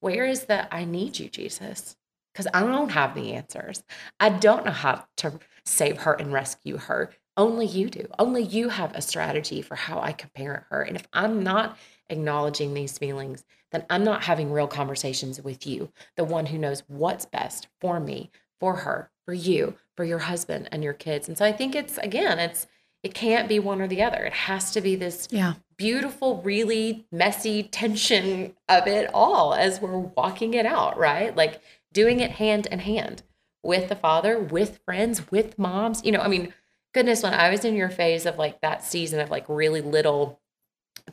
where 0.00 0.26
is 0.26 0.44
the 0.44 0.72
I 0.74 0.84
need 0.84 1.18
you 1.18 1.28
Jesus 1.28 1.96
because 2.32 2.48
I 2.52 2.60
don't 2.60 2.90
have 2.90 3.14
the 3.14 3.34
answers. 3.34 3.84
I 4.18 4.30
don't 4.30 4.64
know 4.64 4.72
how 4.72 5.04
to 5.18 5.38
save 5.64 5.98
her 5.98 6.14
and 6.14 6.32
rescue 6.32 6.76
her 6.78 7.10
only 7.36 7.66
you 7.66 7.88
do. 7.88 8.06
Only 8.18 8.42
you 8.42 8.68
have 8.68 8.94
a 8.94 9.02
strategy 9.02 9.62
for 9.62 9.74
how 9.74 10.00
I 10.00 10.12
can 10.12 10.30
parent 10.34 10.64
her. 10.70 10.82
And 10.82 10.96
if 10.96 11.06
I'm 11.12 11.42
not 11.42 11.78
acknowledging 12.08 12.74
these 12.74 12.98
feelings, 12.98 13.44
then 13.70 13.84
I'm 13.88 14.04
not 14.04 14.24
having 14.24 14.52
real 14.52 14.66
conversations 14.66 15.40
with 15.40 15.66
you, 15.66 15.90
the 16.16 16.24
one 16.24 16.46
who 16.46 16.58
knows 16.58 16.82
what's 16.88 17.24
best 17.24 17.68
for 17.80 17.98
me, 18.00 18.30
for 18.60 18.76
her, 18.76 19.10
for 19.24 19.32
you, 19.32 19.74
for 19.96 20.04
your 20.04 20.18
husband 20.18 20.68
and 20.70 20.84
your 20.84 20.92
kids. 20.92 21.26
And 21.28 21.38
so 21.38 21.44
I 21.44 21.52
think 21.52 21.74
it's, 21.74 21.96
again, 21.98 22.38
it's, 22.38 22.66
it 23.02 23.14
can't 23.14 23.48
be 23.48 23.58
one 23.58 23.80
or 23.80 23.88
the 23.88 24.02
other. 24.02 24.24
It 24.24 24.32
has 24.34 24.70
to 24.72 24.80
be 24.80 24.94
this 24.94 25.26
Yeah. 25.30 25.54
beautiful, 25.76 26.42
really 26.42 27.06
messy 27.10 27.62
tension 27.62 28.54
of 28.68 28.86
it 28.86 29.10
all 29.12 29.54
as 29.54 29.80
we're 29.80 29.98
walking 29.98 30.54
it 30.54 30.66
out, 30.66 30.98
right? 30.98 31.34
Like 31.34 31.60
doing 31.92 32.20
it 32.20 32.32
hand 32.32 32.66
in 32.66 32.78
hand 32.80 33.22
with 33.62 33.88
the 33.88 33.96
father, 33.96 34.38
with 34.38 34.78
friends, 34.84 35.30
with 35.30 35.58
moms. 35.58 36.04
You 36.04 36.12
know, 36.12 36.20
I 36.20 36.28
mean, 36.28 36.52
goodness, 36.92 37.22
when 37.22 37.34
I 37.34 37.50
was 37.50 37.64
in 37.64 37.74
your 37.74 37.90
phase 37.90 38.26
of 38.26 38.38
like 38.38 38.60
that 38.60 38.84
season 38.84 39.20
of 39.20 39.30
like 39.30 39.48
really 39.48 39.80
little 39.80 40.40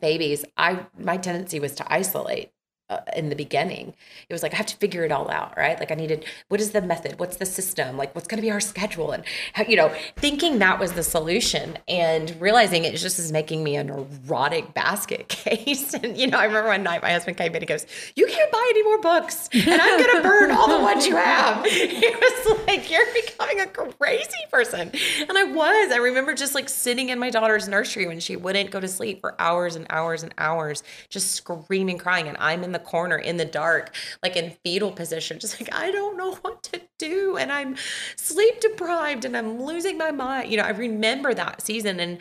babies, 0.00 0.44
I 0.56 0.86
my 0.98 1.16
tendency 1.16 1.60
was 1.60 1.74
to 1.76 1.92
isolate 1.92 2.50
uh, 2.90 3.00
in 3.16 3.30
the 3.30 3.36
beginning. 3.36 3.94
It 4.28 4.32
was 4.32 4.42
like 4.42 4.52
I 4.52 4.56
have 4.56 4.66
to 4.66 4.76
figure 4.76 5.04
it 5.04 5.12
all 5.12 5.30
out, 5.30 5.56
right? 5.56 5.78
Like 5.78 5.90
I 5.90 5.94
needed 5.94 6.24
what 6.48 6.60
is 6.60 6.72
the 6.72 6.82
method? 6.82 7.18
What's 7.18 7.36
the 7.36 7.46
system? 7.46 7.96
Like 7.96 8.14
what's 8.14 8.26
going 8.26 8.38
to 8.38 8.42
be 8.42 8.50
our 8.50 8.60
schedule? 8.60 9.12
And 9.12 9.22
how, 9.54 9.64
you 9.64 9.76
know, 9.76 9.94
thinking 10.16 10.58
that 10.58 10.78
was 10.78 10.92
the 10.92 11.02
solution 11.02 11.78
and 11.88 12.38
realizing 12.40 12.84
it 12.84 12.96
just 12.96 13.18
is 13.18 13.30
making 13.32 13.62
me 13.62 13.76
a 13.76 13.84
neurotic 13.84 14.74
basket 14.74 15.28
case. 15.28 15.94
And 15.94 16.18
you 16.18 16.26
know, 16.26 16.38
I 16.38 16.44
remember 16.44 16.68
one 16.68 16.82
night 16.82 17.02
my 17.02 17.12
husband 17.12 17.36
came 17.36 17.54
in 17.54 17.62
and 17.62 17.68
goes, 17.68 17.86
"You 18.16 18.26
can't 18.26 18.50
buy 18.50 18.66
any 18.70 18.82
more 18.82 19.00
books, 19.00 19.48
and 19.52 19.80
I'm 19.80 19.98
going 20.00 20.16
to 20.22 20.22
burn 20.22 20.50
all 20.50 20.68
the 20.68 20.82
ones 20.82 21.06
you 21.06 21.16
have." 21.16 21.64
He 22.00 22.08
was 22.08 22.58
like, 22.66 22.90
"You're 22.90 23.06
becoming 23.14 23.60
a 23.60 23.66
crazy 23.66 24.44
person," 24.50 24.90
and 25.28 25.38
I 25.38 25.44
was. 25.44 25.92
I 25.92 25.96
remember 25.96 26.34
just 26.34 26.54
like 26.54 26.68
sitting 26.68 27.10
in 27.10 27.18
my 27.18 27.30
daughter's 27.30 27.68
nursery 27.68 28.06
when 28.06 28.20
she 28.20 28.36
wouldn't 28.36 28.70
go 28.70 28.80
to 28.80 28.88
sleep 28.88 29.20
for 29.20 29.34
hours 29.40 29.76
and 29.76 29.86
hours 29.90 30.22
and 30.22 30.34
hours, 30.38 30.82
just 31.08 31.32
screaming, 31.32 31.98
crying, 31.98 32.26
and 32.26 32.36
I'm 32.40 32.64
in 32.64 32.72
the 32.72 32.79
corner 32.80 33.16
in 33.16 33.36
the 33.36 33.44
dark, 33.44 33.94
like 34.22 34.36
in 34.36 34.56
fetal 34.64 34.92
position, 34.92 35.38
just 35.38 35.60
like, 35.60 35.72
I 35.74 35.90
don't 35.90 36.16
know 36.16 36.34
what 36.36 36.62
to 36.64 36.80
do. 36.98 37.36
And 37.36 37.52
I'm 37.52 37.76
sleep 38.16 38.60
deprived 38.60 39.24
and 39.24 39.36
I'm 39.36 39.62
losing 39.62 39.98
my 39.98 40.10
mind. 40.10 40.50
You 40.50 40.56
know, 40.56 40.64
I 40.64 40.70
remember 40.70 41.34
that 41.34 41.62
season. 41.62 42.00
And 42.00 42.18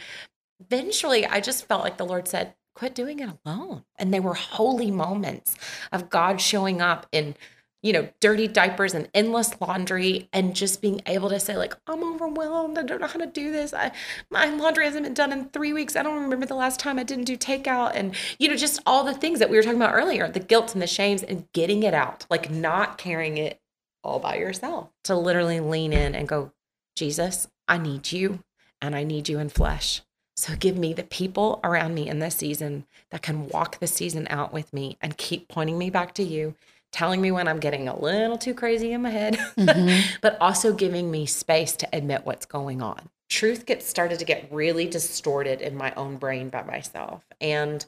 eventually 0.60 1.26
I 1.26 1.40
just 1.40 1.66
felt 1.66 1.84
like 1.84 1.98
the 1.98 2.06
Lord 2.06 2.28
said, 2.28 2.56
quit 2.76 2.96
doing 2.96 3.20
it 3.20 3.30
alone. 3.46 3.84
And 3.98 4.14
they 4.14 4.20
were 4.20 4.36
holy 4.36 4.92
moments 4.92 5.56
of 5.92 6.10
God 6.10 6.40
showing 6.40 6.82
up 6.82 7.08
in 7.12 7.36
you 7.82 7.94
know, 7.94 8.10
dirty 8.20 8.48
diapers 8.48 8.94
and 8.94 9.10
endless 9.14 9.60
laundry, 9.62 10.28
and 10.34 10.56
just 10.56 10.82
being 10.82 11.02
able 11.06 11.30
to 11.30 11.40
say, 11.40 11.56
like, 11.56 11.76
I'm 11.88 12.04
overwhelmed. 12.04 12.78
I 12.78 12.84
don't 12.84 13.00
know 13.00 13.08
how 13.08 13.20
to 13.20 13.26
do 13.26 13.52
this. 13.52 13.74
I, 13.74 13.92
my 14.30 14.48
laundry 14.50 14.86
hasn't 14.86 15.06
been 15.06 15.14
done 15.14 15.32
in 15.32 15.50
three 15.50 15.72
weeks. 15.72 15.96
I 15.96 16.04
don't 16.04 16.22
remember 16.22 16.46
the 16.46 16.56
last 16.56 16.80
time 16.80 17.00
I 17.00 17.04
didn't 17.04 17.26
do 17.26 17.38
takeout. 17.38 17.92
And, 17.96 18.16
you 18.38 18.50
know, 18.50 18.56
just 18.56 18.82
all 18.86 19.04
the 19.04 19.14
things 19.14 19.40
that 19.40 19.50
we 19.50 19.56
were 19.56 19.64
talking 19.64 19.82
about 19.82 19.94
earlier 19.94 20.28
the 20.28 20.40
guilt 20.40 20.74
and 20.74 20.82
the 20.82 20.88
shames 20.88 21.24
and 21.24 21.48
getting 21.54 21.84
it 21.84 21.94
out, 21.94 22.26
like 22.30 22.52
not 22.52 22.98
carrying 22.98 23.38
it 23.38 23.60
all 24.04 24.20
by 24.20 24.36
yourself, 24.36 24.90
to 25.06 25.16
literally 25.16 25.60
lean 25.60 25.94
in 25.94 26.16
and 26.16 26.28
go, 26.28 26.52
Jesus, 26.96 27.48
I 27.68 27.78
need 27.78 28.12
you 28.12 28.40
and 28.82 28.96
I 28.96 29.04
need 29.04 29.30
you 29.30 29.40
in 29.40 29.50
flesh. 29.50 30.02
So 30.36 30.56
give 30.56 30.78
me 30.78 30.94
the 30.94 31.04
people 31.04 31.60
around 31.66 31.96
me 31.96 32.08
in 32.08 32.20
this 32.20 32.36
season 32.36 32.86
that 33.12 33.22
can 33.22 33.50
walk 33.50 33.80
the 33.80 33.88
season 33.88 34.26
out 34.30 34.54
with 34.54 34.72
me 34.72 34.98
and 35.02 35.18
keep 35.18 35.50
pointing 35.50 35.78
me 35.78 35.90
back 35.90 36.14
to 36.14 36.24
you 36.24 36.56
telling 36.92 37.22
me 37.22 37.32
when 37.32 37.48
I'm 37.48 37.60
getting 37.60 37.88
a 37.88 38.00
little 38.00 38.38
too 38.38 38.54
crazy 38.54 38.92
in 38.94 39.02
my 39.02 39.10
head, 39.10 39.36
Mm-hmm. 39.58 40.18
but 40.22 40.38
also 40.42 40.74
giving 40.74 41.10
me 41.12 41.26
space 41.26 41.76
to 41.78 41.90
admit 41.94 42.26
what's 42.26 42.46
going 42.46 42.82
on. 42.82 43.10
Truth 43.30 43.66
gets 43.66 43.86
started 43.86 44.20
to 44.20 44.26
get 44.26 44.52
really 44.52 44.88
distorted 44.88 45.62
in 45.62 45.76
my 45.76 45.94
own 45.96 46.18
brain 46.18 46.50
by 46.50 46.64
myself. 46.64 47.24
And 47.40 47.86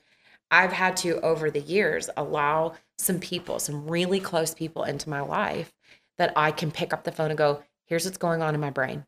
I've 0.52 0.74
had 0.74 0.98
to, 0.98 1.20
over 1.22 1.50
the 1.50 1.62
years, 1.62 2.10
allow 2.16 2.74
some 3.00 3.20
people, 3.20 3.58
some 3.60 3.88
really 3.88 4.20
close 4.20 4.54
people 4.54 4.84
into 4.84 5.10
my 5.10 5.22
life 5.22 5.74
that 6.18 6.34
I 6.36 6.52
can 6.52 6.70
pick 6.72 6.94
up 6.94 7.04
the 7.04 7.12
phone 7.12 7.32
and 7.32 7.38
go, 7.38 7.64
here's 7.88 8.06
what's 8.06 8.18
going 8.18 8.42
on 8.44 8.54
in 8.54 8.62
my 8.62 8.70
brain. 8.70 9.06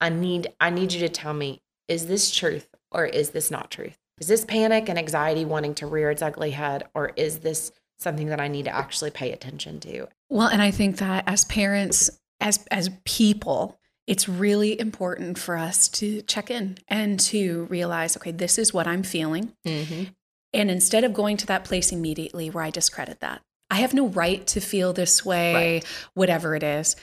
I 0.00 0.08
need 0.08 0.48
I 0.60 0.70
need 0.70 0.92
you 0.92 1.00
to 1.00 1.08
tell 1.08 1.34
me, 1.34 1.62
is 1.86 2.06
this 2.06 2.30
truth 2.34 2.68
or 2.90 3.06
is 3.06 3.30
this 3.30 3.50
not 3.50 3.70
truth? 3.70 3.96
Is 4.20 4.26
this 4.26 4.44
panic 4.44 4.88
and 4.88 4.98
anxiety 4.98 5.44
wanting 5.44 5.74
to 5.76 5.86
rear 5.86 6.10
its 6.10 6.22
ugly 6.22 6.50
head 6.50 6.84
or 6.94 7.12
is 7.16 7.38
this 7.40 7.70
something 8.04 8.28
that 8.28 8.40
I 8.40 8.46
need 8.46 8.66
to 8.66 8.74
actually 8.74 9.10
pay 9.10 9.32
attention 9.32 9.80
to. 9.80 10.06
Well, 10.28 10.46
and 10.46 10.62
I 10.62 10.70
think 10.70 10.98
that 10.98 11.24
as 11.26 11.44
parents, 11.44 12.10
as 12.40 12.64
as 12.70 12.90
people, 13.04 13.80
it's 14.06 14.28
really 14.28 14.78
important 14.78 15.38
for 15.38 15.56
us 15.56 15.88
to 15.88 16.22
check 16.22 16.50
in 16.50 16.78
and 16.86 17.18
to 17.18 17.64
realize, 17.64 18.16
okay, 18.16 18.30
this 18.30 18.58
is 18.58 18.72
what 18.72 18.86
I'm 18.86 19.02
feeling. 19.02 19.54
Mm-hmm. 19.66 20.04
And 20.52 20.70
instead 20.70 21.02
of 21.02 21.12
going 21.12 21.36
to 21.38 21.46
that 21.46 21.64
place 21.64 21.90
immediately 21.90 22.48
where 22.50 22.62
I 22.62 22.70
discredit 22.70 23.20
that, 23.20 23.42
I 23.70 23.76
have 23.76 23.94
no 23.94 24.06
right 24.08 24.46
to 24.48 24.60
feel 24.60 24.92
this 24.92 25.24
way, 25.24 25.54
Right. 25.54 25.84
whatever 26.14 26.54
it 26.54 26.62
is, 26.62 26.96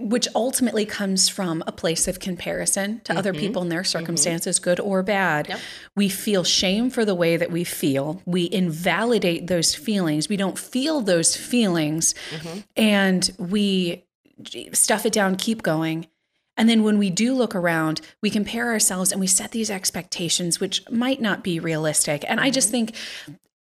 which 0.00 0.26
ultimately 0.34 0.84
comes 0.86 1.28
from 1.28 1.62
a 1.66 1.72
place 1.72 2.08
of 2.08 2.18
comparison 2.18 3.00
to 3.04 3.16
other 3.16 3.32
Mhm. 3.32 3.38
people 3.38 3.62
and 3.62 3.70
their 3.70 3.84
circumstances, 3.84 4.58
good 4.58 4.80
or 4.80 5.02
bad. 5.02 5.48
Yep. 5.48 5.60
We 5.96 6.08
feel 6.08 6.44
shame 6.44 6.90
for 6.90 7.04
the 7.04 7.14
way 7.14 7.36
that 7.36 7.50
we 7.52 7.62
feel. 7.62 8.22
We 8.26 8.48
invalidate 8.50 9.46
those 9.46 9.74
feelings. 9.74 10.28
We 10.28 10.36
don't 10.36 10.58
feel 10.58 11.02
those 11.02 11.36
feelings 11.36 12.14
Mhm. 12.40 12.64
and 12.76 13.30
we 13.38 14.04
stuff 14.72 15.04
it 15.04 15.12
down, 15.12 15.36
keep 15.36 15.62
going. 15.62 16.06
And 16.56 16.68
then 16.68 16.82
when 16.82 16.98
we 16.98 17.10
do 17.10 17.34
look 17.34 17.54
around, 17.54 18.00
we 18.22 18.30
compare 18.30 18.68
ourselves 18.68 19.12
and 19.12 19.20
we 19.20 19.26
set 19.28 19.52
these 19.52 19.70
expectations, 19.70 20.58
which 20.58 20.82
might 20.90 21.20
not 21.20 21.44
be 21.44 21.60
realistic. 21.60 22.24
And 22.26 22.40
I 22.40 22.50
just 22.50 22.70
think, 22.70 22.94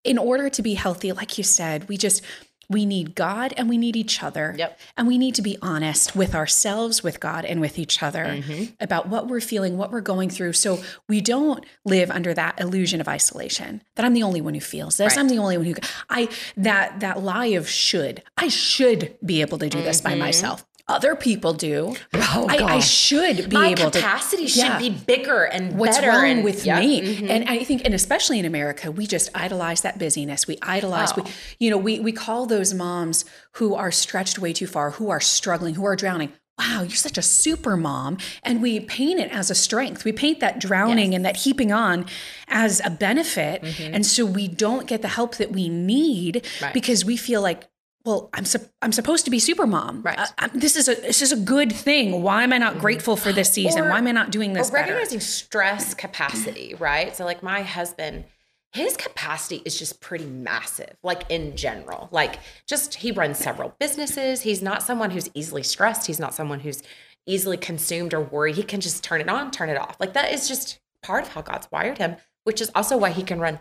in 0.08 0.18
order 0.18 0.50
to 0.50 0.62
be 0.62 0.74
healthy, 0.76 1.12
like 1.12 1.38
you 1.38 1.44
said, 1.44 1.88
we 1.90 1.98
just, 1.98 2.24
we 2.70 2.86
need 2.86 3.16
God 3.16 3.54
and 3.56 3.70
we 3.70 3.78
need 3.78 3.96
each 3.96 4.22
other. 4.24 4.54
Yep. 4.58 4.80
And 4.98 5.08
we 5.08 5.18
need 5.18 5.36
to 5.36 5.42
be 5.42 5.58
honest 5.62 6.16
with 6.16 6.36
ourselves, 6.36 7.02
with 7.02 7.20
God, 7.20 7.46
and 7.46 7.62
with 7.62 7.80
each 7.80 8.04
other 8.04 8.26
Mhm. 8.26 8.74
about 8.82 9.08
what 9.08 9.28
we're 9.28 9.40
feeling, 9.40 9.78
what 9.78 9.92
we're 9.92 10.02
going 10.02 10.30
through. 10.30 10.54
So 10.54 10.84
we 11.08 11.22
don't 11.22 11.64
live 11.86 12.12
under 12.12 12.34
that 12.34 12.60
illusion 12.60 13.00
of 13.00 13.08
isolation 13.08 13.82
that 13.96 14.06
I'm 14.06 14.14
the 14.14 14.24
only 14.24 14.42
one 14.42 14.54
who 14.54 14.60
feels 14.60 14.98
this. 14.98 15.14
Right. 15.16 15.20
I'm 15.20 15.30
the 15.30 15.38
only 15.38 15.58
one 15.58 15.66
who 15.68 15.76
I 16.10 16.28
that 16.58 17.00
that 17.00 17.22
lie 17.24 17.48
of 17.48 17.70
should. 17.70 18.22
I 18.38 18.48
should 18.50 19.16
be 19.26 19.40
able 19.42 19.58
to 19.60 19.70
do 19.70 19.82
this 19.82 20.02
by 20.02 20.16
myself. 20.16 20.66
Other 20.90 21.16
people 21.16 21.54
do. 21.54 21.96
Mm-hmm. 22.14 22.38
Oh, 22.40 22.48
I, 22.50 22.76
I 22.76 22.80
should 22.80 23.50
be 23.50 23.56
My 23.58 23.68
able 23.70 23.92
to 23.92 24.00
capacity 24.00 24.48
should 24.48 24.64
Yeah. 24.64 24.80
be 24.80 24.90
bigger 24.90 25.44
and 25.44 25.78
What's 25.78 25.98
better. 25.98 26.10
wrong 26.10 26.26
and, 26.30 26.44
with 26.46 26.66
Yep. 26.66 26.80
me? 26.80 27.02
Mhm. 27.02 27.30
And 27.30 27.50
I 27.50 27.64
think, 27.66 27.82
and 27.84 27.94
especially 27.94 28.40
in 28.40 28.46
America, 28.46 28.90
we 28.90 29.06
just 29.06 29.30
idolize 29.36 29.82
that 29.82 30.00
busyness. 30.00 30.48
We 30.48 30.58
idolize, 30.62 31.14
we, 31.16 31.24
Oh. 31.24 31.30
you 31.60 31.70
know, 31.70 31.78
we 31.78 32.00
we 32.00 32.14
call 32.14 32.46
those 32.46 32.74
moms 32.74 33.26
who 33.54 33.76
are 33.76 33.92
stretched 33.92 34.40
way 34.40 34.54
too 34.54 34.68
far, 34.68 34.92
who 34.92 35.10
are 35.10 35.20
struggling, 35.20 35.76
who 35.76 35.86
are 35.86 35.96
drowning. 35.98 36.32
Wow, 36.58 36.82
you're 36.84 36.92
such 36.96 37.18
a 37.20 37.22
super 37.22 37.78
mom. 37.78 38.18
And 38.42 38.62
we 38.64 38.80
paint 38.80 39.20
it 39.20 39.30
as 39.32 39.52
a 39.52 39.56
strength. 39.56 40.04
We 40.06 40.12
paint 40.12 40.40
that 40.40 40.58
drowning 40.58 41.12
Yes. 41.12 41.18
and 41.18 41.26
that 41.26 41.36
heaping 41.38 41.72
on 41.72 42.06
as 42.48 42.82
a 42.84 42.90
benefit. 42.90 43.62
Mhm. 43.62 43.94
And 43.94 44.06
so 44.06 44.26
we 44.26 44.48
don't 44.48 44.88
get 44.88 45.02
the 45.04 45.10
help 45.10 45.36
that 45.36 45.52
we 45.52 45.70
need 45.70 46.46
Right. 46.62 46.74
because 46.74 47.06
we 47.06 47.16
feel 47.18 47.42
like, 47.42 47.68
well, 48.08 48.30
I'm 48.34 48.46
sup- 48.46 48.72
I'm 48.82 48.94
supposed 48.94 49.26
to 49.26 49.32
be 49.32 49.38
super 49.38 49.68
mom. 49.68 50.02
Right. 50.02 50.18
Uh, 50.18 50.48
this 50.54 50.78
is 50.78 50.88
a 50.88 50.96
this 50.96 51.22
is 51.22 51.34
a 51.34 51.36
good 51.36 51.74
thing. 51.74 52.24
Why 52.24 52.44
am 52.44 52.54
I 52.54 52.58
not 52.58 52.80
grateful 52.80 53.18
for 53.18 53.34
this 53.34 53.52
season? 53.52 53.84
Or- 53.84 53.90
Why 53.90 53.98
am 53.98 54.08
I 54.08 54.14
not 54.14 54.32
doing 54.32 54.54
this 54.54 54.70
or 54.70 54.74
better? 54.74 54.94
recognizing 54.94 55.20
stress 55.20 55.94
capacity, 55.94 56.74
right? 56.80 57.14
So 57.16 57.26
like 57.26 57.44
my 57.44 57.64
husband, 57.64 58.24
his 58.72 58.96
capacity 58.96 59.62
is 59.66 59.78
just 59.78 60.00
pretty 60.00 60.26
massive, 60.26 60.96
like 61.04 61.24
in 61.30 61.58
general. 61.58 62.08
Like 62.12 62.40
just 62.66 62.96
he 62.96 63.12
runs 63.12 63.38
several 63.40 63.76
businesses. 63.78 64.42
He's 64.42 64.62
not 64.62 64.82
someone 64.84 65.12
who's 65.12 65.30
easily 65.34 65.64
stressed. 65.64 66.08
He's 66.08 66.20
not 66.20 66.34
someone 66.34 66.62
who's 66.62 66.82
easily 67.26 67.58
consumed 67.58 68.14
or 68.14 68.22
worried. 68.22 68.56
He 68.56 68.64
can 68.64 68.80
just 68.80 69.04
turn 69.04 69.20
it 69.20 69.28
on, 69.28 69.52
turn 69.52 69.70
it 69.70 69.78
off. 69.78 69.98
Like 70.00 70.14
that 70.14 70.32
is 70.32 70.48
just 70.48 70.80
part 71.04 71.24
of 71.24 71.30
how 71.34 71.42
God's 71.42 71.70
wired 71.74 71.98
him, 71.98 72.16
which 72.46 72.62
is 72.62 72.72
also 72.74 72.96
why 72.96 73.10
he 73.12 73.22
can 73.22 73.40
run 73.42 73.60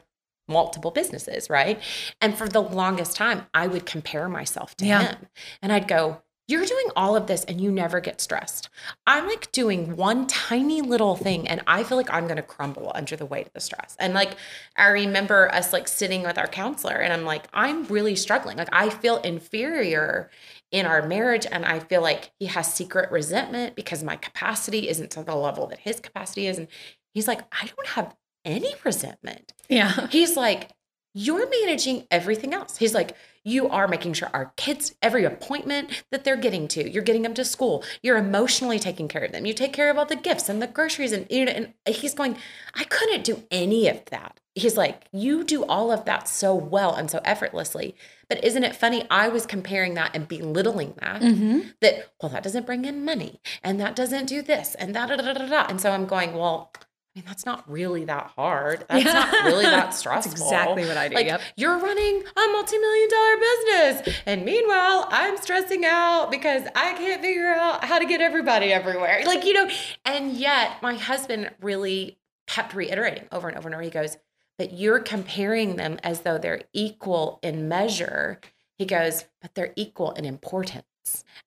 multiple 0.49 0.91
businesses, 0.91 1.51
right? 1.51 1.81
And 2.21 2.37
for 2.37 2.49
the 2.49 2.61
longest 2.63 3.17
time, 3.17 3.47
I 3.55 3.67
would 3.67 3.87
compare 3.87 4.29
myself 4.29 4.77
to 4.79 4.87
Yeah. 4.87 5.03
him. 5.03 5.29
And 5.63 5.73
I'd 5.73 5.89
go, 5.89 6.23
You're 6.49 6.65
doing 6.65 6.91
all 6.95 7.17
of 7.17 7.27
this 7.27 7.43
and 7.45 7.61
you 7.61 7.73
never 7.73 7.99
get 7.99 8.21
stressed. 8.21 8.69
I'm 9.05 9.27
like 9.27 9.51
doing 9.51 9.97
one 9.97 10.29
tiny 10.29 10.81
little 10.81 11.17
thing 11.17 11.49
and 11.49 11.61
I 11.67 11.83
feel 11.83 11.97
like 11.99 12.09
I'm 12.13 12.27
going 12.27 12.37
to 12.37 12.43
crumble 12.43 12.93
under 12.95 13.17
the 13.17 13.27
weight 13.27 13.49
of 13.49 13.53
the 13.53 13.61
stress. 13.61 13.97
And 13.99 14.15
like, 14.15 14.37
I 14.77 14.87
remember 14.89 15.53
us 15.53 15.73
like 15.73 15.89
sitting 15.89 16.23
with 16.23 16.39
our 16.39 16.47
counselor 16.47 16.95
and 16.95 17.13
I'm 17.13 17.25
like, 17.25 17.49
I'm 17.53 17.85
really 17.87 18.15
struggling. 18.15 18.57
Like, 18.59 18.69
I 18.73 18.91
feel 18.91 19.17
inferior 19.19 20.31
in 20.71 20.87
our 20.87 21.07
marriage 21.07 21.47
and 21.51 21.65
I 21.65 21.81
feel 21.81 22.03
like 22.03 22.31
he 22.39 22.47
has 22.47 22.73
secret 22.73 23.11
resentment 23.11 23.75
because 23.75 24.03
my 24.05 24.17
capacity 24.17 24.89
isn't 24.89 25.11
to 25.13 25.23
the 25.25 25.35
level 25.35 25.67
that 25.69 25.81
his 25.81 25.99
capacity 26.01 26.47
is. 26.47 26.59
And 26.59 26.69
he's 27.15 27.27
like, 27.29 27.41
I 27.53 27.67
don't 27.67 27.87
have 27.89 28.15
any 28.47 28.75
resentment. 28.85 29.53
yeah. 29.69 30.07
He's 30.11 30.37
like, 30.37 30.71
you're 31.19 31.49
managing 31.49 32.07
everything 32.11 32.53
else. 32.53 32.77
He's 32.77 32.95
like, 32.95 33.17
You 33.43 33.69
are 33.69 33.89
making 33.89 34.13
sure 34.13 34.29
our 34.35 34.53
kids, 34.57 34.95
every 35.03 35.25
appointment 35.25 36.05
that 36.11 36.25
they're 36.25 36.37
getting 36.37 36.69
to, 36.69 36.91
you're 36.91 37.03
getting 37.03 37.23
them 37.23 37.33
to 37.35 37.45
school. 37.45 37.83
You're 38.03 38.19
emotionally 38.19 38.79
taking 38.79 39.09
care 39.09 39.25
of 39.25 39.33
them. 39.33 39.47
You 39.47 39.55
take 39.55 39.73
care 39.73 39.91
of 39.91 39.97
all 39.97 40.05
the 40.05 40.15
gifts 40.17 40.51
and 40.51 40.61
the 40.61 40.67
groceries. 40.67 41.13
And, 41.13 41.27
you 41.31 41.47
know, 41.47 41.53
and 41.53 41.73
he's 41.97 42.13
going, 42.13 42.37
I 42.75 42.85
couldn't 42.85 43.25
do 43.25 43.45
any 43.51 43.89
of 43.89 44.05
that. 44.07 44.41
He's 44.55 44.77
like, 44.77 45.07
You 45.11 45.43
do 45.43 45.65
all 45.65 45.91
of 45.91 46.05
that 46.05 46.29
so 46.29 46.55
well 46.55 46.95
and 46.95 47.11
so 47.11 47.21
effortlessly. 47.25 47.97
But 48.29 48.45
isn't 48.45 48.65
it 48.65 48.77
funny? 48.77 49.07
I 49.11 49.29
was 49.29 49.47
comparing 49.47 49.95
that 49.95 50.11
and 50.15 50.29
belittling 50.29 50.93
that. 51.01 51.23
Mm-hmm. 51.23 51.61
That, 51.81 52.11
well, 52.21 52.31
that 52.33 52.43
doesn't 52.43 52.67
bring 52.67 52.85
in 52.85 53.07
money 53.07 53.41
and 53.65 53.81
that 53.81 53.97
doesn't 53.97 54.27
do 54.27 54.43
this 54.43 54.75
and 54.75 54.95
that, 54.95 55.09
da, 55.09 55.17
da, 55.17 55.33
da. 55.33 55.67
And 55.67 55.81
so 55.81 55.93
I'm 55.93 56.05
going, 56.05 56.35
Well, 56.35 56.73
I 57.17 57.21
mean, 57.21 57.25
that's 57.27 57.47
not 57.47 57.65
really 57.67 58.05
that 58.05 58.33
hard. 58.37 58.85
That's 58.91 59.05
Yeah. 59.07 59.13
not 59.15 59.45
really 59.47 59.65
that 59.65 59.95
stressful. 59.95 60.33
That's 60.33 60.43
exactly 60.43 60.85
what 60.87 60.99
I 60.99 61.09
do, 61.09 61.15
Like, 61.15 61.27
yep. 61.27 61.41
you're 61.57 61.79
running 61.79 62.23
a 62.37 62.49
multi-million 62.53 63.09
dollar 63.09 63.37
business. 63.39 64.17
And 64.27 64.45
meanwhile, 64.45 65.09
I'm 65.11 65.39
stressing 65.39 65.87
out 65.87 66.31
because 66.31 66.65
I 66.75 66.93
can't 66.93 67.23
figure 67.23 67.55
out 67.55 67.85
how 67.87 67.99
to 67.99 68.05
get 68.05 68.21
everybody 68.21 68.71
everywhere. 68.71 69.23
Like, 69.25 69.47
you 69.47 69.55
know, 69.55 69.67
and 70.05 70.33
yet 70.37 70.83
my 70.83 70.93
husband 70.95 71.51
really 71.63 72.19
kept 72.47 72.75
reiterating 72.75 73.25
over 73.33 73.49
and 73.49 73.57
over 73.57 73.69
and 73.69 73.75
over. 73.75 73.83
He 73.83 73.89
goes, 73.89 74.19
but 74.59 74.75
you're 74.75 75.01
comparing 75.01 75.77
them 75.77 75.99
as 76.03 76.21
though 76.21 76.37
they're 76.37 76.65
equal 76.75 77.39
in 77.43 77.67
measure. 77.67 78.41
He 78.77 78.85
goes, 78.85 79.25
but 79.41 79.55
they're 79.55 79.73
equal 79.75 80.11
in 80.13 80.27
importance. 80.27 80.85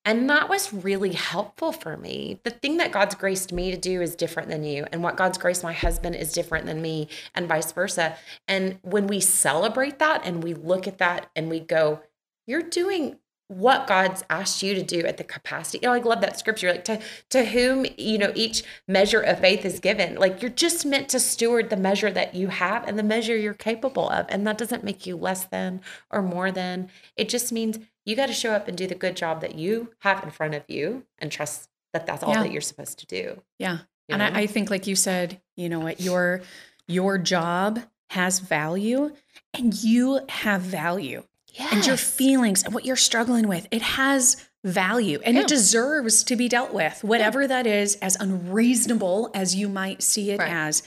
And 0.05 0.29
that 0.29 0.49
was 0.49 0.73
really 0.73 1.13
helpful 1.13 1.71
for 1.71 1.97
me. 1.97 2.39
The 2.43 2.51
thing 2.51 2.77
that 2.77 2.91
God's 2.91 3.15
graced 3.15 3.51
me 3.51 3.71
to 3.71 3.77
do 3.77 4.01
is 4.01 4.15
different 4.15 4.49
than 4.49 4.63
you. 4.63 4.85
And 4.91 5.03
what 5.03 5.17
God's 5.17 5.37
graced 5.37 5.63
my 5.63 5.73
husband 5.73 6.15
is 6.15 6.31
different 6.31 6.65
than 6.65 6.81
me, 6.81 7.09
and 7.35 7.47
vice 7.47 7.71
versa. 7.71 8.15
And 8.47 8.79
when 8.81 9.07
we 9.07 9.19
celebrate 9.19 9.99
that 9.99 10.21
and 10.25 10.43
we 10.43 10.53
look 10.53 10.87
at 10.87 10.97
that 10.99 11.29
and 11.35 11.49
we 11.49 11.59
go, 11.59 12.01
you're 12.47 12.63
doing 12.63 13.17
what 13.49 13.87
God's 13.87 14.23
asked 14.29 14.61
you 14.61 14.75
to 14.75 14.83
do 14.83 14.99
at 14.99 15.17
the 15.17 15.23
capacity. 15.23 15.79
You 15.81 15.87
know, 15.87 15.93
I 15.95 15.99
love 15.99 16.21
that 16.21 16.37
scripture. 16.37 16.71
Like 16.71 16.85
to 16.85 16.99
to 17.31 17.45
whom, 17.45 17.85
you 17.97 18.19
know, 18.19 18.31
each 18.35 18.63
measure 18.87 19.21
of 19.21 19.39
faith 19.39 19.65
is 19.65 19.79
given. 19.79 20.15
Like 20.15 20.41
you're 20.41 20.51
just 20.51 20.85
meant 20.85 21.09
to 21.09 21.19
steward 21.19 21.71
the 21.71 21.77
measure 21.77 22.11
that 22.11 22.35
you 22.35 22.49
have 22.49 22.87
and 22.87 22.97
the 22.97 23.03
measure 23.03 23.35
you're 23.35 23.55
capable 23.55 24.07
of. 24.09 24.27
And 24.29 24.45
that 24.45 24.59
doesn't 24.59 24.83
make 24.83 25.07
you 25.07 25.17
less 25.17 25.45
than 25.45 25.81
or 26.11 26.21
more 26.21 26.51
than. 26.51 26.89
It 27.17 27.27
just 27.27 27.51
means 27.51 27.79
you 28.09 28.15
got 28.15 28.25
to 28.27 28.33
show 28.33 28.51
up 28.51 28.67
and 28.67 28.77
do 28.77 28.87
the 28.87 28.95
good 28.95 29.15
job 29.15 29.41
that 29.41 29.55
you 29.55 29.91
have 29.99 30.23
in 30.23 30.31
front 30.31 30.55
of 30.55 30.63
you 30.67 31.03
and 31.19 31.31
trust 31.31 31.69
that 31.93 32.05
that's 32.05 32.23
all 32.23 32.33
Yeah. 32.33 32.43
that 32.43 32.51
you're 32.51 32.61
supposed 32.61 32.99
to 32.99 33.05
do. 33.05 33.41
Yeah. 33.59 33.79
you 34.07 34.15
And? 34.15 34.23
I, 34.23 34.41
I 34.41 34.47
think, 34.47 34.69
like 34.69 34.87
you 34.87 34.95
said, 34.95 35.39
you 35.55 35.69
know 35.69 35.79
what, 35.79 36.01
your 36.01 36.41
your 36.87 37.17
job 37.17 37.79
has 38.09 38.39
value 38.39 39.11
and 39.53 39.73
you 39.83 40.21
have 40.29 40.61
value. 40.61 41.23
And 41.71 41.85
your 41.85 41.97
feelings 41.97 42.63
and 42.63 42.73
what 42.73 42.85
you're 42.85 42.95
struggling 42.95 43.47
with, 43.47 43.67
it 43.71 43.81
has 43.81 44.48
value 44.63 45.19
and 45.23 45.35
Yeah. 45.35 45.43
it 45.43 45.47
deserves 45.47 46.23
to 46.25 46.35
be 46.35 46.49
dealt 46.49 46.73
with, 46.73 47.03
whatever 47.03 47.47
that 47.47 47.65
is, 47.65 47.95
as 47.95 48.17
unreasonable 48.17 49.31
as 49.33 49.55
you 49.55 49.69
might 49.69 50.03
see 50.03 50.31
it 50.31 50.39
Right. 50.39 50.51
as. 50.51 50.83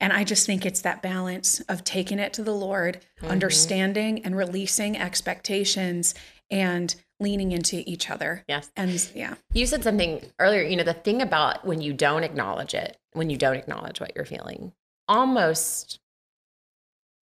And 0.00 0.12
I 0.12 0.24
just 0.24 0.44
think 0.44 0.66
it's 0.66 0.82
that 0.82 1.00
balance 1.00 1.60
of 1.60 1.84
taking 1.84 2.18
it 2.18 2.32
to 2.34 2.42
the 2.42 2.54
Lord, 2.54 3.00
Mm-hmm. 3.20 3.30
understanding 3.32 4.24
and 4.24 4.36
releasing 4.36 4.96
expectations 4.98 6.14
and 6.50 6.94
leaning 7.18 7.52
into 7.52 7.82
each 7.86 8.10
other. 8.10 8.44
Yes. 8.46 8.70
And 8.76 9.08
yeah. 9.14 9.34
You 9.54 9.66
said 9.66 9.82
something 9.84 10.20
earlier, 10.38 10.62
you 10.62 10.76
know, 10.76 10.82
the 10.84 10.92
thing 10.92 11.22
about 11.22 11.64
when 11.64 11.80
you 11.80 11.92
don't 11.94 12.24
acknowledge 12.24 12.74
it, 12.74 12.98
when 13.12 13.30
you 13.30 13.38
don't 13.38 13.56
acknowledge 13.56 14.00
what 14.00 14.12
you're 14.14 14.26
feeling, 14.26 14.72
almost 15.08 15.98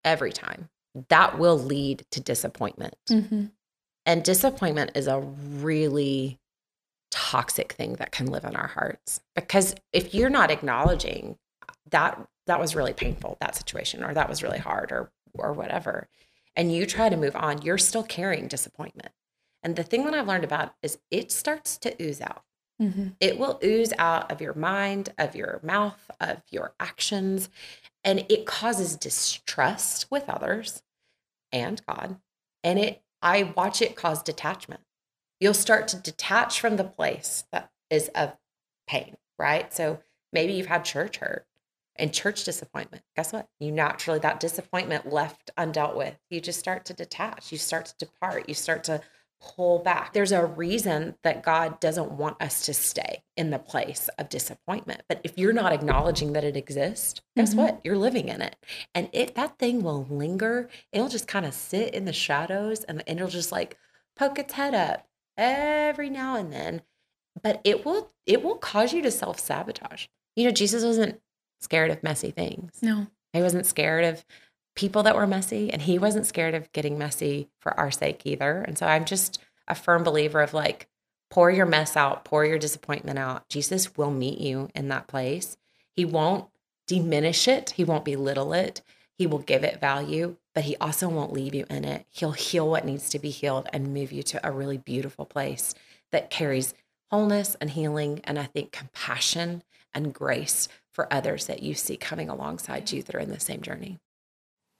every 0.04 0.32
time, 0.32 0.68
that 1.08 1.38
will 1.38 1.58
lead 1.58 2.04
to 2.10 2.20
disappointment. 2.20 2.94
Mm-hmm. 3.08 3.46
And 4.06 4.22
disappointment 4.22 4.92
is 4.94 5.08
a 5.08 5.20
really 5.20 6.38
toxic 7.10 7.72
thing 7.72 7.94
that 7.94 8.12
can 8.12 8.26
live 8.26 8.44
in 8.44 8.56
our 8.56 8.66
hearts 8.66 9.20
because 9.34 9.74
if 9.92 10.12
you're 10.14 10.30
not 10.30 10.50
acknowledging 10.50 11.36
that 11.90 12.20
that 12.46 12.60
was 12.60 12.74
really 12.74 12.92
painful 12.92 13.36
that 13.40 13.54
situation 13.54 14.02
or 14.02 14.12
that 14.12 14.28
was 14.28 14.42
really 14.42 14.58
hard 14.58 14.90
or 14.90 15.10
or 15.34 15.52
whatever 15.52 16.08
and 16.56 16.74
you 16.74 16.84
try 16.84 17.08
to 17.08 17.16
move 17.16 17.36
on 17.36 17.62
you're 17.62 17.78
still 17.78 18.02
carrying 18.02 18.48
disappointment 18.48 19.12
and 19.62 19.76
the 19.76 19.84
thing 19.84 20.04
that 20.04 20.14
i've 20.14 20.26
learned 20.26 20.44
about 20.44 20.74
is 20.82 20.98
it 21.10 21.30
starts 21.30 21.78
to 21.78 21.94
ooze 22.02 22.20
out 22.20 22.42
Mm-hmm. 22.82 23.06
it 23.20 23.38
will 23.38 23.58
ooze 23.64 23.94
out 23.98 24.30
of 24.30 24.42
your 24.42 24.52
mind, 24.52 25.08
of 25.16 25.34
your 25.34 25.60
mouth, 25.62 26.10
of 26.20 26.42
your 26.50 26.74
actions, 26.78 27.48
and 28.04 28.26
it 28.28 28.44
causes 28.44 28.96
distrust 28.96 30.10
with 30.10 30.28
others 30.28 30.82
and 31.50 31.80
God. 31.88 32.18
And 32.62 32.78
it 32.78 33.00
I 33.26 33.42
watch 33.56 33.82
it 33.82 33.96
cause 33.96 34.22
detachment. 34.22 34.82
You'll 35.40 35.52
start 35.52 35.88
to 35.88 35.96
detach 35.96 36.60
from 36.60 36.76
the 36.76 36.84
place 36.84 37.42
that 37.50 37.72
is 37.90 38.06
of 38.14 38.36
pain, 38.86 39.16
right? 39.36 39.74
So 39.74 39.98
maybe 40.32 40.52
you've 40.52 40.68
had 40.68 40.84
church 40.84 41.16
hurt 41.16 41.44
and 41.96 42.12
church 42.12 42.44
disappointment. 42.44 43.02
Guess 43.16 43.32
what? 43.32 43.48
You 43.58 43.72
naturally 43.72 44.20
that 44.20 44.38
disappointment 44.38 45.12
left 45.12 45.50
undealt 45.58 45.96
with. 45.96 46.14
You 46.30 46.40
just 46.40 46.60
start 46.60 46.84
to 46.84 46.94
detach. 46.94 47.50
You 47.50 47.58
start 47.58 47.86
to 47.86 47.96
depart. 47.98 48.48
You 48.48 48.54
start 48.54 48.84
to 48.84 49.00
pull 49.40 49.78
back. 49.80 50.12
There's 50.12 50.32
a 50.32 50.44
reason 50.44 51.14
that 51.22 51.42
God 51.42 51.78
doesn't 51.80 52.12
want 52.12 52.40
us 52.40 52.64
to 52.66 52.74
stay 52.74 53.22
in 53.36 53.50
the 53.50 53.58
place 53.58 54.08
of 54.18 54.28
disappointment. 54.28 55.02
But 55.08 55.20
if 55.24 55.36
you're 55.38 55.52
not 55.52 55.72
acknowledging 55.72 56.32
that 56.32 56.44
it 56.44 56.56
exists, 56.56 57.20
guess 57.36 57.54
Mhm. 57.54 57.58
what? 57.58 57.80
You're 57.84 57.98
living 57.98 58.28
in 58.28 58.40
it. 58.40 58.56
And 58.94 59.08
it 59.12 59.34
that 59.34 59.58
thing 59.58 59.82
will 59.82 60.04
linger. 60.04 60.68
It'll 60.92 61.08
just 61.08 61.28
kind 61.28 61.44
of 61.46 61.54
sit 61.54 61.94
in 61.94 62.06
the 62.06 62.12
shadows 62.12 62.82
and, 62.84 63.02
and 63.06 63.18
it'll 63.18 63.28
just 63.30 63.52
like 63.52 63.78
poke 64.16 64.38
its 64.38 64.54
head 64.54 64.74
up 64.74 65.06
every 65.36 66.08
now 66.10 66.36
and 66.36 66.52
then. 66.52 66.82
But 67.42 67.60
it 67.64 67.84
will 67.84 68.12
it 68.24 68.42
will 68.42 68.56
cause 68.56 68.92
you 68.92 69.02
to 69.02 69.10
self-sabotage. 69.10 70.06
You 70.34 70.46
know, 70.46 70.50
Jesus 70.50 70.82
wasn't 70.84 71.20
scared 71.60 71.90
of 71.90 72.02
messy 72.02 72.30
things. 72.30 72.78
No. 72.82 73.06
He 73.32 73.42
wasn't 73.42 73.66
scared 73.66 74.04
of 74.04 74.24
people 74.76 75.02
that 75.02 75.16
were 75.16 75.26
messy, 75.26 75.72
and 75.72 75.82
he 75.82 75.98
wasn't 75.98 76.26
scared 76.26 76.54
of 76.54 76.70
getting 76.72 76.96
messy 76.96 77.48
for 77.58 77.78
our 77.78 77.90
sake 77.90 78.22
either. 78.24 78.60
And 78.60 78.78
so 78.78 78.86
I'm 78.86 79.04
just 79.04 79.40
a 79.66 79.74
firm 79.74 80.04
believer 80.04 80.40
of 80.40 80.54
like, 80.54 80.86
pour 81.30 81.50
your 81.50 81.66
mess 81.66 81.96
out, 81.96 82.24
pour 82.24 82.44
your 82.44 82.58
disappointment 82.58 83.18
out. 83.18 83.48
Jesus 83.48 83.96
will 83.96 84.12
meet 84.12 84.38
you 84.38 84.68
in 84.74 84.88
that 84.88 85.08
place. 85.08 85.56
He 85.90 86.04
won't 86.04 86.46
diminish 86.86 87.48
it, 87.48 87.70
he 87.70 87.82
won't 87.82 88.04
belittle 88.04 88.52
it. 88.52 88.82
He 89.18 89.26
will 89.26 89.38
give 89.38 89.64
it 89.64 89.80
value, 89.80 90.36
but 90.54 90.64
he 90.64 90.76
also 90.76 91.08
won't 91.08 91.32
leave 91.32 91.54
you 91.54 91.64
in 91.70 91.86
it. 91.86 92.04
He'll 92.10 92.32
heal 92.32 92.68
what 92.68 92.84
needs 92.84 93.08
to 93.08 93.18
be 93.18 93.30
healed 93.30 93.66
and 93.72 93.94
move 93.94 94.12
you 94.12 94.22
to 94.24 94.46
a 94.46 94.52
really 94.52 94.76
beautiful 94.76 95.24
place 95.24 95.74
that 96.12 96.28
carries 96.28 96.74
wholeness 97.10 97.56
and 97.60 97.70
healing, 97.70 98.20
and 98.24 98.38
I 98.38 98.44
think 98.44 98.72
compassion 98.72 99.62
and 99.94 100.12
grace 100.12 100.68
for 100.92 101.10
others 101.10 101.46
that 101.46 101.62
you 101.62 101.72
see 101.72 101.96
coming 101.96 102.28
alongside 102.28 102.92
you 102.92 103.02
that 103.02 103.14
are 103.14 103.20
in 103.20 103.30
the 103.30 103.40
same 103.40 103.62
journey. 103.62 103.98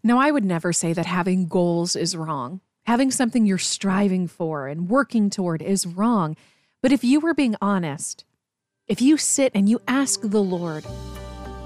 Now, 0.07 0.21
I 0.21 0.31
would 0.31 0.45
never 0.45 0.73
say 0.73 0.93
that 0.93 1.05
having 1.05 1.49
goals 1.49 1.97
is 1.97 2.17
wrong. 2.17 2.61
Having 2.87 3.11
something 3.11 3.45
you're 3.45 3.59
striving 3.59 4.29
for 4.29 4.69
and 4.69 4.89
working 4.89 5.31
toward 5.31 5.61
is 5.61 5.85
wrong. 5.85 6.37
But 6.81 6.93
if 6.93 7.03
you 7.03 7.19
were 7.19 7.35
being 7.35 7.57
honest, 7.61 8.25
if 8.87 9.03
you 9.03 9.17
sit 9.17 9.51
and 9.53 9.69
you 9.69 9.81
ask 9.89 10.21
the 10.23 10.41
Lord, 10.41 10.87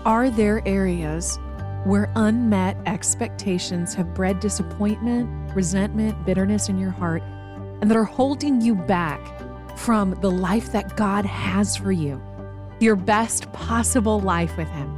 are 0.06 0.30
there 0.30 0.66
areas 0.66 1.38
where 1.84 2.10
unmet 2.16 2.78
expectations 2.86 3.92
have 3.92 4.14
bred 4.14 4.40
disappointment, 4.40 5.54
resentment, 5.54 6.24
bitterness 6.24 6.70
in 6.70 6.78
your 6.78 6.92
heart, 6.92 7.22
and 7.82 7.90
that 7.90 7.96
are 7.98 8.04
holding 8.04 8.62
you 8.62 8.74
back 8.74 9.20
from 9.76 10.18
the 10.22 10.30
life 10.30 10.72
that 10.72 10.96
God 10.96 11.26
has 11.26 11.76
for 11.76 11.92
you, 11.92 12.18
your 12.80 12.96
best 12.96 13.52
possible 13.52 14.18
life 14.18 14.56
with 14.56 14.68
Him? 14.70 14.96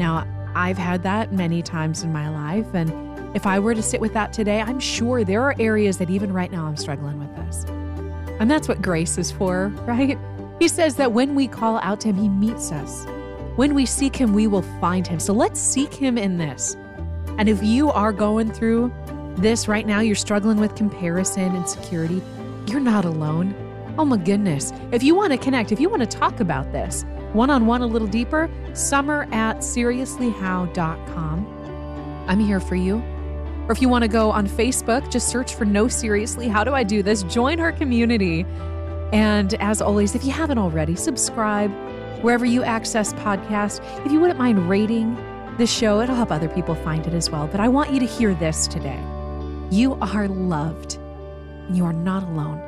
Now, 0.00 0.26
I've 0.58 0.76
had 0.76 1.04
that 1.04 1.32
many 1.32 1.62
times 1.62 2.02
in 2.02 2.12
my 2.12 2.28
life. 2.28 2.66
And 2.74 2.90
if 3.36 3.46
I 3.46 3.60
were 3.60 3.76
to 3.76 3.82
sit 3.82 4.00
with 4.00 4.12
that 4.14 4.32
today, 4.32 4.60
I'm 4.60 4.80
sure 4.80 5.22
there 5.22 5.40
are 5.42 5.54
areas 5.60 5.98
that 5.98 6.10
even 6.10 6.32
right 6.32 6.50
now 6.50 6.66
I'm 6.66 6.76
struggling 6.76 7.20
with 7.20 7.32
this. 7.36 7.64
And 8.40 8.50
that's 8.50 8.66
what 8.66 8.82
grace 8.82 9.18
is 9.18 9.30
for, 9.30 9.68
right? 9.86 10.18
He 10.58 10.66
says 10.66 10.96
that 10.96 11.12
when 11.12 11.36
we 11.36 11.46
call 11.46 11.78
out 11.78 12.00
to 12.00 12.08
Him, 12.08 12.16
He 12.16 12.28
meets 12.28 12.72
us. 12.72 13.06
When 13.54 13.72
we 13.72 13.86
seek 13.86 14.16
Him, 14.16 14.34
we 14.34 14.48
will 14.48 14.62
find 14.80 15.06
Him. 15.06 15.20
So 15.20 15.32
let's 15.32 15.60
seek 15.60 15.94
Him 15.94 16.18
in 16.18 16.38
this. 16.38 16.76
And 17.38 17.48
if 17.48 17.62
you 17.62 17.92
are 17.92 18.12
going 18.12 18.50
through 18.50 18.92
this 19.36 19.68
right 19.68 19.86
now, 19.86 20.00
you're 20.00 20.16
struggling 20.16 20.58
with 20.58 20.74
comparison, 20.74 21.54
and 21.54 21.68
security, 21.68 22.20
you're 22.66 22.80
not 22.80 23.04
alone. 23.04 23.54
Oh 23.96 24.04
my 24.04 24.16
goodness. 24.16 24.72
If 24.90 25.04
you 25.04 25.14
want 25.14 25.30
to 25.30 25.38
connect, 25.38 25.70
if 25.70 25.78
you 25.78 25.88
want 25.88 26.02
to 26.02 26.18
talk 26.18 26.40
about 26.40 26.72
this 26.72 27.04
one 27.32 27.50
on 27.50 27.66
one 27.66 27.82
a 27.82 27.86
little 27.86 28.08
deeper, 28.08 28.48
summer 28.74 29.28
at 29.32 29.58
seriouslyhow.com. 29.58 32.24
I'm 32.28 32.40
here 32.40 32.60
for 32.60 32.76
you. 32.76 33.02
Or 33.68 33.72
if 33.72 33.82
you 33.82 33.88
want 33.88 34.02
to 34.02 34.08
go 34.08 34.30
on 34.30 34.48
Facebook, 34.48 35.10
just 35.10 35.28
search 35.28 35.54
for 35.54 35.66
No 35.66 35.88
Seriously. 35.88 36.48
How 36.48 36.64
do 36.64 36.74
I 36.74 36.84
do 36.84 37.02
this? 37.02 37.22
Join 37.24 37.60
our 37.60 37.72
community. 37.72 38.46
And 39.12 39.54
as 39.54 39.82
always, 39.82 40.14
if 40.14 40.24
you 40.24 40.32
haven't 40.32 40.58
already, 40.58 40.96
subscribe 40.96 41.70
wherever 42.22 42.46
you 42.46 42.64
access 42.64 43.12
podcasts. 43.14 43.80
If 44.06 44.12
you 44.12 44.20
wouldn't 44.20 44.38
mind 44.38 44.68
rating 44.68 45.16
this 45.58 45.72
show, 45.72 46.00
it'll 46.00 46.16
help 46.16 46.32
other 46.32 46.48
people 46.48 46.74
find 46.76 47.06
it 47.06 47.12
as 47.12 47.30
well. 47.30 47.46
But 47.46 47.60
I 47.60 47.68
want 47.68 47.90
you 47.90 48.00
to 48.00 48.06
hear 48.06 48.34
this 48.34 48.66
today. 48.66 49.00
You 49.70 49.94
are 50.00 50.28
loved. 50.28 50.98
You 51.70 51.84
are 51.84 51.92
not 51.92 52.22
alone. 52.22 52.67